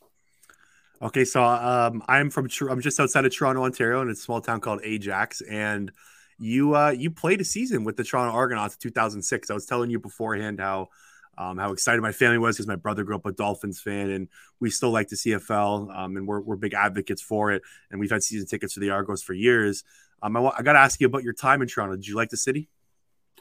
Okay, 1.01 1.25
so 1.25 1.43
um, 1.43 2.03
I'm 2.07 2.29
from 2.29 2.49
I'm 2.69 2.81
just 2.81 2.99
outside 2.99 3.25
of 3.25 3.35
Toronto, 3.35 3.63
Ontario, 3.63 4.01
in 4.01 4.09
a 4.09 4.15
small 4.15 4.41
town 4.41 4.61
called 4.61 4.81
Ajax, 4.83 5.41
and 5.41 5.91
you 6.39 6.75
uh, 6.75 6.89
you 6.89 7.11
played 7.11 7.39
a 7.39 7.45
season 7.45 7.83
with 7.83 7.97
the 7.97 8.03
Toronto 8.03 8.33
Argonauts 8.33 8.75
in 8.75 8.79
2006. 8.79 9.51
I 9.51 9.53
was 9.53 9.65
telling 9.65 9.91
you 9.91 9.99
beforehand 9.99 10.59
how 10.59 10.89
um, 11.37 11.57
how 11.57 11.71
excited 11.71 12.01
my 12.01 12.11
family 12.11 12.39
was 12.39 12.55
because 12.55 12.67
my 12.67 12.75
brother 12.75 13.03
grew 13.03 13.15
up 13.15 13.25
a 13.25 13.31
Dolphins 13.31 13.79
fan, 13.79 14.09
and 14.09 14.27
we 14.59 14.71
still 14.71 14.89
like 14.89 15.07
the 15.07 15.15
CFL, 15.15 15.95
um, 15.95 16.17
and 16.17 16.27
we're, 16.27 16.41
we're 16.41 16.55
big 16.55 16.73
advocates 16.73 17.21
for 17.21 17.51
it. 17.51 17.61
And 17.91 17.99
we've 17.99 18.09
had 18.09 18.23
season 18.23 18.47
tickets 18.47 18.73
for 18.73 18.79
the 18.79 18.89
Argos 18.89 19.21
for 19.21 19.33
years. 19.33 19.83
Um, 20.23 20.35
I, 20.35 20.51
I 20.57 20.63
got 20.63 20.73
to 20.73 20.79
ask 20.79 20.99
you 20.99 21.05
about 21.05 21.23
your 21.23 21.33
time 21.33 21.61
in 21.61 21.67
Toronto. 21.67 21.95
Did 21.95 22.07
you 22.07 22.15
like 22.15 22.29
the 22.29 22.37
city? 22.37 22.69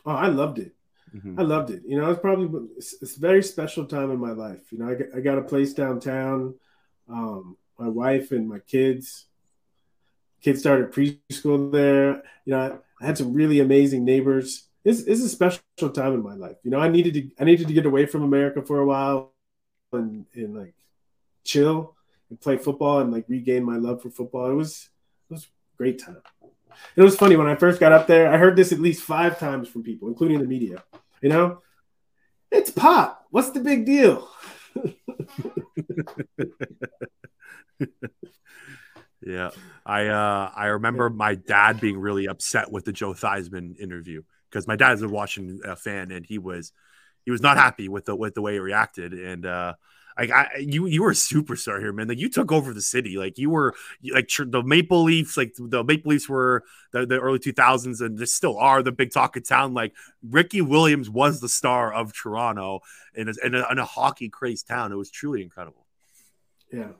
Oh, 0.04 0.12
I 0.12 0.26
loved 0.26 0.58
it. 0.58 0.75
Mm-hmm. 1.14 1.38
I 1.38 1.42
loved 1.42 1.70
it. 1.70 1.82
You 1.86 1.98
know, 1.98 2.10
it's 2.10 2.20
probably 2.20 2.68
it's 2.76 3.16
a 3.16 3.20
very 3.20 3.42
special 3.42 3.86
time 3.86 4.10
in 4.10 4.18
my 4.18 4.32
life. 4.32 4.72
You 4.72 4.78
know, 4.78 4.88
I 4.88 4.94
got, 4.94 5.06
I 5.16 5.20
got 5.20 5.38
a 5.38 5.42
place 5.42 5.72
downtown. 5.72 6.54
Um, 7.08 7.56
my 7.78 7.88
wife 7.88 8.32
and 8.32 8.48
my 8.48 8.58
kids. 8.58 9.26
Kids 10.42 10.60
started 10.60 10.92
preschool 10.92 11.72
there. 11.72 12.22
You 12.44 12.52
know, 12.52 12.58
I, 13.00 13.02
I 13.02 13.06
had 13.06 13.18
some 13.18 13.32
really 13.32 13.60
amazing 13.60 14.04
neighbors. 14.04 14.68
It's, 14.84 15.00
it's 15.00 15.22
a 15.22 15.28
special 15.28 15.90
time 15.92 16.14
in 16.14 16.22
my 16.22 16.34
life. 16.34 16.56
You 16.62 16.70
know, 16.70 16.78
I 16.78 16.88
needed 16.88 17.14
to 17.14 17.30
I 17.40 17.44
needed 17.44 17.68
to 17.68 17.74
get 17.74 17.86
away 17.86 18.06
from 18.06 18.22
America 18.22 18.62
for 18.62 18.78
a 18.78 18.86
while 18.86 19.32
and, 19.92 20.26
and 20.34 20.56
like 20.56 20.74
chill 21.44 21.96
and 22.30 22.40
play 22.40 22.56
football 22.56 23.00
and 23.00 23.12
like 23.12 23.24
regain 23.28 23.64
my 23.64 23.76
love 23.76 24.02
for 24.02 24.10
football. 24.10 24.50
It 24.50 24.54
was 24.54 24.90
it 25.28 25.34
was 25.34 25.44
a 25.44 25.76
great 25.76 26.00
time. 26.00 26.22
It 26.96 27.02
was 27.02 27.16
funny 27.16 27.36
when 27.36 27.46
I 27.46 27.54
first 27.54 27.80
got 27.80 27.92
up 27.92 28.06
there. 28.06 28.32
I 28.32 28.38
heard 28.38 28.56
this 28.56 28.72
at 28.72 28.80
least 28.80 29.02
five 29.02 29.38
times 29.38 29.68
from 29.68 29.82
people, 29.82 30.08
including 30.08 30.40
the 30.40 30.46
media. 30.46 30.82
You 31.20 31.28
know, 31.28 31.62
it's 32.50 32.70
pop. 32.70 33.26
What's 33.30 33.50
the 33.50 33.60
big 33.60 33.84
deal? 33.86 34.28
yeah, 39.22 39.50
I 39.84 40.06
uh, 40.06 40.50
I 40.54 40.66
remember 40.66 41.10
my 41.10 41.34
dad 41.34 41.80
being 41.80 41.98
really 41.98 42.28
upset 42.28 42.70
with 42.70 42.84
the 42.84 42.92
Joe 42.92 43.12
Theismann 43.12 43.78
interview 43.78 44.22
because 44.50 44.66
my 44.66 44.76
dad's 44.76 45.02
a 45.02 45.08
Washington 45.08 45.60
uh, 45.68 45.76
fan 45.76 46.10
and 46.10 46.24
he 46.24 46.38
was 46.38 46.72
he 47.24 47.30
was 47.30 47.42
not 47.42 47.56
happy 47.56 47.88
with 47.88 48.04
the 48.06 48.14
with 48.14 48.34
the 48.34 48.42
way 48.42 48.54
he 48.54 48.58
reacted 48.58 49.12
and 49.12 49.44
uh, 49.44 49.74
like 50.18 50.30
I, 50.30 50.48
you, 50.58 50.86
you 50.86 51.02
were 51.02 51.10
a 51.10 51.14
superstar 51.14 51.78
here, 51.78 51.92
man. 51.92 52.08
Like 52.08 52.18
you 52.18 52.28
took 52.28 52.50
over 52.50 52.72
the 52.72 52.80
city. 52.80 53.16
Like 53.16 53.36
you 53.38 53.50
were 53.50 53.74
like 54.12 54.28
the 54.28 54.62
Maple 54.62 55.02
Leafs. 55.02 55.36
Like 55.36 55.54
the 55.58 55.84
Maple 55.84 56.10
Leafs 56.10 56.28
were 56.28 56.64
the, 56.92 57.04
the 57.04 57.20
early 57.20 57.38
two 57.38 57.52
thousands, 57.52 58.00
and 58.00 58.18
they 58.18 58.24
still 58.24 58.58
are 58.58 58.82
the 58.82 58.92
big 58.92 59.12
talk 59.12 59.36
of 59.36 59.46
town. 59.46 59.74
Like 59.74 59.94
Ricky 60.22 60.62
Williams 60.62 61.10
was 61.10 61.40
the 61.40 61.48
star 61.48 61.92
of 61.92 62.14
Toronto 62.14 62.80
in 63.14 63.28
a, 63.28 63.34
in 63.44 63.54
a, 63.54 63.70
in 63.70 63.78
a 63.78 63.84
hockey 63.84 64.28
crazed 64.28 64.66
town. 64.68 64.92
It 64.92 64.96
was 64.96 65.10
truly 65.10 65.42
incredible. 65.42 65.84
Yeah, 66.72 66.92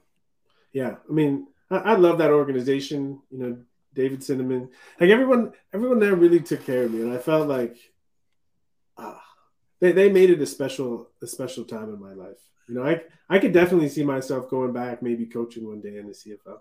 yeah. 0.72 0.96
I 1.08 1.12
mean, 1.12 1.46
I, 1.70 1.76
I 1.76 1.94
love 1.94 2.18
that 2.18 2.30
organization. 2.30 3.20
You 3.30 3.38
know, 3.38 3.58
David 3.94 4.20
Cynamon. 4.20 4.68
Like 5.00 5.10
everyone, 5.10 5.52
everyone 5.72 6.00
there 6.00 6.14
really 6.14 6.40
took 6.40 6.64
care 6.66 6.84
of 6.84 6.92
me, 6.92 7.02
and 7.02 7.12
I 7.12 7.18
felt 7.18 7.48
like. 7.48 7.76
Ah, 8.98 9.22
they, 9.80 9.92
they 9.92 10.10
made 10.10 10.30
it 10.30 10.40
a 10.40 10.46
special 10.46 11.10
a 11.22 11.26
special 11.26 11.64
time 11.64 11.92
in 11.92 12.00
my 12.00 12.14
life. 12.14 12.38
You 12.68 12.74
know, 12.74 12.84
I 12.84 13.02
I 13.28 13.38
could 13.38 13.52
definitely 13.52 13.88
see 13.88 14.04
myself 14.04 14.48
going 14.50 14.72
back, 14.72 15.02
maybe 15.02 15.26
coaching 15.26 15.66
one 15.66 15.80
day 15.80 15.98
in 15.98 16.06
the 16.06 16.12
CFL. 16.12 16.58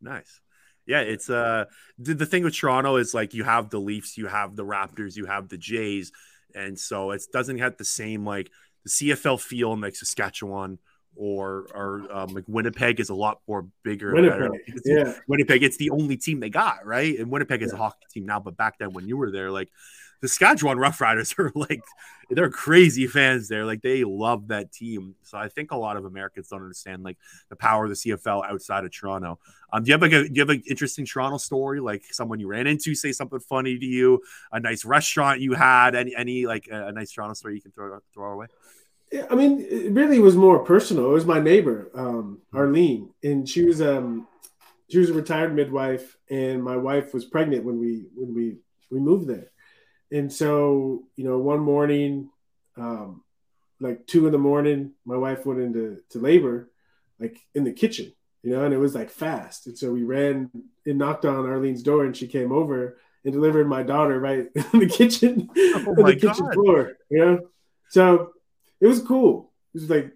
Nice. 0.00 0.40
Yeah, 0.86 1.00
it's 1.00 1.28
uh 1.28 1.66
the, 1.98 2.24
thing 2.24 2.44
with 2.44 2.56
Toronto 2.56 2.96
is 2.96 3.12
like 3.12 3.34
you 3.34 3.44
have 3.44 3.68
the 3.68 3.78
Leafs, 3.78 4.16
you 4.16 4.26
have 4.26 4.56
the 4.56 4.64
Raptors, 4.64 5.16
you 5.16 5.26
have 5.26 5.48
the 5.48 5.58
Jays, 5.58 6.12
and 6.54 6.78
so 6.78 7.10
it 7.10 7.22
doesn't 7.32 7.58
have 7.58 7.76
the 7.76 7.84
same 7.84 8.24
like 8.24 8.50
the 8.84 8.90
CFL 8.90 9.40
feel 9.40 9.74
in 9.74 9.80
like 9.80 9.96
Saskatchewan 9.96 10.78
or 11.14 11.66
or 11.74 12.06
um, 12.10 12.28
like 12.28 12.44
Winnipeg 12.46 13.00
is 13.00 13.10
a 13.10 13.14
lot 13.14 13.40
more 13.46 13.66
bigger. 13.82 14.14
Winnipeg, 14.14 14.50
yeah. 14.84 15.14
Winnipeg, 15.26 15.62
it's 15.62 15.76
the 15.76 15.90
only 15.90 16.16
team 16.16 16.40
they 16.40 16.48
got, 16.48 16.86
right? 16.86 17.18
And 17.18 17.30
Winnipeg 17.30 17.60
is 17.62 17.72
yeah. 17.72 17.78
a 17.78 17.82
hockey 17.82 18.06
team 18.10 18.24
now, 18.24 18.40
but 18.40 18.56
back 18.56 18.78
then 18.78 18.92
when 18.92 19.08
you 19.08 19.16
were 19.16 19.30
there, 19.30 19.50
like 19.50 19.68
the 20.20 20.28
Saskatchewan 20.28 20.78
Roughriders 20.78 21.34
are 21.38 21.52
like 21.54 21.82
they're 22.30 22.50
crazy 22.50 23.06
fans 23.06 23.48
there. 23.48 23.64
Like 23.64 23.80
they 23.80 24.04
love 24.04 24.48
that 24.48 24.70
team. 24.70 25.14
So 25.22 25.38
I 25.38 25.48
think 25.48 25.70
a 25.70 25.76
lot 25.76 25.96
of 25.96 26.04
Americans 26.04 26.48
don't 26.48 26.60
understand 26.60 27.02
like 27.02 27.16
the 27.48 27.56
power 27.56 27.84
of 27.84 27.90
the 27.90 27.96
CFL 27.96 28.48
outside 28.50 28.84
of 28.84 28.92
Toronto. 28.92 29.38
Um, 29.72 29.82
do 29.82 29.88
you 29.88 29.94
have 29.94 30.02
like 30.02 30.12
a 30.12 30.28
do 30.28 30.34
you 30.34 30.40
have 30.40 30.50
an 30.50 30.62
interesting 30.68 31.06
Toronto 31.06 31.38
story? 31.38 31.80
Like 31.80 32.04
someone 32.10 32.40
you 32.40 32.48
ran 32.48 32.66
into, 32.66 32.94
say 32.94 33.12
something 33.12 33.40
funny 33.40 33.78
to 33.78 33.86
you, 33.86 34.22
a 34.52 34.60
nice 34.60 34.84
restaurant 34.84 35.40
you 35.40 35.54
had, 35.54 35.94
any 35.94 36.14
any 36.14 36.46
like 36.46 36.68
a, 36.70 36.88
a 36.88 36.92
nice 36.92 37.12
Toronto 37.12 37.34
story 37.34 37.54
you 37.54 37.62
can 37.62 37.72
throw 37.72 37.98
throw 38.12 38.24
our 38.24 38.36
way? 38.36 38.46
Yeah, 39.10 39.26
I 39.30 39.36
mean, 39.36 39.60
it 39.60 39.92
really 39.92 40.18
was 40.18 40.36
more 40.36 40.58
personal. 40.58 41.06
It 41.06 41.14
was 41.14 41.24
my 41.24 41.40
neighbor, 41.40 41.90
um, 41.94 42.42
Arlene, 42.52 43.08
and 43.22 43.48
she 43.48 43.64
was 43.64 43.80
um 43.80 44.28
she 44.90 44.98
was 44.98 45.08
a 45.08 45.14
retired 45.14 45.54
midwife, 45.54 46.16
and 46.28 46.62
my 46.62 46.76
wife 46.76 47.14
was 47.14 47.24
pregnant 47.24 47.64
when 47.64 47.78
we 47.78 48.04
when 48.14 48.34
we 48.34 48.56
we 48.90 49.00
moved 49.00 49.28
there 49.28 49.50
and 50.10 50.32
so 50.32 51.04
you 51.16 51.24
know 51.24 51.38
one 51.38 51.60
morning 51.60 52.30
um, 52.76 53.22
like 53.80 54.06
two 54.06 54.26
in 54.26 54.32
the 54.32 54.38
morning 54.38 54.92
my 55.04 55.16
wife 55.16 55.44
went 55.44 55.60
into 55.60 55.98
to 56.10 56.18
labor 56.18 56.70
like 57.18 57.38
in 57.54 57.64
the 57.64 57.72
kitchen 57.72 58.12
you 58.42 58.52
know 58.52 58.64
and 58.64 58.72
it 58.72 58.78
was 58.78 58.94
like 58.94 59.10
fast. 59.10 59.66
And 59.66 59.76
so 59.76 59.90
we 59.90 60.02
ran 60.02 60.50
and 60.86 60.98
knocked 60.98 61.24
on 61.24 61.46
arlene's 61.46 61.82
door 61.82 62.04
and 62.04 62.16
she 62.16 62.26
came 62.26 62.52
over 62.52 62.98
and 63.24 63.32
delivered 63.32 63.68
my 63.68 63.82
daughter 63.82 64.18
right 64.18 64.46
in 64.72 64.78
the 64.78 64.88
kitchen 64.88 65.48
oh 65.56 65.94
on 65.98 66.04
the 66.04 66.14
kitchen 66.16 66.46
God. 66.46 66.54
floor 66.54 66.92
you 67.10 67.18
know? 67.18 67.40
So 67.90 68.32
it 68.80 68.86
was 68.86 69.02
cool. 69.02 69.50
It 69.74 69.80
was 69.80 69.90
like 69.90 70.12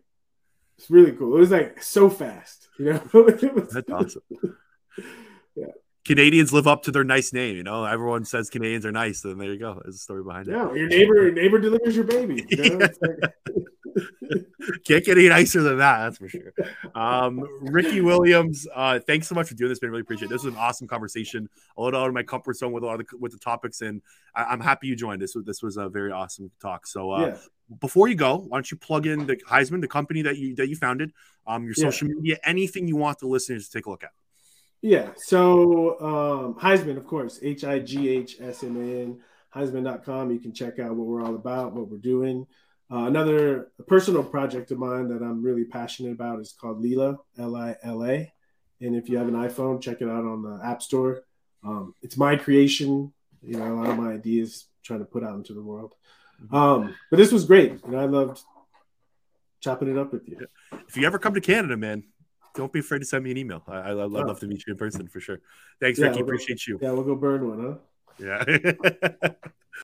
it's 0.78 0.90
really 0.90 1.12
cool. 1.12 1.36
It 1.36 1.40
was 1.40 1.51
like 1.51 1.82
so 1.82 2.09
fast 2.09 2.68
you 2.78 2.93
know? 2.93 3.01
That's 3.72 3.90
awesome. 3.90 4.22
Yeah 5.55 5.66
Canadians 6.05 6.53
live 6.53 6.67
up 6.67 6.83
to 6.85 6.91
their 6.91 7.05
nice 7.05 7.33
name. 7.33 7.57
You 7.57 7.63
know, 7.63 7.85
everyone 7.85 8.25
says 8.25 8.51
Canadians 8.51 8.85
are 8.85 8.93
nice, 8.93 9.25
and 9.25 9.41
there 9.41 9.53
you 9.53 9.59
go. 9.59 9.81
There's 9.83 9.97
a 9.97 9.99
story 9.99 10.25
behind 10.25 10.49
it. 10.49 10.53
Yeah, 10.53 10.73
your 10.73 10.89
neighbor, 10.89 11.23
your 11.23 11.33
neighbor 11.33 11.59
delivers 11.59 11.95
your 11.95 12.05
baby. 12.05 12.45
You 12.49 12.79
know? 12.79 12.89
Can't 14.85 15.05
get 15.05 15.19
any 15.19 15.29
nicer 15.29 15.63
than 15.63 15.79
that, 15.79 15.99
that's 15.99 16.19
for 16.19 16.29
sure. 16.29 16.53
Um, 16.95 17.45
Ricky 17.61 18.01
Williams, 18.01 18.67
uh, 18.75 19.01
thanks 19.01 19.29
so 19.29 19.35
much 19.35 19.49
for 19.49 19.55
doing 19.55 19.69
this, 19.69 19.83
man. 19.83 19.91
Really 19.91 20.03
appreciate 20.03 20.27
it. 20.27 20.31
This 20.31 20.45
was 20.45 20.55
an 20.55 20.59
awesome 20.59 20.87
conversation. 20.87 21.49
A 21.77 21.83
little 21.83 22.01
out 22.01 22.09
of 22.09 22.15
my 22.15 22.23
comfort 22.23 22.57
zone 22.57 22.73
with 22.73 22.83
a 22.83 22.87
lot 22.87 23.01
of 23.01 23.07
the, 23.07 23.17
with 23.19 23.33
the 23.33 23.39
topics, 23.39 23.81
and 23.83 24.01
I, 24.35 24.53
am 24.53 24.61
happy 24.61 24.87
you 24.87 24.97
joined. 24.97 25.21
This 25.21 25.37
this 25.45 25.63
was 25.63 25.77
a 25.77 25.89
very 25.89 26.13
awesome 26.13 26.51
talk. 26.61 26.87
So, 26.87 27.11
uh, 27.11 27.21
yeah. 27.21 27.37
before 27.81 28.09
you 28.09 28.15
go, 28.15 28.39
why 28.39 28.57
don't 28.57 28.71
you 28.71 28.77
plug 28.77 29.07
in 29.07 29.27
the 29.27 29.37
Highsman, 29.37 29.81
the 29.81 29.89
company 29.89 30.23
that 30.23 30.39
you 30.39 30.55
that 30.57 30.69
you 30.69 30.77
founded, 30.77 31.13
um, 31.47 31.65
your 31.65 31.75
social 31.75 32.09
yeah. 32.09 32.15
media, 32.15 32.39
anything 32.45 32.89
you 32.89 32.97
want 32.97 33.19
the 33.19 33.27
listeners 33.27 33.69
to 33.69 33.79
take 33.79 33.87
a 33.87 33.91
look 33.91 34.05
at. 34.05 34.11
Yeah. 34.83 35.11
So 35.16 36.01
um, 36.01 36.55
Highsman, 36.55 36.97
of 36.97 37.07
course, 37.07 37.39
H 37.41 37.64
I 37.64 37.78
G 37.78 38.09
H 38.09 38.37
S 38.41 38.64
M 38.64 38.76
A 38.76 39.03
N, 39.03 39.20
Highsman.com. 39.55 40.33
You 40.33 40.41
can 40.41 40.53
check 40.53 40.80
out 40.80 40.95
what 40.97 41.07
we're 41.07 41.24
all 41.24 41.37
about, 41.37 41.72
what 41.72 41.89
we're 41.89 41.99
doing. 41.99 42.47
Uh, 42.91 43.07
another 43.07 43.70
personal 43.87 44.22
project 44.22 44.70
of 44.72 44.78
mine 44.78 45.09
that 45.09 45.22
I'm 45.22 45.43
really 45.43 45.64
passionate 45.64 46.12
about 46.12 46.41
is 46.41 46.53
called 46.53 46.83
Lila, 46.83 47.18
L 47.39 47.57
I 47.57 47.76
L 47.83 48.05
A. 48.05 48.30
And 48.80 48.97
if 48.97 49.09
you 49.09 49.16
have 49.16 49.28
an 49.28 49.35
iPhone, 49.35 49.80
check 49.80 50.01
it 50.01 50.09
out 50.09 50.24
on 50.24 50.43
the 50.43 50.61
App 50.64 50.83
Store. 50.83 51.22
Um, 51.64 51.95
it's 52.03 52.16
my 52.16 52.35
creation, 52.35 53.12
you 53.41 53.57
know, 53.57 53.72
a 53.72 53.76
lot 53.76 53.91
of 53.91 53.97
my 53.97 54.12
ideas 54.12 54.66
trying 54.83 54.99
to 54.99 55.05
put 55.05 55.22
out 55.22 55.37
into 55.37 55.55
the 55.55 55.62
world. 55.62 55.95
Mm-hmm. 56.43 56.55
Um, 56.55 56.95
but 57.09 57.18
this 57.18 57.30
was 57.30 57.45
great. 57.45 57.72
You 57.85 57.93
know, 57.93 57.99
I 57.99 58.07
loved 58.07 58.43
chopping 59.61 59.89
it 59.89 59.97
up 59.97 60.12
with 60.12 60.28
you. 60.28 60.39
If 60.89 60.97
you 60.97 61.07
ever 61.07 61.20
come 61.20 61.35
to 61.35 61.41
Canada, 61.41 61.76
man, 61.76 62.03
don't 62.55 62.73
be 62.73 62.81
afraid 62.81 63.01
to 63.01 63.05
send 63.05 63.25
me 63.25 63.31
an 63.31 63.39
email. 63.39 63.63
I, 63.67 63.77
I, 63.77 63.95
would 63.95 64.11
love 64.11 64.29
oh. 64.29 64.35
to 64.35 64.47
meet 64.47 64.67
you 64.67 64.73
in 64.73 64.79
person 64.79 65.07
for 65.09 65.21
sure. 65.21 65.41
Thanks, 65.81 65.99
yeah, 65.99 66.07
Ricky. 66.07 66.19
We'll 66.19 66.27
go, 66.27 66.35
Appreciate 66.35 66.67
you. 66.67 66.79
Yeah, 66.81 66.93
we'll 66.93 67.05
go 67.05 67.15
burn 67.15 67.49
one, 67.49 67.79
huh? 68.19 68.45
Yeah. 68.47 69.33